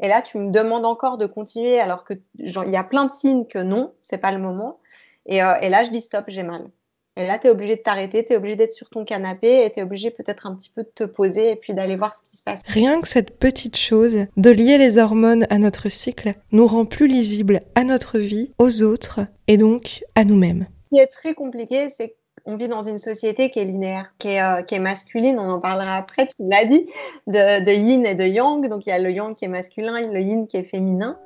Et 0.00 0.06
là, 0.06 0.22
tu 0.22 0.38
me 0.38 0.50
demandes 0.50 0.84
encore 0.84 1.18
de 1.18 1.26
continuer 1.26 1.80
alors 1.80 2.04
que 2.04 2.14
il 2.38 2.70
y 2.70 2.76
a 2.76 2.84
plein 2.84 3.06
de 3.06 3.12
signes 3.12 3.46
que 3.46 3.58
non, 3.58 3.94
c'est 4.00 4.18
pas 4.18 4.30
le 4.30 4.38
moment. 4.38 4.78
Et, 5.26 5.42
euh, 5.42 5.54
et 5.60 5.68
là, 5.68 5.84
je 5.84 5.90
dis 5.90 6.00
stop, 6.00 6.24
j'ai 6.28 6.42
mal. 6.42 6.68
Et 7.16 7.26
là, 7.26 7.38
tu 7.38 7.46
es 7.46 7.50
obligé 7.50 7.76
de 7.76 7.82
t'arrêter, 7.82 8.24
tu 8.24 8.32
es 8.32 8.36
obligé 8.36 8.56
d'être 8.56 8.72
sur 8.72 8.88
ton 8.88 9.04
canapé 9.04 9.66
et 9.66 9.70
tu 9.70 9.80
es 9.80 9.82
obligé 9.82 10.10
peut-être 10.10 10.46
un 10.46 10.54
petit 10.54 10.70
peu 10.70 10.82
de 10.82 10.90
te 10.94 11.04
poser 11.04 11.50
et 11.50 11.56
puis 11.56 11.74
d'aller 11.74 11.96
voir 11.96 12.16
ce 12.16 12.22
qui 12.22 12.38
se 12.38 12.42
passe. 12.42 12.62
Rien 12.66 13.02
que 13.02 13.08
cette 13.08 13.38
petite 13.38 13.76
chose 13.76 14.24
de 14.38 14.50
lier 14.50 14.78
les 14.78 14.96
hormones 14.96 15.46
à 15.50 15.58
notre 15.58 15.90
cycle 15.90 16.32
nous 16.52 16.66
rend 16.66 16.86
plus 16.86 17.08
lisibles 17.08 17.60
à 17.74 17.84
notre 17.84 18.18
vie, 18.18 18.52
aux 18.56 18.82
autres 18.82 19.20
et 19.46 19.58
donc 19.58 20.04
à 20.14 20.24
nous-mêmes. 20.24 20.66
Ce 20.84 20.96
qui 20.96 21.02
est 21.02 21.06
très 21.06 21.34
compliqué, 21.34 21.90
c'est 21.90 22.16
qu'on 22.46 22.56
vit 22.56 22.68
dans 22.68 22.82
une 22.82 22.98
société 22.98 23.50
qui 23.50 23.58
est 23.58 23.66
linéaire, 23.66 24.14
qui 24.18 24.28
est, 24.28 24.42
euh, 24.42 24.62
qui 24.62 24.74
est 24.74 24.78
masculine, 24.78 25.38
on 25.38 25.50
en 25.50 25.60
parlera 25.60 25.96
après, 25.96 26.26
tu 26.26 26.36
l'as 26.38 26.64
dit, 26.64 26.86
de, 27.26 27.62
de, 27.62 27.72
yin 27.72 28.06
et 28.06 28.14
de 28.14 28.24
yang. 28.24 28.66
Donc 28.68 28.86
il 28.86 28.88
y 28.88 28.92
a 28.92 28.98
le 28.98 29.10
yang 29.10 29.34
qui 29.34 29.44
est 29.44 29.48
masculin, 29.48 30.10
le 30.10 30.20
yin 30.20 30.46
qui 30.46 30.56
est 30.56 30.64
féminin. 30.64 31.18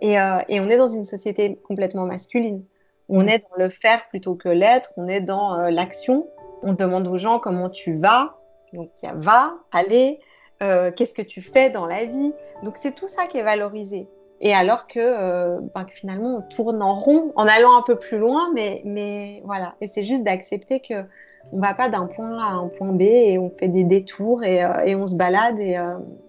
Et, 0.00 0.18
euh, 0.18 0.38
et 0.48 0.58
on 0.60 0.70
est 0.70 0.78
dans 0.78 0.88
une 0.88 1.04
société 1.04 1.58
complètement 1.68 2.06
masculine. 2.06 2.64
On 3.08 3.24
mm. 3.24 3.28
est 3.28 3.38
dans 3.50 3.64
le 3.64 3.70
faire 3.70 4.08
plutôt 4.08 4.34
que 4.34 4.48
l'être, 4.48 4.92
on 4.96 5.08
est 5.08 5.20
dans 5.20 5.58
euh, 5.58 5.70
l'action. 5.70 6.26
On 6.62 6.74
demande 6.74 7.06
aux 7.06 7.18
gens 7.18 7.38
comment 7.38 7.68
tu 7.68 7.96
vas. 7.96 8.36
Donc 8.72 8.90
il 9.02 9.06
y 9.06 9.08
a 9.08 9.14
va, 9.14 9.54
aller, 9.72 10.20
euh, 10.62 10.90
qu'est-ce 10.90 11.14
que 11.14 11.22
tu 11.22 11.42
fais 11.42 11.70
dans 11.70 11.86
la 11.86 12.06
vie. 12.06 12.32
Donc 12.62 12.76
c'est 12.80 12.94
tout 12.94 13.08
ça 13.08 13.26
qui 13.26 13.38
est 13.38 13.42
valorisé. 13.42 14.08
Et 14.40 14.52
alors 14.52 14.86
que, 14.88 14.98
euh, 14.98 15.60
ben, 15.74 15.84
que, 15.84 15.92
finalement 15.92 16.36
on 16.38 16.42
tourne 16.42 16.82
en 16.82 16.98
rond 16.98 17.32
en 17.36 17.46
allant 17.46 17.76
un 17.76 17.82
peu 17.82 17.96
plus 17.96 18.18
loin, 18.18 18.50
mais, 18.54 18.82
mais 18.84 19.42
voilà. 19.44 19.74
Et 19.80 19.88
c'est 19.88 20.04
juste 20.04 20.24
d'accepter 20.24 20.80
que 20.80 21.04
on 21.52 21.60
va 21.60 21.74
pas 21.74 21.90
d'un 21.90 22.06
point 22.06 22.38
A 22.38 22.46
à 22.46 22.52
un 22.54 22.68
point 22.68 22.92
B 22.92 23.02
et 23.02 23.38
on 23.38 23.50
fait 23.50 23.68
des 23.68 23.84
détours 23.84 24.42
et, 24.42 24.66
et 24.86 24.96
on 24.96 25.06
se 25.06 25.14
balade 25.14 25.60
et, 25.60 25.78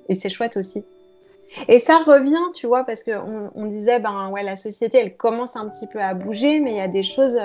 et 0.09 0.15
c'est 0.15 0.29
chouette 0.29 0.57
aussi. 0.57 0.85
Et 1.67 1.79
ça 1.79 1.99
revient, 1.99 2.51
tu 2.53 2.67
vois, 2.67 2.83
parce 2.83 3.03
qu'on 3.03 3.51
on 3.53 3.65
disait, 3.65 3.99
ben 3.99 4.29
ouais, 4.29 4.43
la 4.43 4.55
société, 4.55 4.97
elle 4.97 5.15
commence 5.15 5.55
un 5.55 5.69
petit 5.69 5.87
peu 5.87 5.99
à 5.99 6.13
bouger, 6.13 6.59
mais 6.59 6.71
il 6.71 6.77
y 6.77 6.81
a 6.81 6.87
des 6.87 7.03
choses. 7.03 7.39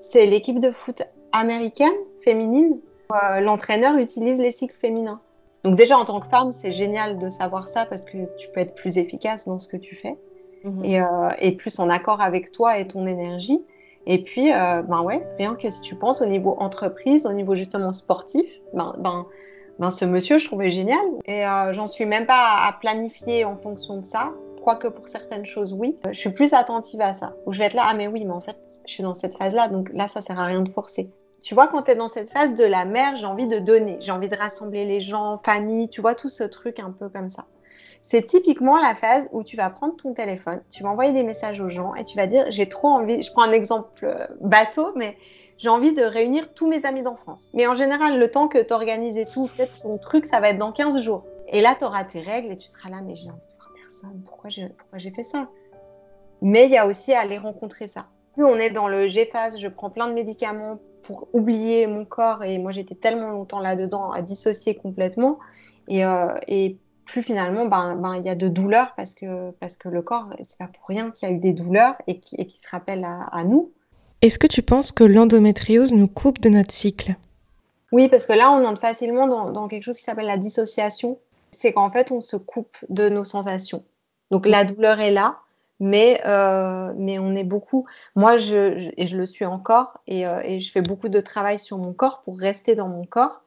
C'est 0.00 0.26
l'équipe 0.26 0.60
de 0.60 0.70
foot 0.70 1.02
américaine, 1.32 1.94
féminine. 2.24 2.80
Euh, 3.12 3.40
L'entraîneur 3.40 3.96
utilise 3.96 4.40
les 4.40 4.50
cycles 4.50 4.76
féminins. 4.76 5.20
Donc 5.62 5.76
déjà, 5.76 5.96
en 5.96 6.04
tant 6.04 6.20
que 6.20 6.26
femme, 6.26 6.52
c'est 6.52 6.72
génial 6.72 7.18
de 7.18 7.28
savoir 7.30 7.68
ça 7.68 7.86
parce 7.86 8.04
que 8.04 8.18
tu 8.36 8.48
peux 8.52 8.60
être 8.60 8.74
plus 8.74 8.98
efficace 8.98 9.46
dans 9.46 9.58
ce 9.58 9.68
que 9.68 9.76
tu 9.76 9.94
fais 9.96 10.16
mmh. 10.64 10.84
et, 10.84 11.00
euh, 11.00 11.06
et, 11.38 11.56
plus 11.56 11.78
en 11.78 11.88
accord 11.88 12.20
avec 12.20 12.52
toi 12.52 12.78
et 12.78 12.86
ton 12.86 13.06
énergie. 13.06 13.62
Et 14.06 14.22
puis, 14.22 14.52
euh, 14.52 14.82
ben 14.82 15.00
ouais, 15.02 15.26
rien 15.38 15.54
que 15.54 15.70
si 15.70 15.80
tu 15.80 15.94
penses 15.94 16.20
au 16.20 16.26
niveau 16.26 16.54
entreprise, 16.58 17.24
au 17.24 17.32
niveau 17.32 17.54
justement 17.54 17.92
sportif, 17.92 18.44
ben, 18.74 18.94
ben 18.98 19.26
ben, 19.78 19.90
ce 19.90 20.04
monsieur, 20.04 20.38
je 20.38 20.46
trouvais 20.46 20.70
génial. 20.70 21.04
Et 21.26 21.46
euh, 21.46 21.72
j'en 21.72 21.86
suis 21.86 22.06
même 22.06 22.26
pas 22.26 22.66
à, 22.66 22.72
planifier 22.80 23.44
en 23.44 23.56
fonction 23.56 23.98
de 23.98 24.04
ça. 24.04 24.32
Quoique 24.62 24.88
pour 24.88 25.08
certaines 25.08 25.44
choses, 25.44 25.72
oui. 25.72 25.98
Je 26.10 26.18
suis 26.18 26.30
plus 26.30 26.54
attentive 26.54 27.00
à 27.00 27.12
ça. 27.12 27.34
Où 27.46 27.52
je 27.52 27.58
vais 27.58 27.66
être 27.66 27.74
là, 27.74 27.86
ah 27.88 27.94
mais 27.94 28.06
oui, 28.06 28.24
mais 28.24 28.32
en 28.32 28.40
fait, 28.40 28.56
je 28.86 28.92
suis 28.92 29.02
dans 29.02 29.14
cette 29.14 29.36
phase-là, 29.36 29.68
donc 29.68 29.90
là, 29.92 30.08
ça 30.08 30.20
sert 30.20 30.38
à 30.38 30.46
rien 30.46 30.62
de 30.62 30.70
forcer. 30.70 31.10
Tu 31.42 31.54
vois, 31.54 31.68
quand 31.68 31.82
tu 31.82 31.90
es 31.90 31.96
dans 31.96 32.08
cette 32.08 32.30
phase 32.30 32.54
de 32.54 32.64
la 32.64 32.86
mère, 32.86 33.16
j'ai 33.16 33.26
envie 33.26 33.46
de 33.46 33.58
donner, 33.58 33.98
j'ai 34.00 34.12
envie 34.12 34.28
de 34.28 34.36
rassembler 34.36 34.86
les 34.86 35.02
gens, 35.02 35.38
famille, 35.44 35.90
tu 35.90 36.00
vois, 36.00 36.14
tout 36.14 36.30
ce 36.30 36.44
truc 36.44 36.80
un 36.80 36.90
peu 36.90 37.10
comme 37.10 37.28
ça. 37.28 37.44
C'est 38.00 38.22
typiquement 38.22 38.78
la 38.78 38.94
phase 38.94 39.28
où 39.32 39.42
tu 39.42 39.56
vas 39.56 39.68
prendre 39.68 39.96
ton 39.96 40.14
téléphone, 40.14 40.62
tu 40.70 40.82
vas 40.82 40.90
envoyer 40.90 41.12
des 41.12 41.22
messages 41.22 41.60
aux 41.60 41.68
gens 41.68 41.94
et 41.94 42.04
tu 42.04 42.16
vas 42.16 42.26
dire, 42.26 42.46
j'ai 42.48 42.68
trop 42.68 42.88
envie, 42.88 43.22
je 43.22 43.30
prends 43.32 43.42
un 43.42 43.52
exemple 43.52 44.04
euh, 44.04 44.26
bateau, 44.40 44.92
mais 44.94 45.16
j'ai 45.56 45.68
envie 45.68 45.92
de 45.92 46.02
réunir 46.02 46.52
tous 46.54 46.68
mes 46.68 46.84
amis 46.84 47.02
d'enfance. 47.02 47.50
Mais 47.54 47.66
en 47.66 47.74
général, 47.74 48.18
le 48.18 48.30
temps 48.30 48.48
que 48.48 48.62
tu 48.62 48.72
organises 48.72 49.16
et 49.16 49.24
tout, 49.24 49.48
peut-être 49.56 49.82
ton 49.82 49.98
truc, 49.98 50.26
ça 50.26 50.40
va 50.40 50.50
être 50.50 50.58
dans 50.58 50.72
15 50.72 51.00
jours. 51.00 51.24
Et 51.48 51.60
là, 51.60 51.76
tu 51.78 51.84
auras 51.84 52.04
tes 52.04 52.20
règles 52.20 52.52
et 52.52 52.56
tu 52.56 52.66
seras 52.66 52.88
là, 52.88 53.00
mais 53.02 53.16
j'ai 53.16 53.30
envie 53.30 53.40
de 53.40 53.56
voir 53.56 53.72
personne. 53.74 54.22
Pourquoi 54.26 54.50
j'ai 54.50 55.10
fait 55.10 55.24
ça? 55.24 55.48
Mais 56.42 56.66
il 56.66 56.72
y 56.72 56.76
a 56.76 56.86
aussi 56.86 57.12
à 57.12 57.20
aller 57.20 57.38
rencontrer 57.38 57.86
ça. 57.86 58.06
Plus 58.34 58.44
on 58.44 58.56
est 58.56 58.70
dans 58.70 58.88
le 58.88 59.06
G-phase, 59.06 59.58
je 59.58 59.68
prends 59.68 59.90
plein 59.90 60.08
de 60.08 60.12
médicaments 60.14 60.78
pour 61.02 61.28
oublier 61.32 61.86
mon 61.86 62.04
corps. 62.04 62.42
Et 62.42 62.58
moi, 62.58 62.72
j'étais 62.72 62.94
tellement 62.94 63.30
longtemps 63.30 63.60
là-dedans 63.60 64.10
à 64.10 64.22
dissocier 64.22 64.74
complètement. 64.74 65.38
Et, 65.88 66.04
euh, 66.04 66.28
plus 67.06 67.22
finalement, 67.22 67.66
ben, 67.66 67.96
ben, 67.96 68.16
il 68.16 68.24
y 68.24 68.30
a 68.30 68.34
de 68.34 68.48
douleurs 68.48 68.94
parce 68.96 69.12
que, 69.12 69.50
parce 69.60 69.76
que 69.76 69.90
le 69.90 70.00
corps, 70.00 70.30
c'est 70.42 70.56
pas 70.56 70.68
pour 70.68 70.86
rien 70.88 71.10
qu'il 71.10 71.28
y 71.28 71.32
a 71.32 71.34
eu 71.34 71.38
des 71.38 71.52
douleurs 71.52 71.96
et 72.06 72.18
qui, 72.18 72.48
se 72.50 72.68
rappellent 72.68 73.04
à, 73.04 73.20
à 73.30 73.44
nous. 73.44 73.72
Est-ce 74.24 74.38
que 74.38 74.46
tu 74.46 74.62
penses 74.62 74.90
que 74.90 75.04
l'endométriose 75.04 75.92
nous 75.92 76.08
coupe 76.08 76.40
de 76.40 76.48
notre 76.48 76.72
cycle? 76.72 77.16
Oui, 77.92 78.08
parce 78.08 78.24
que 78.24 78.32
là, 78.32 78.50
on 78.52 78.64
entre 78.64 78.80
facilement 78.80 79.26
dans, 79.26 79.68
quelque 79.68 79.82
chose 79.82 79.98
qui 79.98 80.02
s'appelle 80.02 80.24
la 80.24 80.38
dissociation. 80.38 81.18
C'est 81.50 81.74
qu'en 81.74 81.90
fait, 81.90 82.10
on 82.10 82.22
se 82.22 82.38
coupe 82.38 82.74
de 82.88 83.10
nos 83.10 83.24
sensations. 83.24 83.84
Donc 84.30 84.46
la 84.46 84.64
douleur 84.64 84.98
est 85.00 85.10
là, 85.10 85.40
mais, 85.78 86.22
euh, 86.24 86.94
mais 86.96 87.18
on 87.18 87.36
est 87.36 87.44
beaucoup. 87.44 87.84
Moi, 88.16 88.38
je, 88.38 88.90
et 88.96 89.04
je 89.04 89.18
le 89.18 89.26
suis 89.26 89.44
encore, 89.44 90.00
et, 90.06 90.26
euh, 90.26 90.40
et, 90.42 90.58
je 90.58 90.72
fais 90.72 90.80
beaucoup 90.80 91.10
de 91.10 91.20
travail 91.20 91.58
sur 91.58 91.76
mon 91.76 91.92
corps 91.92 92.22
pour 92.22 92.38
rester 92.38 92.74
dans 92.74 92.88
mon 92.88 93.04
corps. 93.04 93.42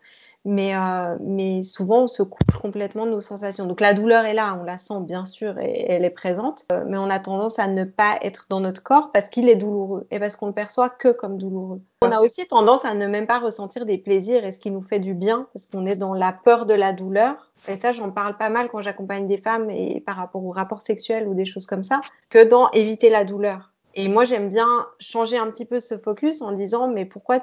Mais, 0.50 0.74
euh, 0.74 1.18
mais 1.20 1.62
souvent, 1.62 2.04
on 2.04 2.08
se 2.08 2.24
coupe 2.24 2.54
complètement 2.62 3.06
de 3.06 3.12
nos 3.12 3.20
sensations. 3.20 3.66
Donc 3.66 3.82
la 3.82 3.94
douleur 3.94 4.24
est 4.24 4.34
là, 4.34 4.58
on 4.58 4.64
la 4.64 4.78
sent 4.78 5.02
bien 5.02 5.26
sûr 5.26 5.60
et 5.60 5.88
elle 5.90 6.06
est 6.06 6.10
présente, 6.10 6.64
euh, 6.72 6.86
mais 6.88 6.98
on 6.98 7.10
a 7.10 7.20
tendance 7.20 7.60
à 7.60 7.68
ne 7.68 7.84
pas 7.84 8.18
être 8.22 8.46
dans 8.50 8.62
notre 8.62 8.82
corps 8.82 9.12
parce 9.12 9.28
qu'il 9.28 9.50
est 9.50 9.58
douloureux 9.58 10.08
et 10.10 10.20
parce 10.20 10.38
qu'on 10.38 10.48
le 10.48 10.54
perçoit 10.54 10.90
que 10.90 11.10
comme 11.10 11.38
douloureux. 11.38 11.82
On 12.02 12.14
a 12.14 12.22
aussi 12.22 12.48
tendance 12.48 12.86
à 12.86 12.94
ne 12.94 13.08
même 13.08 13.28
pas 13.28 13.40
ressentir 13.40 13.86
des 13.86 13.98
plaisirs 13.98 14.46
et 14.46 14.54
ce 14.54 14.60
qui 14.60 14.72
nous 14.72 14.82
fait 14.82 15.02
du 15.02 15.14
bien 15.14 15.48
parce 15.52 15.66
qu'on 15.66 15.86
est 15.86 15.98
dans 15.98 16.14
la 16.14 16.32
peur 16.32 16.66
de 16.66 16.74
la 16.74 16.94
douleur. 16.94 17.52
Et 17.68 17.76
ça, 17.76 17.92
j'en 17.92 18.12
parle 18.12 18.38
pas 18.38 18.48
mal 18.50 18.70
quand 18.70 18.80
j'accompagne 18.80 19.28
des 19.28 19.40
femmes 19.40 19.70
et 19.70 20.00
par 20.00 20.16
rapport 20.16 20.46
aux 20.46 20.52
rapports 20.52 20.82
sexuels 20.82 21.28
ou 21.28 21.34
des 21.34 21.44
choses 21.44 21.66
comme 21.66 21.84
ça, 21.84 22.00
que 22.30 22.46
dans 22.46 22.72
éviter 22.72 23.10
la 23.10 23.26
douleur. 23.26 23.74
Et 23.96 24.08
moi, 24.08 24.24
j'aime 24.24 24.48
bien 24.48 24.68
changer 25.00 25.38
un 25.38 25.48
petit 25.48 25.66
peu 25.66 25.82
ce 25.82 25.98
focus 25.98 26.42
en 26.42 26.54
disant, 26.54 26.88
mais 26.88 27.04
pourquoi 27.04 27.40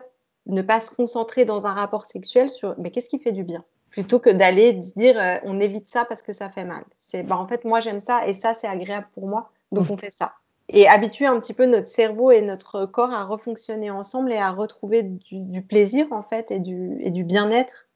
ne 0.47 0.63
pas 0.63 0.81
se 0.81 0.91
concentrer 0.95 1.45
dans 1.45 1.67
un 1.67 1.73
rapport 1.73 2.07
sexuel 2.07 2.51
sur 2.51 2.75
mais 2.79 2.91
qu'est-ce 2.91 3.09
qui 3.09 3.19
fait 3.19 3.33
du 3.33 3.45
bien? 3.45 3.65
Plutôt 3.91 4.19
que 4.19 4.31
d'aller 4.31 4.73
dire 4.73 5.19
euh, 5.19 5.37
on 5.45 5.61
évite 5.61 5.89
ça 5.89 6.05
parce 6.05 6.23
que 6.23 6.33
ça 6.33 6.51
fait 6.51 6.65
mal. 6.65 6.85
C'est 6.99 7.23
bah, 7.23 7.39
en 7.39 7.47
fait 7.47 7.65
moi 7.65 7.81
j'aime 7.81 8.01
ça 8.01 8.27
et 8.27 8.33
ça 8.33 8.55
c'est 8.55 8.67
agréable 8.67 9.07
pour 9.15 9.29
moi 9.29 9.51
donc 9.73 9.91
on 9.91 9.97
fait 9.97 10.11
ça. 10.11 10.35
Et 10.69 10.89
habituer 10.89 11.27
un 11.27 11.39
petit 11.41 11.53
peu 11.53 11.67
notre 11.67 11.89
cerveau 11.89 12.31
et 12.31 12.41
notre 12.41 12.87
corps 12.87 13.13
à 13.13 13.25
refonctionner 13.25 13.91
ensemble 13.91 14.33
et 14.33 14.39
à 14.39 14.51
retrouver 14.51 15.03
du, 15.03 15.61
plaisir 15.63 16.07
en 16.11 16.23
fait 16.23 16.51
et 16.51 16.59
du, 16.59 16.97
et 17.01 17.11
du 17.11 17.23
bien-être 17.23 17.87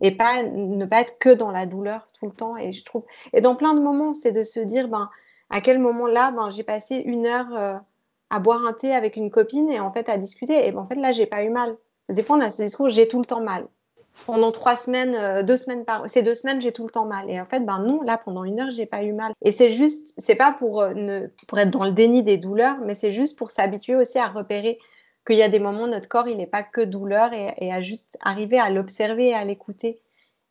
et 0.00 0.10
pas 0.12 0.42
ne 0.42 0.84
pas 0.84 1.00
être 1.00 1.18
que 1.18 1.30
dans 1.30 1.50
la 1.50 1.66
douleur 1.66 2.06
tout 2.18 2.26
le 2.26 2.32
temps. 2.32 2.56
Et 2.56 2.72
je 2.72 2.84
trouve 2.84 3.04
et 3.32 3.40
dans 3.40 3.56
plein 3.56 3.74
de 3.74 3.80
moments 3.80 4.14
c'est 4.14 4.32
de 4.32 4.42
se 4.42 4.60
dire 4.60 4.88
ben 4.88 5.08
à 5.50 5.60
quel 5.60 5.78
moment 5.78 6.06
là 6.06 6.30
ben 6.30 6.50
j'ai 6.50 6.64
passé 6.64 6.96
une 6.96 7.26
heure 7.26 7.54
euh, 7.56 7.76
à 8.30 8.38
boire 8.40 8.64
un 8.66 8.74
thé 8.74 8.94
avec 8.94 9.16
une 9.16 9.30
copine 9.30 9.70
et 9.70 9.80
en 9.80 9.90
fait 9.90 10.08
à 10.08 10.18
discuter. 10.18 10.66
Et 10.66 10.72
ben, 10.72 10.80
en 10.80 10.86
fait 10.86 10.96
là 10.96 11.12
j'ai 11.12 11.26
pas 11.26 11.42
eu 11.44 11.50
mal 11.50 11.76
des 12.08 12.22
fois, 12.22 12.36
on 12.36 12.40
a 12.40 12.50
ce 12.50 12.62
discours, 12.62 12.88
j'ai 12.88 13.08
tout 13.08 13.18
le 13.18 13.26
temps 13.26 13.42
mal. 13.42 13.66
Pendant 14.26 14.50
trois 14.50 14.76
semaines, 14.76 15.14
euh, 15.14 15.42
deux 15.42 15.56
semaines 15.56 15.84
par, 15.84 16.08
ces 16.08 16.22
deux 16.22 16.34
semaines, 16.34 16.60
j'ai 16.60 16.72
tout 16.72 16.84
le 16.84 16.90
temps 16.90 17.04
mal. 17.04 17.30
Et 17.30 17.40
en 17.40 17.46
fait, 17.46 17.60
ben 17.60 17.78
non, 17.78 18.02
là, 18.02 18.18
pendant 18.18 18.44
une 18.44 18.58
heure, 18.58 18.70
j'ai 18.70 18.86
pas 18.86 19.04
eu 19.04 19.12
mal. 19.12 19.32
Et 19.42 19.52
c'est 19.52 19.70
juste, 19.70 20.14
c'est 20.18 20.34
pas 20.34 20.52
pour 20.52 20.80
euh, 20.80 20.92
ne, 20.94 21.28
pour 21.46 21.58
être 21.58 21.70
dans 21.70 21.84
le 21.84 21.92
déni 21.92 22.22
des 22.22 22.36
douleurs, 22.36 22.78
mais 22.84 22.94
c'est 22.94 23.12
juste 23.12 23.38
pour 23.38 23.50
s'habituer 23.52 23.94
aussi 23.94 24.18
à 24.18 24.26
repérer 24.26 24.78
qu'il 25.24 25.36
y 25.36 25.42
a 25.42 25.48
des 25.48 25.60
moments, 25.60 25.86
notre 25.86 26.08
corps, 26.08 26.26
il 26.26 26.38
n'est 26.38 26.46
pas 26.46 26.64
que 26.64 26.80
douleur 26.80 27.32
et, 27.32 27.54
et 27.58 27.72
à 27.72 27.80
juste 27.80 28.16
arriver 28.20 28.58
à 28.58 28.70
l'observer 28.70 29.28
et 29.28 29.34
à 29.34 29.44
l'écouter 29.44 30.00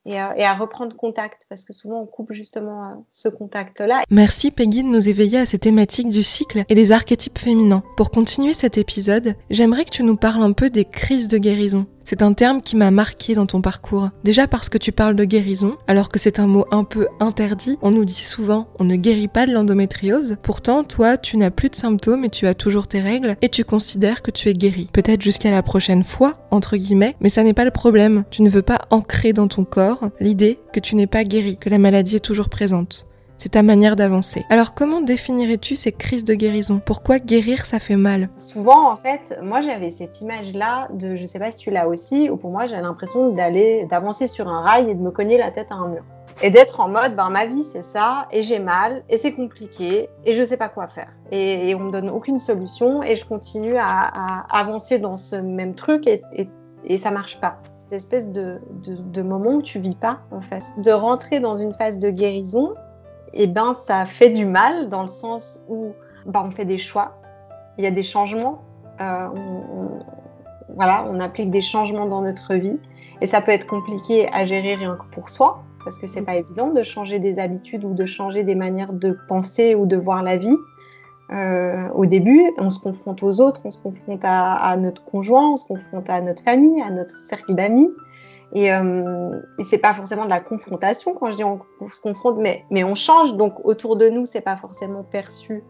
et 0.08 0.17
à, 0.17 0.54
reprendre 0.54 0.96
contact 0.96 1.46
parce 1.50 1.63
que 1.63 1.74
souvent 1.74 2.02
on 2.02 2.06
coupe 2.06 2.32
justement 2.32 2.84
euh, 2.84 2.93
ce 3.12 3.28
contact-là. 3.30 4.04
Merci 4.10 4.52
Peggy 4.52 4.84
de 4.84 4.88
nous 4.88 5.10
éveiller 5.10 5.39
à 5.39 5.46
ces 5.46 5.60
thématiques 5.60 6.10
du 6.10 6.24
cycle 6.24 6.63
et 6.70 6.76
des 6.76 6.91
archétypes 6.91 7.38
féminins. 7.38 7.84
Pour 7.98 8.10
continuer 8.10 8.54
cet 8.54 8.78
épisode, 8.78 9.36
j'aimerais 9.50 9.86
que 9.86 9.91
tu 9.91 10.04
nous 10.04 10.15
parles 10.15 10.43
un 10.43 10.54
peu 10.54 10.70
des 10.70 10.86
crises 10.86 11.28
de 11.28 11.38
guérison. 11.38 11.86
C'est 12.10 12.22
un 12.22 12.32
terme 12.32 12.62
qui 12.62 12.78
m'a 12.78 12.89
marqué 12.89 13.36
dans 13.36 13.48
ton 13.48 13.60
parcours. 13.60 14.12
Déjà 14.24 14.48
parce 14.48 14.70
que 14.70 14.78
tu 14.78 14.93
parles 14.93 15.17
de 15.17 15.26
guérison, 15.26 15.76
alors 15.88 16.08
que 16.08 16.20
c'est 16.20 16.39
un 16.39 16.48
mot 16.48 16.63
un 16.72 16.86
peu 16.86 17.06
interdit. 17.20 17.78
On 17.82 17.91
nous 17.91 18.06
dit 18.06 18.13
souvent 18.13 18.70
on 18.80 18.86
ne 18.86 18.96
guérit 18.96 19.28
pas 19.28 19.46
de 19.46 19.52
l'endométriose. 19.52 20.38
Pourtant, 20.41 20.86
toi, 20.86 21.17
tu 21.17 21.36
n'as 21.36 21.52
plus 21.52 21.67
de 21.67 21.76
symptômes 21.76 22.24
et 22.24 22.30
tu 22.30 22.48
as 22.48 22.54
toujours 22.54 22.88
tes 22.88 23.02
règles 23.02 23.36
et 23.41 23.50
tu 23.50 23.65
considères 23.65 24.22
que 24.22 24.32
tu 24.32 24.48
es 24.48 24.54
guéri. 24.54 24.89
Peut-être 24.93 25.22
jusqu'à 25.22 25.52
la 25.52 25.63
prochaine 25.63 26.06
fois, 26.06 26.48
entre 26.50 26.78
guillemets, 26.78 27.17
mais 27.20 27.28
ça 27.28 27.43
n'est 27.43 27.54
pas 27.54 27.65
le 27.65 27.72
problème. 27.72 28.24
Tu 28.32 28.41
ne 28.41 28.50
veux 28.50 28.62
pas 28.62 28.84
ancrer 28.89 29.34
dans 29.34 29.49
ton 29.49 29.66
corps 29.66 30.08
l'idée 30.22 30.60
que 30.72 30.80
tu 30.80 30.95
n'es 30.95 31.08
pas 31.08 31.26
guéri, 31.26 31.58
que 31.58 31.70
la 31.70 31.78
maladie 31.78 32.16
est 32.16 32.22
toujours 32.22 32.47
présente. 32.47 33.07
C'est 33.38 33.50
ta 33.50 33.62
manière 33.62 33.96
d'avancer. 33.96 34.46
Alors 34.50 34.74
comment 34.74 35.02
définirais-tu 35.02 35.76
ces 35.76 35.92
crises 35.92 36.26
de 36.26 36.34
guérison? 36.34 36.82
Pourquoi 36.84 37.20
guérir 37.20 37.68
ça 37.68 37.78
fait 37.78 37.96
mal? 37.96 38.30
Souvent 38.36 38.90
en 38.90 38.96
fait, 38.96 39.40
moi 39.44 39.62
j'avais 39.62 39.92
cette 39.92 40.22
image-là 40.22 40.88
de, 40.94 41.16
je 41.16 41.26
sais 41.28 41.38
pas 41.38 41.52
si 41.52 41.58
tu 41.58 41.70
l'as 41.70 41.88
aussi, 41.88 42.32
ou 42.32 42.38
pour 42.38 42.50
moi 42.50 42.66
j'ai 42.66 42.78
l'impression 42.78 43.30
d'aller, 43.30 43.86
d'avancer 43.92 44.26
sur 44.26 44.48
un 44.48 44.62
rail 44.62 44.90
et 44.90 44.96
de 44.96 45.00
me 45.00 45.12
cogner 45.12 45.38
la 45.38 45.52
tête 45.52 45.72
à 45.72 45.76
un 45.76 45.88
mur. 45.88 46.04
Et 46.42 46.50
d'être 46.50 46.80
en 46.80 46.90
mode, 46.90 47.16
ben 47.16 47.30
ma 47.30 47.46
vie 47.46 47.64
c'est 47.64 47.84
ça, 47.84 48.28
et 48.32 48.42
j'ai 48.42 48.60
mal, 48.60 49.04
et 49.08 49.18
c'est 49.18 49.34
compliqué, 49.34 50.10
et 50.26 50.34
je 50.34 50.44
sais 50.44 50.58
pas 50.58 50.70
quoi 50.70 50.88
faire. 50.88 51.10
Et, 51.32 51.74
on 51.76 51.80
me 51.80 51.92
donne 51.92 52.10
aucune 52.10 52.40
solution, 52.40 53.02
et 53.04 53.16
je 53.16 53.26
continue 53.26 53.76
à, 53.78 54.46
avancer 54.52 55.00
dans 55.00 55.18
ce 55.18 55.36
même 55.36 55.76
truc, 55.76 56.08
et, 56.08 56.50
ça 56.98 57.12
marche 57.12 57.40
pas 57.40 57.58
cette 57.90 58.02
espèce 58.02 58.30
de, 58.30 58.60
de, 58.84 58.96
de, 58.98 59.22
moment 59.22 59.52
où 59.52 59.62
tu 59.62 59.80
vis 59.80 59.96
pas 59.96 60.20
en 60.32 60.42
fait. 60.42 60.62
De 60.78 60.92
rentrer 60.92 61.40
dans 61.40 61.56
une 61.56 61.74
phase 61.74 62.00
de 62.00 62.10
guérison 62.10 62.74
eh 63.34 63.47
ben, 63.47 63.73
ça 63.73 64.05
fait 64.05 64.30
du 64.30 64.45
mal 64.45 64.89
dans 64.89 65.01
le 65.01 65.07
sens 65.07 65.61
où 65.67 65.93
ben, 66.25 66.43
on 66.45 66.51
fait 66.51 66.65
des 66.65 66.78
choix, 66.78 67.19
il 67.78 67.84
y 67.84 67.88
a 67.88 67.91
des 67.91 68.03
changements, 68.03 68.61
euh, 68.99 69.28
on, 69.36 69.99
voilà, 70.75 71.05
on 71.09 71.19
applique 71.19 71.51
des 71.51 71.61
changements 71.61 72.05
dans 72.05 72.21
notre 72.21 72.55
vie 72.55 72.78
et 73.21 73.28
ça 73.28 73.41
peut 73.41 73.51
être 73.51 73.65
compliqué 73.65 74.28
à 74.34 74.45
gérer 74.45 74.75
rien 74.75 74.95
que 74.95 75.05
pour 75.13 75.30
soi 75.30 75.63
parce 75.84 75.99
que 75.99 76.07
c'est 76.07 76.21
pas 76.21 76.36
évident 76.36 76.71
de 76.71 76.84
changer 76.84 77.19
des 77.19 77.39
habitudes 77.39 77.86
ou 77.86 77.93
de 77.93 78.05
changer 78.05 78.43
des 78.43 78.55
manières 78.55 78.91
de 78.91 79.17
penser 79.30 79.73
ou 79.73 79.86
de 79.86 79.95
voir 79.95 80.21
la 80.21 80.36
vie. 80.36 80.57
Euh, 81.30 81.88
au 81.93 82.05
début, 82.05 82.41
on 82.57 82.69
se 82.69 82.80
confronte 82.80 83.23
aux 83.23 83.39
autres, 83.39 83.61
on 83.63 83.71
se 83.71 83.80
confronte 83.80 84.23
à, 84.23 84.53
à, 84.53 84.75
notre 84.75 85.03
conjoint, 85.05 85.51
on 85.51 85.55
se 85.55 85.65
confronte 85.65 86.09
à 86.09 86.19
notre 86.19 86.43
famille, 86.43 86.82
à 86.82 86.89
notre 86.89 87.15
cercle 87.28 87.55
d'amis. 87.55 87.89
Et, 88.54 88.72
euh, 88.74 89.39
et 89.60 89.64
c'est 89.64 89.78
pas 89.78 89.93
forcément 89.93 90.26
de 90.26 90.30
la 90.30 90.39
confrontation 90.39 91.14
quand 91.14 91.32
je 91.32 91.36
dis 91.36 91.43
on, 91.43 91.60
se 91.93 92.02
confronte, 92.02 92.38
mais, 92.38 92.84
on 92.84 92.95
change. 92.95 93.36
Donc 93.36 93.66
autour 93.66 93.98
de 93.98 94.10
nous, 94.10 94.26
c'est 94.26 94.41
pas 94.41 94.56
forcément 94.56 95.04
perçu 95.04 95.64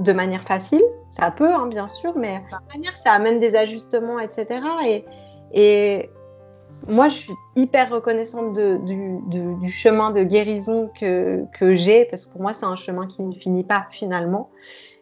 de 0.00 0.12
manière 0.12 0.42
facile. 0.42 0.82
Ça 1.10 1.30
peut, 1.30 1.52
hein, 1.52 1.66
bien 1.66 1.88
sûr, 1.88 2.16
mais 2.16 2.38
de 2.38 2.72
manière, 2.72 2.96
ça 2.96 3.12
amène 3.12 3.40
des 3.40 3.56
ajustements, 3.56 4.18
etc. 4.20 4.60
Et, 5.52 6.10
moi, 6.88 7.08
je 7.08 7.14
suis 7.14 7.32
hyper 7.54 7.90
reconnaissante 7.90 8.54
du, 8.54 9.70
chemin 9.70 10.10
de 10.10 10.24
guérison 10.24 10.90
que, 10.98 11.46
j'ai, 11.74 12.06
parce 12.06 12.24
que 12.24 12.32
pour 12.32 12.42
moi, 12.42 12.52
c'est 12.52 12.66
un 12.66 12.74
chemin 12.74 13.06
qui 13.06 13.22
ne 13.22 13.34
finit 13.34 13.62
pas 13.62 13.86
finalement. 13.90 14.50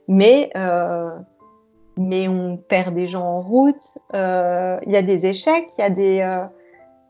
Mais, 0.09 0.51
euh, 0.57 1.11
on 1.97 2.57
perd 2.57 2.95
des 2.95 3.07
gens 3.07 3.25
en 3.25 3.41
route, 3.41 3.99
euh, 4.15 4.79
il 4.87 4.93
y 4.93 4.97
a 4.97 5.03
des 5.03 5.27
échecs, 5.27 5.69
il 5.77 5.81
y 5.81 5.85
a 5.85 5.91
des... 5.91 6.47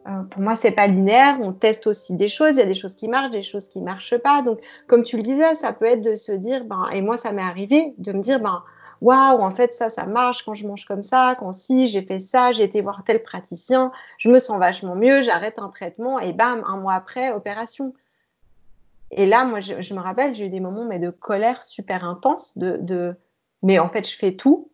Euh, 0.06 0.22
pour 0.22 0.42
moi, 0.42 0.56
c'est 0.56 0.70
pas 0.70 0.86
linéaire. 0.86 1.38
On 1.40 1.52
teste 1.52 1.86
aussi 1.86 2.16
des 2.16 2.28
choses. 2.28 2.52
Il 2.52 2.58
y 2.58 2.62
a 2.62 2.66
des 2.66 2.74
choses 2.74 2.94
qui 2.94 3.08
marchent, 3.08 3.30
des 3.30 3.42
choses 3.42 3.68
qui 3.68 3.80
marchent 3.80 4.16
pas. 4.18 4.42
Donc, 4.42 4.60
comme 4.86 5.02
tu 5.02 5.16
le 5.16 5.22
disais, 5.22 5.54
ça 5.54 5.72
peut 5.72 5.84
être 5.84 6.02
de 6.02 6.14
se 6.14 6.32
dire, 6.32 6.64
ben, 6.64 6.88
et 6.92 7.02
moi, 7.02 7.16
ça 7.16 7.32
m'est 7.32 7.42
arrivé 7.42 7.94
de 7.98 8.12
me 8.12 8.20
dire, 8.20 8.40
ben, 8.40 8.62
waouh, 9.00 9.40
en 9.40 9.54
fait, 9.54 9.74
ça, 9.74 9.90
ça 9.90 10.06
marche 10.06 10.44
quand 10.44 10.54
je 10.54 10.66
mange 10.66 10.84
comme 10.84 11.02
ça, 11.02 11.36
quand 11.38 11.52
si 11.52 11.88
j'ai 11.88 12.02
fait 12.02 12.20
ça, 12.20 12.52
j'ai 12.52 12.64
été 12.64 12.80
voir 12.80 13.02
tel 13.04 13.22
praticien, 13.22 13.92
je 14.18 14.30
me 14.30 14.38
sens 14.38 14.58
vachement 14.58 14.94
mieux, 14.94 15.22
j'arrête 15.22 15.58
un 15.58 15.68
traitement 15.68 16.18
et 16.18 16.32
bam, 16.32 16.62
un 16.66 16.76
mois 16.76 16.94
après, 16.94 17.32
opération. 17.32 17.94
Et 19.10 19.26
là, 19.26 19.44
moi, 19.44 19.60
je, 19.60 19.94
me 19.94 20.00
rappelle, 20.00 20.34
j'ai 20.34 20.46
eu 20.46 20.50
des 20.50 20.60
moments 20.60 20.84
mais 20.84 20.98
de 20.98 21.10
colère 21.10 21.62
super 21.62 22.04
intense, 22.04 22.56
de, 22.56 23.14
mais 23.62 23.78
en 23.78 23.88
fait, 23.88 24.08
je 24.08 24.16
fais 24.16 24.36
tout. 24.36 24.70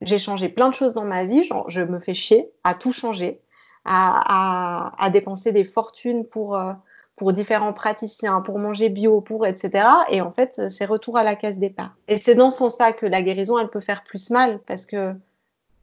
J'ai 0.00 0.20
changé 0.20 0.48
plein 0.48 0.68
de 0.68 0.74
choses 0.74 0.94
dans 0.94 1.04
ma 1.04 1.24
vie, 1.24 1.42
je 1.66 1.80
me 1.80 1.98
fais 1.98 2.14
chier 2.14 2.50
à 2.62 2.74
tout 2.74 2.92
changer 2.92 3.40
à, 3.88 5.10
dépenser 5.10 5.52
des 5.52 5.64
fortunes 5.64 6.26
pour, 6.26 6.56
euh, 6.56 6.72
pour 7.16 7.32
différents 7.32 7.72
praticiens, 7.72 8.40
pour 8.40 8.58
manger 8.58 8.88
bio, 8.88 9.20
pour 9.20 9.46
etc. 9.46 9.86
Et 10.10 10.20
en 10.20 10.32
fait, 10.32 10.70
c'est 10.70 10.84
retour 10.84 11.16
à 11.16 11.22
la 11.22 11.36
case 11.36 11.58
départ. 11.58 11.94
Et 12.06 12.16
c'est 12.16 12.34
dans 12.34 12.50
ce 12.50 12.58
sens-là 12.58 12.92
que 12.92 13.06
la 13.06 13.22
guérison, 13.22 13.58
elle 13.58 13.68
peut 13.68 13.80
faire 13.80 14.04
plus 14.04 14.30
mal 14.30 14.60
parce 14.66 14.86
que 14.86 15.14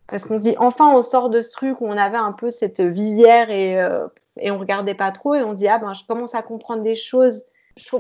parce 0.08 0.26
qu'on 0.26 0.38
se 0.38 0.44
dit 0.44 0.56
enfin 0.60 0.94
on 0.96 1.02
sort 1.02 1.32
de 1.32 1.42
ce 1.42 1.52
truc 1.52 1.82
où 1.82 1.88
on 1.88 1.98
avait 1.98 2.18
un 2.18 2.32
peu 2.32 2.52
cette 2.52 2.80
visière 2.80 3.50
et 3.50 3.82
euh, 3.82 4.06
et 4.38 4.52
on 4.52 4.60
regardait 4.60 4.94
pas 4.94 5.12
trop 5.12 5.34
et 5.34 5.42
on 5.42 5.54
dit 5.54 5.68
ah 5.68 5.80
ben 5.80 5.94
je 5.94 6.06
commence 6.06 6.36
à 6.36 6.44
comprendre 6.44 6.84
des 6.84 6.96
choses. 6.96 7.44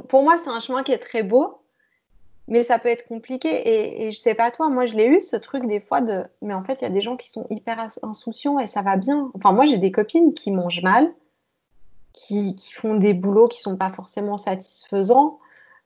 Pour 0.07 0.23
moi, 0.23 0.37
c'est 0.37 0.49
un 0.49 0.59
chemin 0.59 0.83
qui 0.83 0.91
est 0.91 0.99
très 0.99 1.23
beau 1.23 1.59
mais 2.47 2.63
ça 2.63 2.79
peut 2.79 2.89
être 2.89 3.07
compliqué. 3.07 3.49
Et, 3.49 4.07
et 4.07 4.11
je 4.11 4.19
sais 4.19 4.35
pas 4.35 4.51
toi, 4.51 4.69
moi 4.69 4.85
je 4.85 4.95
l'ai 4.95 5.07
eu 5.07 5.21
ce 5.21 5.35
truc 5.35 5.65
des 5.67 5.79
fois 5.79 6.01
de. 6.01 6.23
Mais 6.41 6.53
en 6.53 6.63
fait, 6.63 6.81
il 6.81 6.83
y 6.83 6.87
a 6.87 6.91
des 6.91 7.01
gens 7.01 7.17
qui 7.17 7.29
sont 7.29 7.47
hyper 7.49 7.79
insouciants 8.03 8.59
et 8.59 8.67
ça 8.67 8.81
va 8.81 8.97
bien. 8.97 9.31
Enfin, 9.33 9.51
moi 9.51 9.65
j'ai 9.65 9.77
des 9.77 9.91
copines 9.91 10.33
qui 10.33 10.51
mangent 10.51 10.83
mal, 10.83 11.11
qui, 12.13 12.55
qui 12.55 12.73
font 12.73 12.95
des 12.95 13.13
boulots 13.13 13.47
qui 13.47 13.59
sont 13.59 13.77
pas 13.77 13.91
forcément 13.91 14.37
satisfaisants, 14.37 15.39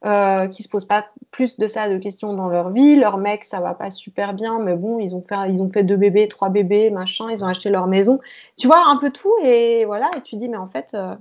euh, 0.05 0.47
qui 0.47 0.64
se 0.64 0.70
posent 0.70 0.88
pas 0.88 1.07
plus 1.32 1.57
de 1.57 1.68
ça 1.68 1.89
de 1.89 1.97
questions 1.97 2.34
dans 2.34 2.49
leur 2.49 2.72
vie. 2.72 2.95
Leur 2.95 3.18
mec, 3.18 3.45
ça 3.45 3.62
va 3.62 3.74
pas 3.74 3.91
super 3.91 4.34
bien, 4.34 4.60
mais 4.60 4.76
bon, 4.76 4.99
ils 4.99 5.16
ont 5.16 5.24
fait, 5.28 5.51
ils 5.51 5.62
ont 5.62 5.70
fait 5.70 5.84
deux 5.84 5.97
bébés, 5.97 6.28
trois 6.28 6.49
bébés, 6.49 6.89
machin, 6.91 7.30
ils 7.32 7.43
ont 7.43 7.47
acheté 7.47 7.70
leur 7.70 7.88
maison. 7.88 8.20
Tu 8.57 8.68
vois, 8.68 8.86
un 8.88 8.97
peu 8.97 9.12
tout 9.12 9.34
et 9.43 9.86
voilà. 9.86 10.10
Et 10.18 10.22
tu 10.22 10.36
dis, 10.36 10.49
mais 10.49 10.57
en 10.57 10.68
fait. 10.68 10.91
Euh, 10.93 11.16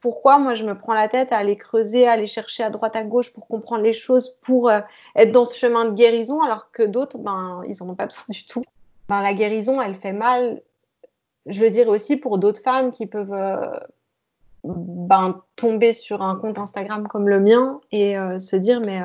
pourquoi 0.00 0.38
moi 0.38 0.54
je 0.54 0.64
me 0.64 0.76
prends 0.76 0.94
la 0.94 1.08
tête 1.08 1.32
à 1.32 1.38
aller 1.38 1.56
creuser, 1.56 2.06
à 2.06 2.12
aller 2.12 2.26
chercher 2.26 2.62
à 2.62 2.70
droite 2.70 2.96
à 2.96 3.04
gauche 3.04 3.32
pour 3.32 3.46
comprendre 3.46 3.82
les 3.82 3.92
choses, 3.92 4.36
pour 4.42 4.68
euh, 4.68 4.80
être 5.16 5.32
dans 5.32 5.44
ce 5.44 5.56
chemin 5.56 5.84
de 5.84 5.94
guérison, 5.94 6.42
alors 6.42 6.70
que 6.70 6.82
d'autres, 6.82 7.18
ben, 7.18 7.62
ils 7.66 7.82
en 7.82 7.88
ont 7.88 7.94
pas 7.94 8.06
besoin 8.06 8.24
du 8.28 8.46
tout. 8.46 8.62
Ben, 9.08 9.22
la 9.22 9.34
guérison, 9.34 9.80
elle 9.80 9.94
fait 9.94 10.12
mal. 10.12 10.62
Je 11.46 11.62
veux 11.62 11.70
dire 11.70 11.88
aussi 11.88 12.16
pour 12.16 12.38
d'autres 12.38 12.62
femmes 12.62 12.90
qui 12.90 13.06
peuvent 13.06 13.32
euh, 13.32 13.78
ben, 14.64 15.40
tomber 15.56 15.92
sur 15.92 16.22
un 16.22 16.36
compte 16.36 16.58
Instagram 16.58 17.08
comme 17.08 17.28
le 17.28 17.40
mien 17.40 17.80
et 17.90 18.18
euh, 18.18 18.38
se 18.38 18.56
dire 18.56 18.80
mais 18.80 19.00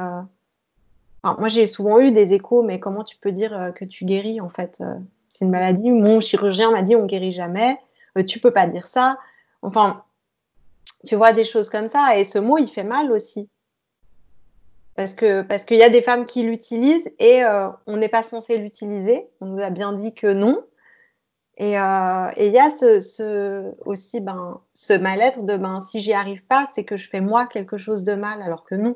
enfin, 1.23 1.37
moi 1.39 1.47
j'ai 1.47 1.67
souvent 1.67 1.99
eu 1.99 2.11
des 2.11 2.33
échos, 2.33 2.63
mais 2.63 2.79
comment 2.79 3.03
tu 3.03 3.17
peux 3.17 3.31
dire 3.31 3.71
que 3.75 3.85
tu 3.85 4.05
guéris 4.05 4.41
en 4.41 4.49
fait 4.49 4.83
C'est 5.29 5.45
une 5.45 5.51
maladie. 5.51 5.89
Mon 5.89 6.19
chirurgien 6.19 6.71
m'a 6.71 6.81
dit 6.81 6.95
on 6.95 7.05
guérit 7.05 7.33
jamais. 7.33 7.77
tu 8.27 8.39
peux 8.39 8.51
pas 8.51 8.67
dire 8.67 8.87
ça. 8.87 9.17
Enfin, 9.61 10.03
tu 11.05 11.15
vois 11.15 11.33
des 11.33 11.45
choses 11.45 11.69
comme 11.69 11.87
ça. 11.87 12.17
Et 12.17 12.23
ce 12.23 12.39
mot, 12.39 12.57
il 12.57 12.67
fait 12.67 12.83
mal 12.83 13.11
aussi. 13.11 13.49
Parce 14.95 15.13
que 15.13 15.41
parce 15.41 15.65
qu'il 15.65 15.77
y 15.77 15.83
a 15.83 15.89
des 15.89 16.01
femmes 16.01 16.25
qui 16.25 16.43
l'utilisent 16.43 17.11
et 17.17 17.43
euh, 17.43 17.69
on 17.87 17.97
n'est 17.97 18.09
pas 18.09 18.23
censé 18.23 18.57
l'utiliser. 18.57 19.27
On 19.41 19.47
nous 19.47 19.61
a 19.61 19.69
bien 19.69 19.93
dit 19.93 20.13
que 20.13 20.31
non. 20.31 20.63
Et 21.57 21.79
euh, 21.79 22.31
il 22.37 22.51
y 22.51 22.59
a 22.59 22.69
ce, 22.71 23.73
aussi 23.85 24.21
ben, 24.21 24.61
ce 24.73 24.93
mal-être 24.93 25.45
de 25.45 25.57
ben, 25.57 25.81
si 25.81 26.01
j'y 26.01 26.13
arrive 26.13 26.43
pas, 26.45 26.67
c'est 26.73 26.83
que 26.83 26.97
je 26.97 27.09
fais 27.09 27.21
moi 27.21 27.45
quelque 27.47 27.77
chose 27.77 28.03
de 28.03 28.13
mal, 28.13 28.41
alors 28.41 28.63
que 28.63 28.75
non. 28.75 28.95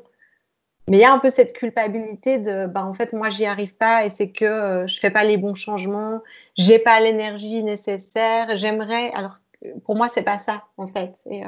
Mais 0.88 0.96
il 0.96 1.00
y 1.00 1.04
a 1.04 1.12
un 1.12 1.18
peu 1.18 1.30
cette 1.30 1.52
culpabilité 1.52 2.38
de 2.38 2.66
ben, 2.66 2.84
en 2.84 2.94
fait 2.94 3.12
moi 3.12 3.28
j'y 3.28 3.44
arrive 3.44 3.76
pas 3.76 4.06
et 4.06 4.10
c'est 4.10 4.30
que 4.30 4.44
euh, 4.44 4.86
je 4.86 4.98
fais 4.98 5.10
pas 5.10 5.22
les 5.22 5.36
bons 5.36 5.54
changements, 5.54 6.22
j'ai 6.56 6.78
pas 6.78 7.00
l'énergie 7.00 7.62
nécessaire, 7.62 8.56
j'aimerais. 8.56 9.12
Alors 9.12 9.38
pour 9.84 9.96
moi 9.96 10.08
c'est 10.08 10.22
pas 10.22 10.38
ça 10.38 10.64
en 10.78 10.88
fait. 10.88 11.14
Euh, 11.26 11.44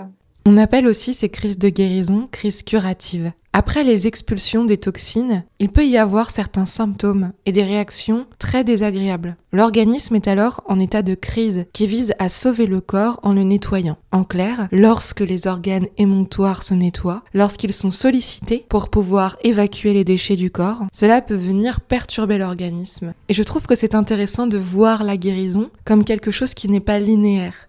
on 0.46 0.56
appelle 0.56 0.86
aussi 0.86 1.14
ces 1.14 1.28
crises 1.28 1.58
de 1.58 1.68
guérison 1.68 2.28
crises 2.30 2.62
curatives. 2.62 3.32
Après 3.52 3.82
les 3.82 4.06
expulsions 4.06 4.64
des 4.64 4.76
toxines, 4.76 5.42
il 5.58 5.70
peut 5.70 5.84
y 5.84 5.98
avoir 5.98 6.30
certains 6.30 6.66
symptômes 6.66 7.32
et 7.46 7.52
des 7.52 7.64
réactions 7.64 8.26
très 8.38 8.62
désagréables. 8.62 9.36
L'organisme 9.52 10.14
est 10.14 10.28
alors 10.28 10.62
en 10.66 10.78
état 10.78 11.02
de 11.02 11.16
crise 11.16 11.66
qui 11.72 11.88
vise 11.88 12.14
à 12.20 12.28
sauver 12.28 12.66
le 12.66 12.80
corps 12.80 13.18
en 13.24 13.32
le 13.32 13.42
nettoyant. 13.42 13.96
En 14.12 14.22
clair, 14.22 14.68
lorsque 14.70 15.20
les 15.20 15.48
organes 15.48 15.88
émonctoires 15.98 16.62
se 16.62 16.74
nettoient, 16.74 17.24
lorsqu'ils 17.34 17.72
sont 17.72 17.90
sollicités 17.90 18.64
pour 18.68 18.88
pouvoir 18.88 19.36
évacuer 19.42 19.94
les 19.94 20.04
déchets 20.04 20.36
du 20.36 20.52
corps, 20.52 20.84
cela 20.92 21.20
peut 21.20 21.34
venir 21.34 21.80
perturber 21.80 22.38
l'organisme. 22.38 23.14
Et 23.28 23.34
je 23.34 23.42
trouve 23.42 23.66
que 23.66 23.74
c'est 23.74 23.96
intéressant 23.96 24.46
de 24.46 24.58
voir 24.58 25.02
la 25.02 25.16
guérison 25.16 25.70
comme 25.84 26.04
quelque 26.04 26.30
chose 26.30 26.54
qui 26.54 26.68
n'est 26.68 26.78
pas 26.78 27.00
linéaire. 27.00 27.66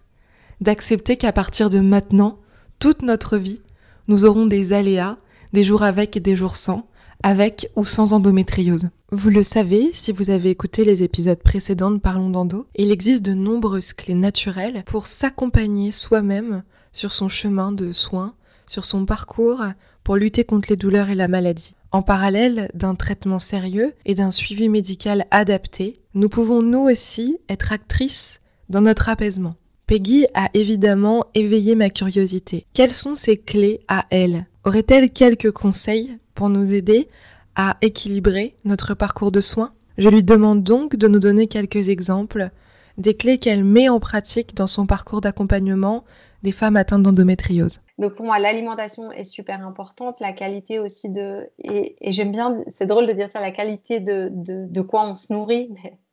D'accepter 0.60 1.16
qu'à 1.16 1.32
partir 1.32 1.70
de 1.70 1.80
maintenant, 1.80 2.38
toute 2.82 3.02
notre 3.02 3.36
vie, 3.36 3.60
nous 4.08 4.24
aurons 4.24 4.44
des 4.44 4.72
aléas, 4.72 5.16
des 5.52 5.62
jours 5.62 5.84
avec 5.84 6.16
et 6.16 6.20
des 6.20 6.34
jours 6.34 6.56
sans, 6.56 6.88
avec 7.22 7.70
ou 7.76 7.84
sans 7.84 8.12
endométriose. 8.12 8.88
Vous 9.12 9.30
le 9.30 9.44
savez, 9.44 9.90
si 9.92 10.10
vous 10.10 10.30
avez 10.30 10.50
écouté 10.50 10.84
les 10.84 11.04
épisodes 11.04 11.38
précédents 11.38 11.92
de 11.92 11.98
Parlons 11.98 12.28
d'endo, 12.28 12.66
il 12.74 12.90
existe 12.90 13.24
de 13.24 13.34
nombreuses 13.34 13.92
clés 13.92 14.14
naturelles 14.16 14.82
pour 14.84 15.06
s'accompagner 15.06 15.92
soi-même 15.92 16.64
sur 16.90 17.12
son 17.12 17.28
chemin 17.28 17.70
de 17.70 17.92
soins, 17.92 18.34
sur 18.66 18.84
son 18.84 19.06
parcours 19.06 19.62
pour 20.02 20.16
lutter 20.16 20.42
contre 20.42 20.70
les 20.70 20.76
douleurs 20.76 21.08
et 21.08 21.14
la 21.14 21.28
maladie. 21.28 21.76
En 21.92 22.02
parallèle 22.02 22.68
d'un 22.74 22.96
traitement 22.96 23.38
sérieux 23.38 23.94
et 24.04 24.16
d'un 24.16 24.32
suivi 24.32 24.68
médical 24.68 25.26
adapté, 25.30 26.00
nous 26.14 26.28
pouvons 26.28 26.62
nous 26.62 26.90
aussi 26.90 27.38
être 27.48 27.72
actrices 27.72 28.40
dans 28.68 28.80
notre 28.80 29.08
apaisement. 29.08 29.54
Peggy 29.86 30.26
a 30.34 30.48
évidemment 30.54 31.26
éveillé 31.34 31.74
ma 31.74 31.90
curiosité. 31.90 32.66
Quelles 32.72 32.94
sont 32.94 33.14
ses 33.14 33.36
clés 33.36 33.80
à 33.88 34.06
elle? 34.10 34.46
Aurait-elle 34.64 35.10
quelques 35.10 35.50
conseils 35.50 36.16
pour 36.34 36.48
nous 36.48 36.72
aider 36.72 37.08
à 37.56 37.76
équilibrer 37.82 38.56
notre 38.64 38.94
parcours 38.94 39.32
de 39.32 39.40
soins? 39.40 39.72
Je 39.98 40.08
lui 40.08 40.22
demande 40.22 40.62
donc 40.62 40.96
de 40.96 41.08
nous 41.08 41.18
donner 41.18 41.46
quelques 41.48 41.88
exemples 41.88 42.50
des 42.98 43.14
clés 43.14 43.38
qu'elle 43.38 43.64
met 43.64 43.88
en 43.88 44.00
pratique 44.00 44.54
dans 44.54 44.66
son 44.66 44.86
parcours 44.86 45.20
d'accompagnement 45.20 46.04
des 46.42 46.52
femmes 46.52 46.76
atteintes 46.76 47.02
d'endométriose. 47.02 47.80
Donc 47.98 48.14
pour 48.14 48.26
moi, 48.26 48.38
l'alimentation 48.38 49.12
est 49.12 49.24
super 49.24 49.64
importante, 49.64 50.20
la 50.20 50.32
qualité 50.32 50.78
aussi 50.78 51.08
de... 51.08 51.48
Et, 51.58 51.94
j'aime 52.10 52.32
bien, 52.32 52.62
c'est 52.68 52.86
drôle 52.86 53.06
de 53.06 53.12
dire 53.12 53.28
ça, 53.28 53.40
la 53.40 53.52
qualité 53.52 54.00
de, 54.00 54.80
quoi 54.82 55.08
on 55.08 55.14
se 55.14 55.32
nourrit, 55.32 55.70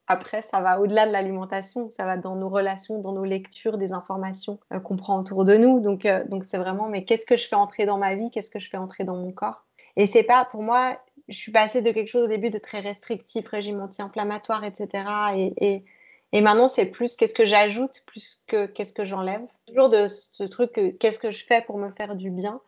après, 0.10 0.42
ça 0.42 0.60
va 0.60 0.82
au-delà 0.82 1.06
de 1.06 1.12
l'alimentation, 1.12 1.88
ça 1.90 2.04
va 2.04 2.18
dans 2.18 2.36
nos 2.36 2.50
relations, 2.50 3.00
dans 3.00 3.14
nos 3.14 3.24
lectures, 3.24 3.78
des 3.78 3.94
informations 3.94 4.60
euh, 4.74 4.80
qu'on 4.80 4.98
prend 4.98 5.20
autour 5.20 5.46
de 5.46 5.56
nous. 5.56 5.80
Donc, 5.82 6.04
euh, 6.08 6.24
donc 6.26 6.46
c'est 6.48 6.58
vraiment, 6.58 6.90
mais 6.90 7.06
qu'est-ce 7.06 7.28
que 7.28 7.38
je 7.38 7.48
fais 7.48 7.56
entrer 7.56 7.86
dans 7.86 8.00
ma 8.00 8.16
vie 8.16 8.32
Qu'est-ce 8.32 8.50
que 8.50 8.58
je 8.60 8.72
fais 8.72 8.78
entrer 8.78 9.04
dans 9.04 9.16
mon 9.16 9.32
corps? 9.32 9.68
Et 9.96 10.08
c'est 10.08 10.24
pas, 10.24 10.46
pour 10.46 10.64
moi, 10.64 11.00
je 11.28 11.38
suis 11.38 11.52
passée 11.52 11.84
de 11.84 11.92
quelque 11.92 12.08
chose 12.08 12.24
au 12.24 12.28
début 12.28 12.50
de 12.50 12.58
très 12.58 12.80
restrictif, 12.80 13.48
régime 13.48 13.80
anti-inflammatoire, 13.80 14.64
etc. 14.64 15.04
Et, 15.36 15.54
et, 15.58 15.86
et 16.32 16.42
maintenant, 16.42 16.68
c'est 16.68 16.86
plus 16.86 17.16
qu'est-ce 17.16 17.36
que 17.36 17.46
j'ajoute, 17.46 18.02
plus 18.08 18.44
que 18.48 18.66
qu'est-ce 18.66 18.94
que 18.94 19.06
j'enlève. 19.06 19.46
Toujours 19.68 19.90
de 19.90 20.08
ce 20.08 20.44
truc, 20.44 20.72
qu'est-ce 21.00 21.20
que 21.20 21.30
je 21.30 21.46
fais 21.46 21.62
pour 21.62 21.78
me 21.78 21.92
faire 21.92 22.16
du 22.16 22.32
bien 22.32 22.62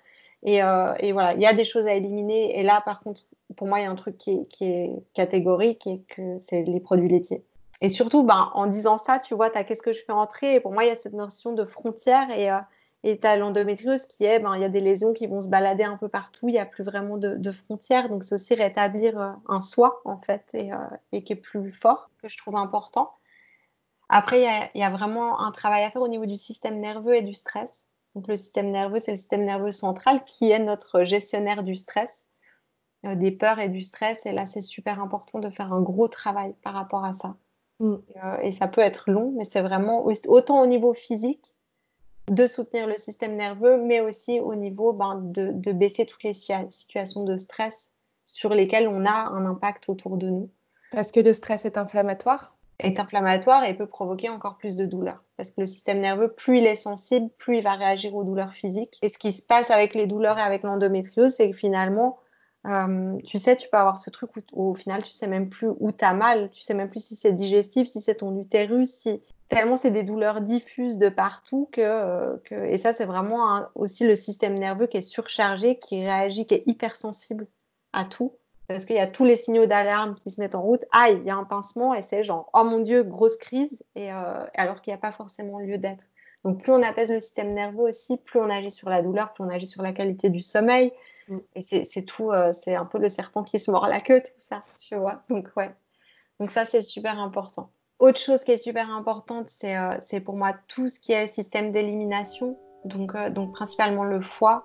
Et, 0.43 0.63
euh, 0.63 0.93
et, 0.99 1.11
voilà, 1.11 1.33
il 1.35 1.41
y 1.41 1.45
a 1.45 1.53
des 1.53 1.65
choses 1.65 1.85
à 1.85 1.93
éliminer. 1.93 2.59
Et 2.59 2.63
là, 2.63 2.81
par 2.83 3.01
contre, 3.01 3.21
pour 3.55 3.67
moi, 3.67 3.79
il 3.79 3.83
y 3.83 3.85
a 3.85 3.91
un 3.91 3.95
truc 3.95 4.17
qui 4.17 4.47
est, 4.61 4.91
catégorique 5.13 5.85
et 5.87 6.01
que 6.09 6.39
c'est 6.39 6.63
les 6.63 6.79
produits 6.79 7.09
laitiers. 7.09 7.43
Et 7.81 7.89
surtout, 7.89 8.23
ben, 8.23 8.51
en 8.53 8.67
disant 8.67 8.97
ça, 8.97 9.19
tu 9.19 9.33
vois, 9.33 9.49
tu 9.49 9.57
as 9.57 9.63
qu'est-ce 9.63 9.81
que 9.81 9.93
je 9.93 10.03
fais 10.03 10.11
entrer? 10.11 10.55
Et 10.55 10.59
pour 10.59 10.71
moi, 10.71 10.83
il 10.83 10.87
y 10.87 10.91
a 10.91 10.95
cette 10.95 11.13
notion 11.13 11.53
de 11.53 11.65
frontière 11.65 12.29
et, 12.31 12.51
euh, 12.51 12.59
tu 13.03 13.27
as 13.27 13.35
l'endométriose 13.37 14.05
qui 14.05 14.23
est, 14.23 14.39
ben, 14.39 14.55
il 14.55 14.61
y 14.61 14.65
a 14.65 14.69
des 14.69 14.79
lésions 14.79 15.13
qui 15.13 15.27
vont 15.27 15.41
se 15.41 15.47
balader 15.47 15.83
un 15.83 15.97
peu 15.97 16.07
partout. 16.07 16.47
Il 16.47 16.53
n'y 16.53 16.59
a 16.59 16.65
plus 16.65 16.83
vraiment 16.83 17.17
de, 17.17 17.35
de 17.37 17.51
frontières. 17.51 18.09
Donc, 18.09 18.23
c'est 18.23 18.35
aussi 18.35 18.55
rétablir 18.55 19.19
euh, 19.19 19.31
un 19.47 19.61
soi, 19.61 20.01
en 20.05 20.17
fait, 20.17 20.45
et, 20.53 20.71
euh, 20.73 20.77
et, 21.11 21.23
qui 21.23 21.33
est 21.33 21.37
plus 21.37 21.71
fort, 21.71 22.09
que 22.21 22.29
je 22.29 22.37
trouve 22.37 22.55
important. 22.55 23.11
Après, 24.09 24.41
il 24.75 24.79
y 24.79 24.83
a 24.83 24.89
vraiment 24.89 25.39
un 25.39 25.51
travail 25.51 25.83
à 25.85 25.89
faire 25.89 26.01
au 26.01 26.07
niveau 26.09 26.25
du 26.25 26.35
système 26.35 26.81
nerveux 26.81 27.15
et 27.15 27.21
du 27.21 27.33
stress. 27.33 27.87
Donc 28.15 28.27
le 28.27 28.35
système 28.35 28.71
nerveux, 28.71 28.99
c'est 28.99 29.11
le 29.11 29.17
système 29.17 29.43
nerveux 29.43 29.71
central 29.71 30.23
qui 30.25 30.51
est 30.51 30.59
notre 30.59 31.03
gestionnaire 31.03 31.63
du 31.63 31.75
stress, 31.75 32.25
euh, 33.05 33.15
des 33.15 33.31
peurs 33.31 33.59
et 33.59 33.69
du 33.69 33.83
stress. 33.83 34.25
Et 34.25 34.31
là, 34.31 34.45
c'est 34.45 34.61
super 34.61 35.01
important 35.01 35.39
de 35.39 35.49
faire 35.49 35.71
un 35.71 35.81
gros 35.81 36.07
travail 36.07 36.53
par 36.63 36.73
rapport 36.73 37.05
à 37.05 37.13
ça. 37.13 37.35
Mm. 37.79 37.93
Euh, 37.93 38.37
et 38.43 38.51
ça 38.51 38.67
peut 38.67 38.81
être 38.81 39.09
long, 39.09 39.33
mais 39.37 39.45
c'est 39.45 39.61
vraiment 39.61 40.05
autant 40.27 40.61
au 40.61 40.67
niveau 40.67 40.93
physique 40.93 41.53
de 42.29 42.47
soutenir 42.47 42.87
le 42.87 42.97
système 42.97 43.35
nerveux, 43.35 43.77
mais 43.77 43.99
aussi 43.99 44.39
au 44.39 44.55
niveau 44.55 44.93
ben, 44.93 45.19
de, 45.21 45.51
de, 45.51 45.71
baisser 45.71 46.05
toutes 46.05 46.23
les 46.23 46.33
situations 46.33 47.23
de 47.23 47.35
stress 47.35 47.91
sur 48.25 48.53
lesquelles 48.53 48.87
on 48.87 49.05
a 49.05 49.11
un 49.11 49.45
impact 49.45 49.89
autour 49.89 50.17
de 50.17 50.29
nous. 50.29 50.49
Parce 50.91 51.11
que 51.11 51.19
le 51.19 51.33
stress 51.33 51.65
est 51.65 51.77
inflammatoire? 51.77 52.55
Est 52.81 52.99
inflammatoire 52.99 53.63
et 53.63 53.73
peut 53.73 53.87
provoquer 53.87 54.29
encore 54.29 54.57
plus 54.57 54.75
de 54.75 54.85
douleurs. 54.85 55.23
Parce 55.37 55.49
que 55.51 55.61
le 55.61 55.65
système 55.65 55.99
nerveux, 55.99 56.31
plus 56.31 56.59
il 56.59 56.65
est 56.65 56.75
sensible, 56.75 57.29
plus 57.37 57.57
il 57.57 57.63
va 57.63 57.73
réagir 57.73 58.15
aux 58.15 58.23
douleurs 58.23 58.53
physiques. 58.53 58.97
Et 59.01 59.09
ce 59.09 59.17
qui 59.17 59.31
se 59.31 59.41
passe 59.41 59.71
avec 59.71 59.95
les 59.95 60.07
douleurs 60.07 60.37
et 60.37 60.41
avec 60.41 60.63
l'endométriose, 60.63 61.33
c'est 61.33 61.49
que 61.49 61.57
finalement, 61.57 62.19
euh, 62.67 63.17
tu 63.25 63.37
sais, 63.37 63.55
tu 63.55 63.69
peux 63.69 63.77
avoir 63.77 63.97
ce 63.97 64.09
truc 64.09 64.31
où, 64.53 64.71
au 64.71 64.75
final, 64.75 65.01
tu 65.03 65.11
sais 65.11 65.27
même 65.27 65.49
plus 65.49 65.69
où 65.79 65.91
tu 65.91 66.05
as 66.05 66.13
mal, 66.13 66.49
tu 66.51 66.61
sais 66.61 66.73
même 66.73 66.89
plus 66.89 67.03
si 67.03 67.15
c'est 67.15 67.33
digestif, 67.33 67.87
si 67.87 68.01
c'est 68.01 68.15
ton 68.15 68.37
utérus, 68.39 68.91
si 68.91 69.21
tellement 69.49 69.75
c'est 69.75 69.91
des 69.91 70.03
douleurs 70.03 70.41
diffuses 70.41 70.97
de 70.97 71.09
partout 71.09 71.69
que, 71.73 71.81
euh, 71.81 72.37
que... 72.45 72.55
et 72.55 72.77
ça 72.77 72.93
c'est 72.93 73.03
vraiment 73.03 73.63
aussi 73.75 74.07
le 74.07 74.15
système 74.15 74.57
nerveux 74.57 74.87
qui 74.87 74.97
est 74.97 75.01
surchargé, 75.01 75.77
qui 75.77 76.01
réagit, 76.01 76.47
qui 76.47 76.55
est 76.55 76.63
hypersensible 76.67 77.47
à 77.91 78.05
tout 78.05 78.33
parce 78.71 78.85
qu'il 78.85 78.95
y 78.95 78.99
a 78.99 79.07
tous 79.07 79.25
les 79.25 79.35
signaux 79.35 79.65
d'alarme 79.65 80.15
qui 80.15 80.29
se 80.29 80.41
mettent 80.41 80.55
en 80.55 80.61
route. 80.61 80.83
Aïe, 80.91 81.17
il 81.21 81.25
y 81.25 81.29
a 81.29 81.35
un 81.35 81.43
pincement 81.43 81.93
et 81.93 82.01
c'est 82.01 82.23
genre, 82.23 82.49
oh 82.53 82.63
mon 82.63 82.79
Dieu, 82.79 83.03
grosse 83.03 83.37
crise, 83.37 83.83
et, 83.95 84.11
euh, 84.11 84.45
alors 84.55 84.81
qu'il 84.81 84.91
n'y 84.91 84.95
a 84.95 85.01
pas 85.01 85.11
forcément 85.11 85.59
lieu 85.59 85.77
d'être. 85.77 86.05
Donc 86.43 86.63
plus 86.63 86.71
on 86.71 86.81
apaise 86.81 87.11
le 87.11 87.19
système 87.19 87.53
nerveux 87.53 87.89
aussi, 87.89 88.17
plus 88.17 88.39
on 88.39 88.49
agit 88.49 88.71
sur 88.71 88.89
la 88.89 89.01
douleur, 89.01 89.33
plus 89.33 89.43
on 89.43 89.49
agit 89.49 89.67
sur 89.67 89.83
la 89.83 89.93
qualité 89.93 90.29
du 90.29 90.41
sommeil. 90.41 90.91
Mm. 91.27 91.37
Et 91.55 91.61
c'est 91.85 92.01
tout, 92.03 92.31
euh, 92.31 92.51
c'est 92.51 92.75
un 92.75 92.85
peu 92.85 92.97
le 92.97 93.09
serpent 93.09 93.43
qui 93.43 93.59
se 93.59 93.71
mord 93.71 93.87
la 93.87 94.01
queue, 94.01 94.21
tout 94.21 94.31
ça, 94.37 94.63
tu 94.79 94.95
vois. 94.95 95.21
Donc 95.29 95.47
ouais. 95.55 95.71
Donc 96.39 96.51
ça, 96.51 96.65
c'est 96.65 96.81
super 96.81 97.19
important. 97.19 97.69
Autre 97.99 98.19
chose 98.19 98.43
qui 98.43 98.51
est 98.51 98.57
super 98.57 98.89
importante, 98.89 99.49
c'est 99.49 99.77
euh, 99.77 100.19
pour 100.25 100.35
moi 100.35 100.55
tout 100.67 100.87
ce 100.87 100.99
qui 100.99 101.11
est 101.11 101.27
système 101.27 101.71
d'élimination. 101.71 102.57
Donc, 102.83 103.13
euh, 103.13 103.29
donc 103.29 103.53
principalement 103.53 104.03
le 104.03 104.21
foie, 104.21 104.63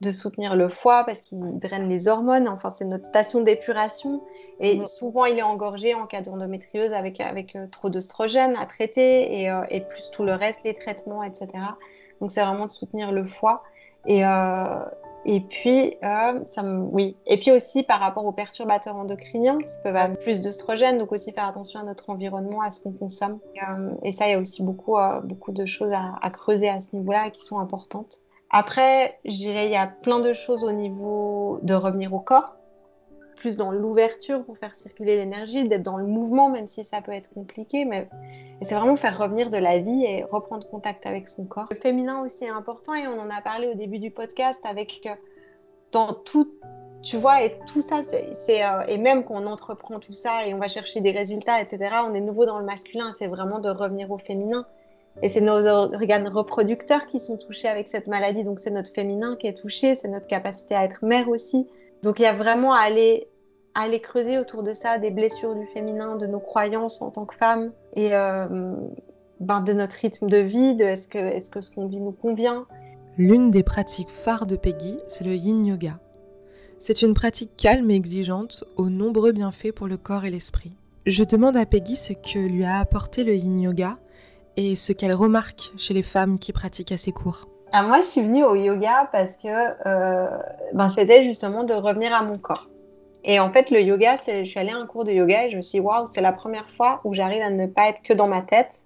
de 0.00 0.12
soutenir 0.12 0.56
le 0.56 0.68
foie 0.68 1.04
parce 1.04 1.20
qu'il 1.20 1.38
draine 1.58 1.88
les 1.88 2.08
hormones. 2.08 2.48
Enfin, 2.48 2.70
c'est 2.70 2.84
notre 2.84 3.06
station 3.06 3.42
d'épuration. 3.42 4.22
Et 4.58 4.84
souvent, 4.86 5.26
il 5.26 5.38
est 5.38 5.42
engorgé 5.42 5.94
en 5.94 6.06
cas 6.06 6.22
d'endométriose 6.22 6.92
avec, 6.92 7.20
avec 7.20 7.54
euh, 7.54 7.66
trop 7.70 7.90
d'oestrogènes 7.90 8.56
à 8.56 8.66
traiter 8.66 9.40
et, 9.40 9.50
euh, 9.50 9.62
et, 9.68 9.80
plus 9.80 10.10
tout 10.10 10.24
le 10.24 10.32
reste, 10.32 10.60
les 10.64 10.74
traitements, 10.74 11.22
etc. 11.22 11.48
Donc, 12.20 12.30
c'est 12.30 12.42
vraiment 12.42 12.66
de 12.66 12.70
soutenir 12.70 13.12
le 13.12 13.26
foie. 13.26 13.62
Et, 14.06 14.24
euh, 14.24 14.84
et 15.26 15.40
puis, 15.40 15.98
ça 16.00 16.62
oui. 16.64 17.18
Et 17.26 17.36
puis 17.36 17.52
aussi 17.52 17.82
par 17.82 18.00
rapport 18.00 18.24
aux 18.24 18.32
perturbateurs 18.32 18.96
endocriniens 18.96 19.58
qui 19.58 19.74
peuvent 19.84 19.94
avoir 19.94 20.16
plus 20.16 20.40
d'oestrogènes, 20.40 20.96
donc 20.96 21.12
aussi 21.12 21.30
faire 21.32 21.46
attention 21.46 21.78
à 21.78 21.82
notre 21.82 22.08
environnement, 22.08 22.62
à 22.62 22.70
ce 22.70 22.80
qu'on 22.80 22.92
consomme. 22.92 23.38
et 24.02 24.12
ça, 24.12 24.28
il 24.28 24.30
y 24.30 24.34
a 24.34 24.38
aussi 24.38 24.62
beaucoup, 24.62 24.96
beaucoup 25.24 25.52
de 25.52 25.66
choses 25.66 25.92
à, 25.92 26.14
à 26.22 26.30
creuser 26.30 26.70
à 26.70 26.80
ce 26.80 26.96
niveau-là 26.96 27.28
qui 27.28 27.42
sont 27.42 27.58
importantes. 27.58 28.20
Après, 28.50 29.18
je 29.24 29.36
dirais, 29.36 29.66
il 29.66 29.72
y 29.72 29.76
a 29.76 29.86
plein 29.86 30.18
de 30.18 30.32
choses 30.32 30.64
au 30.64 30.72
niveau 30.72 31.60
de 31.62 31.72
revenir 31.74 32.12
au 32.12 32.18
corps, 32.18 32.56
plus 33.36 33.56
dans 33.56 33.70
l'ouverture 33.70 34.44
pour 34.44 34.58
faire 34.58 34.74
circuler 34.74 35.16
l'énergie, 35.16 35.62
d'être 35.68 35.84
dans 35.84 35.96
le 35.96 36.06
mouvement, 36.06 36.48
même 36.50 36.66
si 36.66 36.84
ça 36.84 37.00
peut 37.00 37.12
être 37.12 37.30
compliqué, 37.32 37.84
mais 37.84 38.08
c'est 38.62 38.74
vraiment 38.74 38.96
faire 38.96 39.16
revenir 39.16 39.50
de 39.50 39.56
la 39.56 39.78
vie 39.78 40.04
et 40.04 40.24
reprendre 40.24 40.68
contact 40.68 41.06
avec 41.06 41.28
son 41.28 41.44
corps. 41.44 41.68
Le 41.70 41.76
féminin 41.76 42.22
aussi 42.22 42.44
est 42.44 42.50
important 42.50 42.92
et 42.94 43.06
on 43.06 43.20
en 43.20 43.30
a 43.30 43.40
parlé 43.40 43.68
au 43.68 43.74
début 43.74 44.00
du 44.00 44.10
podcast 44.10 44.60
avec 44.64 45.00
que 45.02 45.10
dans 45.92 46.12
tout, 46.12 46.52
tu 47.02 47.16
vois, 47.16 47.44
et 47.44 47.56
tout 47.66 47.80
ça, 47.80 48.02
c'est, 48.02 48.64
euh, 48.64 48.82
et 48.88 48.98
même 48.98 49.24
qu'on 49.24 49.46
entreprend 49.46 50.00
tout 50.00 50.14
ça 50.14 50.46
et 50.46 50.54
on 50.54 50.58
va 50.58 50.68
chercher 50.68 51.00
des 51.00 51.12
résultats, 51.12 51.62
etc., 51.62 51.78
on 52.04 52.14
est 52.14 52.20
nouveau 52.20 52.46
dans 52.46 52.58
le 52.58 52.64
masculin, 52.64 53.12
c'est 53.16 53.28
vraiment 53.28 53.60
de 53.60 53.70
revenir 53.70 54.10
au 54.10 54.18
féminin. 54.18 54.66
Et 55.22 55.28
c'est 55.28 55.40
nos 55.40 55.66
organes 55.66 56.28
reproducteurs 56.28 57.06
qui 57.06 57.20
sont 57.20 57.36
touchés 57.36 57.68
avec 57.68 57.88
cette 57.88 58.06
maladie. 58.06 58.44
Donc 58.44 58.60
c'est 58.60 58.70
notre 58.70 58.92
féminin 58.92 59.36
qui 59.38 59.46
est 59.46 59.54
touché, 59.54 59.94
c'est 59.94 60.08
notre 60.08 60.26
capacité 60.26 60.74
à 60.74 60.84
être 60.84 61.04
mère 61.04 61.28
aussi. 61.28 61.68
Donc 62.02 62.18
il 62.18 62.22
y 62.22 62.26
a 62.26 62.32
vraiment 62.32 62.72
à 62.72 62.80
aller, 62.80 63.28
creuser 64.02 64.38
autour 64.38 64.62
de 64.62 64.72
ça, 64.72 64.98
des 64.98 65.10
blessures 65.10 65.54
du 65.54 65.66
féminin, 65.66 66.16
de 66.16 66.26
nos 66.26 66.40
croyances 66.40 67.02
en 67.02 67.10
tant 67.10 67.26
que 67.26 67.34
femme 67.34 67.72
et 67.94 68.14
euh, 68.14 68.74
ben, 69.40 69.60
de 69.60 69.72
notre 69.72 69.96
rythme 69.96 70.28
de 70.28 70.38
vie, 70.38 70.74
de 70.74 70.94
que, 71.08 71.18
est-ce 71.18 71.50
que 71.50 71.60
ce 71.60 71.70
qu'on 71.70 71.86
vit 71.86 72.00
nous 72.00 72.12
convient. 72.12 72.66
L'une 73.18 73.50
des 73.50 73.62
pratiques 73.62 74.10
phares 74.10 74.46
de 74.46 74.56
Peggy, 74.56 74.98
c'est 75.08 75.24
le 75.24 75.34
yin 75.34 75.66
yoga. 75.66 75.98
C'est 76.78 77.02
une 77.02 77.12
pratique 77.12 77.56
calme 77.58 77.90
et 77.90 77.94
exigeante 77.94 78.64
aux 78.76 78.88
nombreux 78.88 79.32
bienfaits 79.32 79.72
pour 79.72 79.86
le 79.86 79.98
corps 79.98 80.24
et 80.24 80.30
l'esprit. 80.30 80.72
Je 81.04 81.24
demande 81.24 81.56
à 81.56 81.66
Peggy 81.66 81.96
ce 81.96 82.14
que 82.14 82.38
lui 82.38 82.64
a 82.64 82.78
apporté 82.78 83.24
le 83.24 83.34
yin 83.34 83.60
yoga 83.60 83.98
et 84.56 84.76
ce 84.76 84.92
qu'elle 84.92 85.14
remarque 85.14 85.72
chez 85.76 85.94
les 85.94 86.02
femmes 86.02 86.38
qui 86.38 86.52
pratiquent 86.52 86.92
à 86.92 86.96
ses 86.96 87.12
cours 87.12 87.48
ah, 87.72 87.82
Moi, 87.82 88.00
je 88.00 88.06
suis 88.06 88.22
venue 88.22 88.44
au 88.44 88.54
yoga 88.54 89.08
parce 89.12 89.36
que 89.36 89.48
euh, 89.48 90.28
ben, 90.74 90.88
c'était 90.88 91.24
justement 91.24 91.64
de 91.64 91.74
revenir 91.74 92.12
à 92.14 92.22
mon 92.22 92.38
corps. 92.38 92.68
Et 93.22 93.38
en 93.38 93.52
fait, 93.52 93.70
le 93.70 93.80
yoga, 93.80 94.16
je 94.16 94.44
suis 94.44 94.58
allée 94.58 94.70
à 94.70 94.76
un 94.76 94.86
cours 94.86 95.04
de 95.04 95.12
yoga 95.12 95.46
et 95.46 95.50
je 95.50 95.56
me 95.56 95.62
suis 95.62 95.78
dit, 95.78 95.84
waouh, 95.84 96.06
c'est 96.10 96.22
la 96.22 96.32
première 96.32 96.70
fois 96.70 97.00
où 97.04 97.14
j'arrive 97.14 97.42
à 97.42 97.50
ne 97.50 97.66
pas 97.66 97.88
être 97.88 98.02
que 98.02 98.14
dans 98.14 98.28
ma 98.28 98.42
tête 98.42 98.82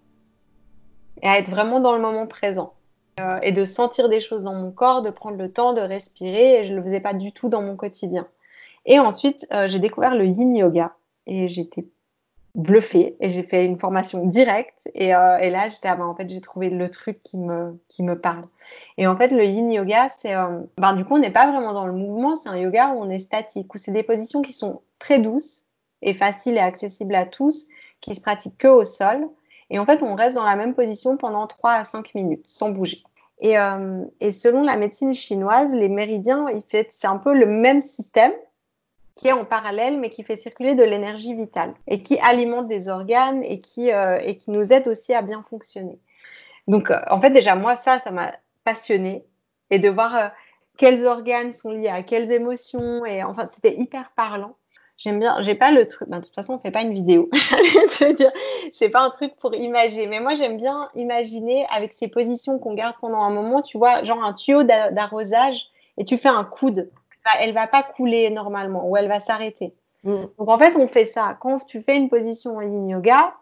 et 1.22 1.28
à 1.28 1.38
être 1.38 1.50
vraiment 1.50 1.80
dans 1.80 1.94
le 1.94 2.02
moment 2.02 2.26
présent. 2.26 2.74
Euh, 3.20 3.38
et 3.42 3.52
de 3.52 3.64
sentir 3.64 4.08
des 4.08 4.20
choses 4.20 4.42
dans 4.42 4.54
mon 4.54 4.72
corps, 4.72 5.02
de 5.02 5.10
prendre 5.10 5.36
le 5.36 5.52
temps 5.52 5.72
de 5.72 5.80
respirer. 5.80 6.60
Et 6.60 6.64
je 6.64 6.72
ne 6.72 6.78
le 6.78 6.84
faisais 6.84 7.00
pas 7.00 7.14
du 7.14 7.32
tout 7.32 7.48
dans 7.48 7.62
mon 7.62 7.76
quotidien. 7.76 8.26
Et 8.86 8.98
ensuite, 8.98 9.46
euh, 9.52 9.68
j'ai 9.68 9.78
découvert 9.78 10.16
le 10.16 10.26
yin 10.26 10.54
yoga. 10.54 10.96
Et 11.26 11.46
j'étais 11.46 11.86
bluffée 12.54 13.16
et 13.20 13.30
j'ai 13.30 13.42
fait 13.42 13.64
une 13.64 13.78
formation 13.78 14.26
directe 14.26 14.88
et, 14.94 15.14
euh, 15.14 15.50
là 15.50 15.68
j'étais 15.68 15.88
ah 15.88 15.96
ben, 15.96 16.04
en 16.04 16.14
fait 16.14 16.30
j'ai 16.30 16.40
trouvé 16.40 16.70
le 16.70 16.88
truc 16.88 17.20
qui 17.22 17.36
me 17.36 17.80
qui 17.88 18.02
me 18.04 18.18
parle. 18.18 18.44
Et 18.96 19.06
en 19.06 19.16
fait 19.16 19.28
le 19.28 19.44
yin 19.44 19.72
yoga 19.72 20.08
c'est 20.20 20.34
euh, 20.34 20.60
ben 20.78 20.94
du 20.94 21.04
coup 21.04 21.14
on 21.14 21.18
n'est 21.18 21.32
pas 21.32 21.50
vraiment 21.50 21.72
dans 21.72 21.86
le 21.86 21.92
mouvement 21.92 22.36
c'est 22.36 22.48
un 22.48 22.56
yoga 22.56 22.90
où 22.94 23.02
on 23.02 23.10
est 23.10 23.18
statique 23.18 23.74
où 23.74 23.78
c'est 23.78 23.90
des 23.90 24.04
positions 24.04 24.40
qui 24.40 24.52
sont 24.52 24.82
très 25.00 25.18
douces 25.18 25.64
et 26.00 26.14
faciles 26.14 26.54
et 26.54 26.60
accessibles 26.60 27.14
à 27.16 27.26
tous 27.26 27.68
qui 28.00 28.14
se 28.14 28.20
pratiquent 28.20 28.58
que 28.58 28.68
au 28.68 28.84
sol. 28.84 29.28
Et 29.70 29.78
en 29.80 29.86
fait 29.86 30.02
on 30.02 30.14
reste 30.14 30.36
dans 30.36 30.44
la 30.44 30.56
même 30.56 30.74
position 30.74 31.16
pendant 31.16 31.48
3 31.48 31.72
à 31.72 31.84
5 31.84 32.14
minutes 32.14 32.46
sans 32.46 32.70
bouger. 32.70 33.02
Et, 33.40 33.58
euh, 33.58 34.04
et 34.20 34.30
selon 34.30 34.62
la 34.62 34.76
médecine 34.76 35.12
chinoise 35.12 35.74
les 35.74 35.88
méridiens 35.88 36.46
c'est 36.68 37.08
un 37.08 37.16
peu 37.16 37.34
le 37.34 37.46
même 37.46 37.80
système 37.80 38.32
qui 39.16 39.28
est 39.28 39.32
en 39.32 39.44
parallèle, 39.44 39.98
mais 39.98 40.10
qui 40.10 40.24
fait 40.24 40.36
circuler 40.36 40.74
de 40.74 40.82
l'énergie 40.82 41.34
vitale 41.34 41.74
et 41.86 42.02
qui 42.02 42.18
alimente 42.18 42.66
des 42.66 42.88
organes 42.88 43.44
et 43.44 43.60
qui, 43.60 43.92
euh, 43.92 44.18
et 44.20 44.36
qui 44.36 44.50
nous 44.50 44.72
aide 44.72 44.88
aussi 44.88 45.14
à 45.14 45.22
bien 45.22 45.42
fonctionner. 45.42 46.00
Donc, 46.66 46.90
euh, 46.90 46.98
en 47.08 47.20
fait, 47.20 47.30
déjà, 47.30 47.54
moi, 47.54 47.76
ça, 47.76 48.00
ça 48.00 48.10
m'a 48.10 48.32
passionné 48.64 49.24
et 49.70 49.78
de 49.78 49.88
voir 49.88 50.16
euh, 50.16 50.28
quels 50.76 51.06
organes 51.06 51.52
sont 51.52 51.70
liés 51.70 51.88
à 51.88 52.02
quelles 52.02 52.32
émotions. 52.32 53.04
Et 53.06 53.22
enfin, 53.22 53.46
c'était 53.46 53.76
hyper 53.76 54.10
parlant. 54.16 54.56
J'aime 54.96 55.18
bien, 55.18 55.40
j'ai 55.40 55.56
pas 55.56 55.72
le 55.72 55.88
truc, 55.88 56.08
ben, 56.08 56.20
de 56.20 56.24
toute 56.24 56.34
façon, 56.34 56.54
on 56.54 56.58
fait 56.60 56.70
pas 56.70 56.82
une 56.82 56.94
vidéo. 56.94 57.28
J'allais 57.32 57.86
te 57.86 58.12
dire, 58.12 58.30
j'ai 58.72 58.88
pas 58.88 59.00
un 59.00 59.10
truc 59.10 59.34
pour 59.36 59.54
imaginer. 59.54 60.06
Mais 60.06 60.20
moi, 60.20 60.34
j'aime 60.34 60.56
bien 60.56 60.88
imaginer 60.94 61.66
avec 61.70 61.92
ces 61.92 62.08
positions 62.08 62.58
qu'on 62.58 62.74
garde 62.74 62.94
pendant 63.00 63.22
un 63.22 63.30
moment, 63.30 63.60
tu 63.60 63.76
vois, 63.76 64.04
genre 64.04 64.22
un 64.22 64.32
tuyau 64.32 64.62
d'arrosage 64.62 65.66
et 65.98 66.04
tu 66.04 66.16
fais 66.16 66.28
un 66.28 66.44
coude 66.44 66.90
elle 67.40 67.54
va 67.54 67.66
pas 67.66 67.82
couler 67.82 68.30
normalement 68.30 68.88
ou 68.88 68.96
elle 68.96 69.08
va 69.08 69.20
s'arrêter. 69.20 69.74
Mm. 70.04 70.24
Donc 70.38 70.48
en 70.48 70.58
fait, 70.58 70.76
on 70.76 70.86
fait 70.86 71.06
ça. 71.06 71.36
Quand 71.40 71.64
tu 71.64 71.80
fais 71.80 71.96
une 71.96 72.08
position 72.08 72.56
en 72.56 72.60
yin 72.60 72.88
yoga, 72.88 73.34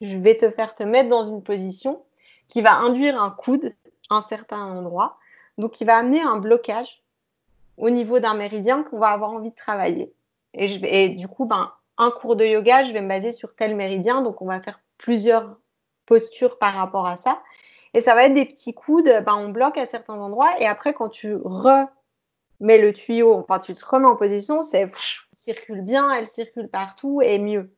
je 0.00 0.16
vais 0.16 0.36
te 0.36 0.50
faire 0.50 0.74
te 0.74 0.82
mettre 0.82 1.08
dans 1.08 1.24
une 1.24 1.42
position 1.42 2.02
qui 2.48 2.62
va 2.62 2.74
induire 2.74 3.20
un 3.20 3.30
coude 3.30 3.72
à 4.10 4.16
un 4.16 4.22
certain 4.22 4.60
endroit, 4.60 5.18
donc 5.58 5.72
qui 5.72 5.84
va 5.84 5.96
amener 5.96 6.20
un 6.20 6.36
blocage 6.36 7.02
au 7.76 7.90
niveau 7.90 8.18
d'un 8.18 8.34
méridien 8.34 8.82
qu'on 8.82 8.98
va 8.98 9.08
avoir 9.08 9.30
envie 9.30 9.50
de 9.50 9.54
travailler. 9.54 10.12
Et, 10.54 10.68
je 10.68 10.80
vais, 10.80 11.04
et 11.04 11.08
du 11.10 11.28
coup, 11.28 11.44
ben, 11.44 11.70
un 11.96 12.10
cours 12.10 12.36
de 12.36 12.44
yoga, 12.44 12.82
je 12.82 12.92
vais 12.92 13.02
me 13.02 13.08
baser 13.08 13.32
sur 13.32 13.54
tel 13.54 13.76
méridien, 13.76 14.22
donc 14.22 14.42
on 14.42 14.46
va 14.46 14.60
faire 14.60 14.80
plusieurs 14.98 15.56
postures 16.06 16.58
par 16.58 16.74
rapport 16.74 17.06
à 17.06 17.16
ça. 17.16 17.40
Et 17.94 18.00
ça 18.00 18.14
va 18.14 18.24
être 18.24 18.34
des 18.34 18.44
petits 18.44 18.74
coudes, 18.74 19.22
ben, 19.24 19.34
on 19.36 19.48
bloque 19.50 19.78
à 19.78 19.86
certains 19.86 20.18
endroits, 20.18 20.60
et 20.60 20.66
après, 20.66 20.92
quand 20.92 21.08
tu 21.08 21.36
re 21.36 21.86
mets 22.60 22.80
le 22.80 22.92
tuyau, 22.92 23.34
enfin 23.34 23.58
tu 23.58 23.74
te 23.74 23.84
remets 23.84 24.06
en 24.06 24.16
position, 24.16 24.62
c'est 24.62 24.88
circule 25.34 25.82
bien, 25.82 26.12
elle 26.12 26.26
circule 26.26 26.68
partout 26.68 27.20
et 27.22 27.38
mieux. 27.38 27.70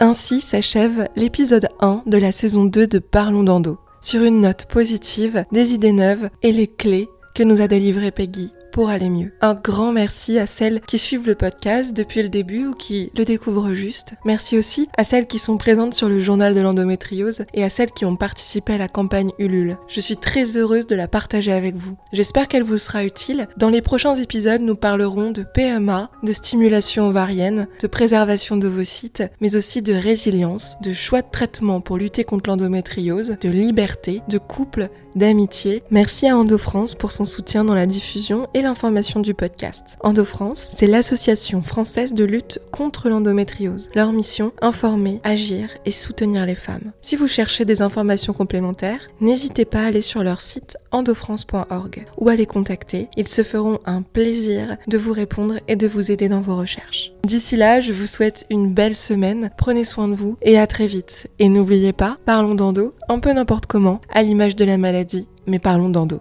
Ainsi 0.00 0.40
s'achève 0.40 1.08
l'épisode 1.16 1.68
1 1.80 2.02
de 2.06 2.18
la 2.18 2.32
saison 2.32 2.64
2 2.64 2.86
de 2.86 2.98
Parlons 2.98 3.42
d'Endo. 3.42 3.78
Sur 4.00 4.22
une 4.22 4.40
note 4.40 4.66
positive, 4.66 5.44
des 5.50 5.72
idées 5.72 5.92
neuves 5.92 6.28
et 6.42 6.52
les 6.52 6.66
clés 6.66 7.08
que 7.34 7.42
nous 7.42 7.60
a 7.60 7.68
délivrées 7.68 8.10
Peggy 8.10 8.52
pour 8.74 8.88
aller 8.88 9.08
mieux. 9.08 9.30
Un 9.40 9.54
grand 9.54 9.92
merci 9.92 10.36
à 10.36 10.46
celles 10.46 10.80
qui 10.80 10.98
suivent 10.98 11.28
le 11.28 11.36
podcast 11.36 11.96
depuis 11.96 12.24
le 12.24 12.28
début 12.28 12.66
ou 12.66 12.74
qui 12.74 13.12
le 13.16 13.24
découvrent 13.24 13.72
juste. 13.72 14.14
Merci 14.24 14.58
aussi 14.58 14.88
à 14.98 15.04
celles 15.04 15.28
qui 15.28 15.38
sont 15.38 15.56
présentes 15.58 15.94
sur 15.94 16.08
le 16.08 16.18
journal 16.18 16.56
de 16.56 16.60
l'endométriose 16.60 17.44
et 17.54 17.62
à 17.62 17.68
celles 17.68 17.92
qui 17.92 18.04
ont 18.04 18.16
participé 18.16 18.72
à 18.72 18.78
la 18.78 18.88
campagne 18.88 19.30
Ulule. 19.38 19.78
Je 19.86 20.00
suis 20.00 20.16
très 20.16 20.56
heureuse 20.56 20.88
de 20.88 20.96
la 20.96 21.06
partager 21.06 21.52
avec 21.52 21.76
vous. 21.76 21.96
J'espère 22.12 22.48
qu'elle 22.48 22.64
vous 22.64 22.78
sera 22.78 23.04
utile. 23.04 23.46
Dans 23.56 23.68
les 23.68 23.80
prochains 23.80 24.16
épisodes, 24.16 24.60
nous 24.60 24.74
parlerons 24.74 25.30
de 25.30 25.44
PMA, 25.44 26.10
de 26.24 26.32
stimulation 26.32 27.06
ovarienne, 27.06 27.68
de 27.80 27.86
préservation 27.86 28.56
d'ovocytes, 28.56 29.22
mais 29.40 29.54
aussi 29.54 29.82
de 29.82 29.94
résilience, 29.94 30.78
de 30.82 30.92
choix 30.92 31.22
de 31.22 31.30
traitement 31.30 31.80
pour 31.80 31.96
lutter 31.96 32.24
contre 32.24 32.50
l'endométriose, 32.50 33.36
de 33.40 33.48
liberté, 33.48 34.20
de 34.28 34.38
couple, 34.38 34.90
d'amitié. 35.14 35.82
Merci 35.90 36.26
à 36.28 36.36
Endo 36.36 36.58
France 36.58 36.94
pour 36.94 37.12
son 37.12 37.24
soutien 37.24 37.64
dans 37.64 37.74
la 37.74 37.86
diffusion 37.86 38.48
et 38.54 38.62
l'information 38.62 39.20
du 39.20 39.34
podcast. 39.34 39.96
EndoFrance, 40.00 40.72
c'est 40.74 40.86
l'association 40.86 41.62
française 41.62 42.14
de 42.14 42.24
lutte 42.24 42.60
contre 42.70 43.08
l'endométriose. 43.08 43.90
Leur 43.94 44.12
mission, 44.12 44.52
informer, 44.60 45.20
agir 45.24 45.68
et 45.84 45.90
soutenir 45.90 46.46
les 46.46 46.54
femmes. 46.54 46.92
Si 47.00 47.16
vous 47.16 47.28
cherchez 47.28 47.64
des 47.64 47.82
informations 47.82 48.32
complémentaires, 48.32 49.10
n'hésitez 49.20 49.64
pas 49.64 49.80
à 49.80 49.86
aller 49.86 50.02
sur 50.02 50.22
leur 50.22 50.40
site 50.40 50.76
endofrance.org 50.94 52.06
ou 52.16 52.28
à 52.28 52.36
les 52.36 52.46
contacter. 52.46 53.08
Ils 53.16 53.28
se 53.28 53.42
feront 53.42 53.80
un 53.84 54.02
plaisir 54.02 54.76
de 54.86 54.96
vous 54.96 55.12
répondre 55.12 55.56
et 55.68 55.76
de 55.76 55.86
vous 55.86 56.10
aider 56.10 56.28
dans 56.28 56.40
vos 56.40 56.56
recherches. 56.56 57.12
D'ici 57.24 57.56
là, 57.56 57.80
je 57.80 57.92
vous 57.92 58.06
souhaite 58.06 58.46
une 58.48 58.72
belle 58.72 58.96
semaine, 58.96 59.50
prenez 59.58 59.84
soin 59.84 60.08
de 60.08 60.14
vous 60.14 60.38
et 60.40 60.58
à 60.58 60.66
très 60.66 60.86
vite. 60.86 61.26
Et 61.38 61.48
n'oubliez 61.48 61.92
pas, 61.92 62.18
parlons 62.24 62.54
d'endo, 62.54 62.94
un 63.08 63.18
peu 63.18 63.32
n'importe 63.32 63.66
comment, 63.66 64.00
à 64.08 64.22
l'image 64.22 64.56
de 64.56 64.64
la 64.64 64.78
maladie, 64.78 65.28
mais 65.46 65.58
parlons 65.58 65.90
d'endo. 65.90 66.20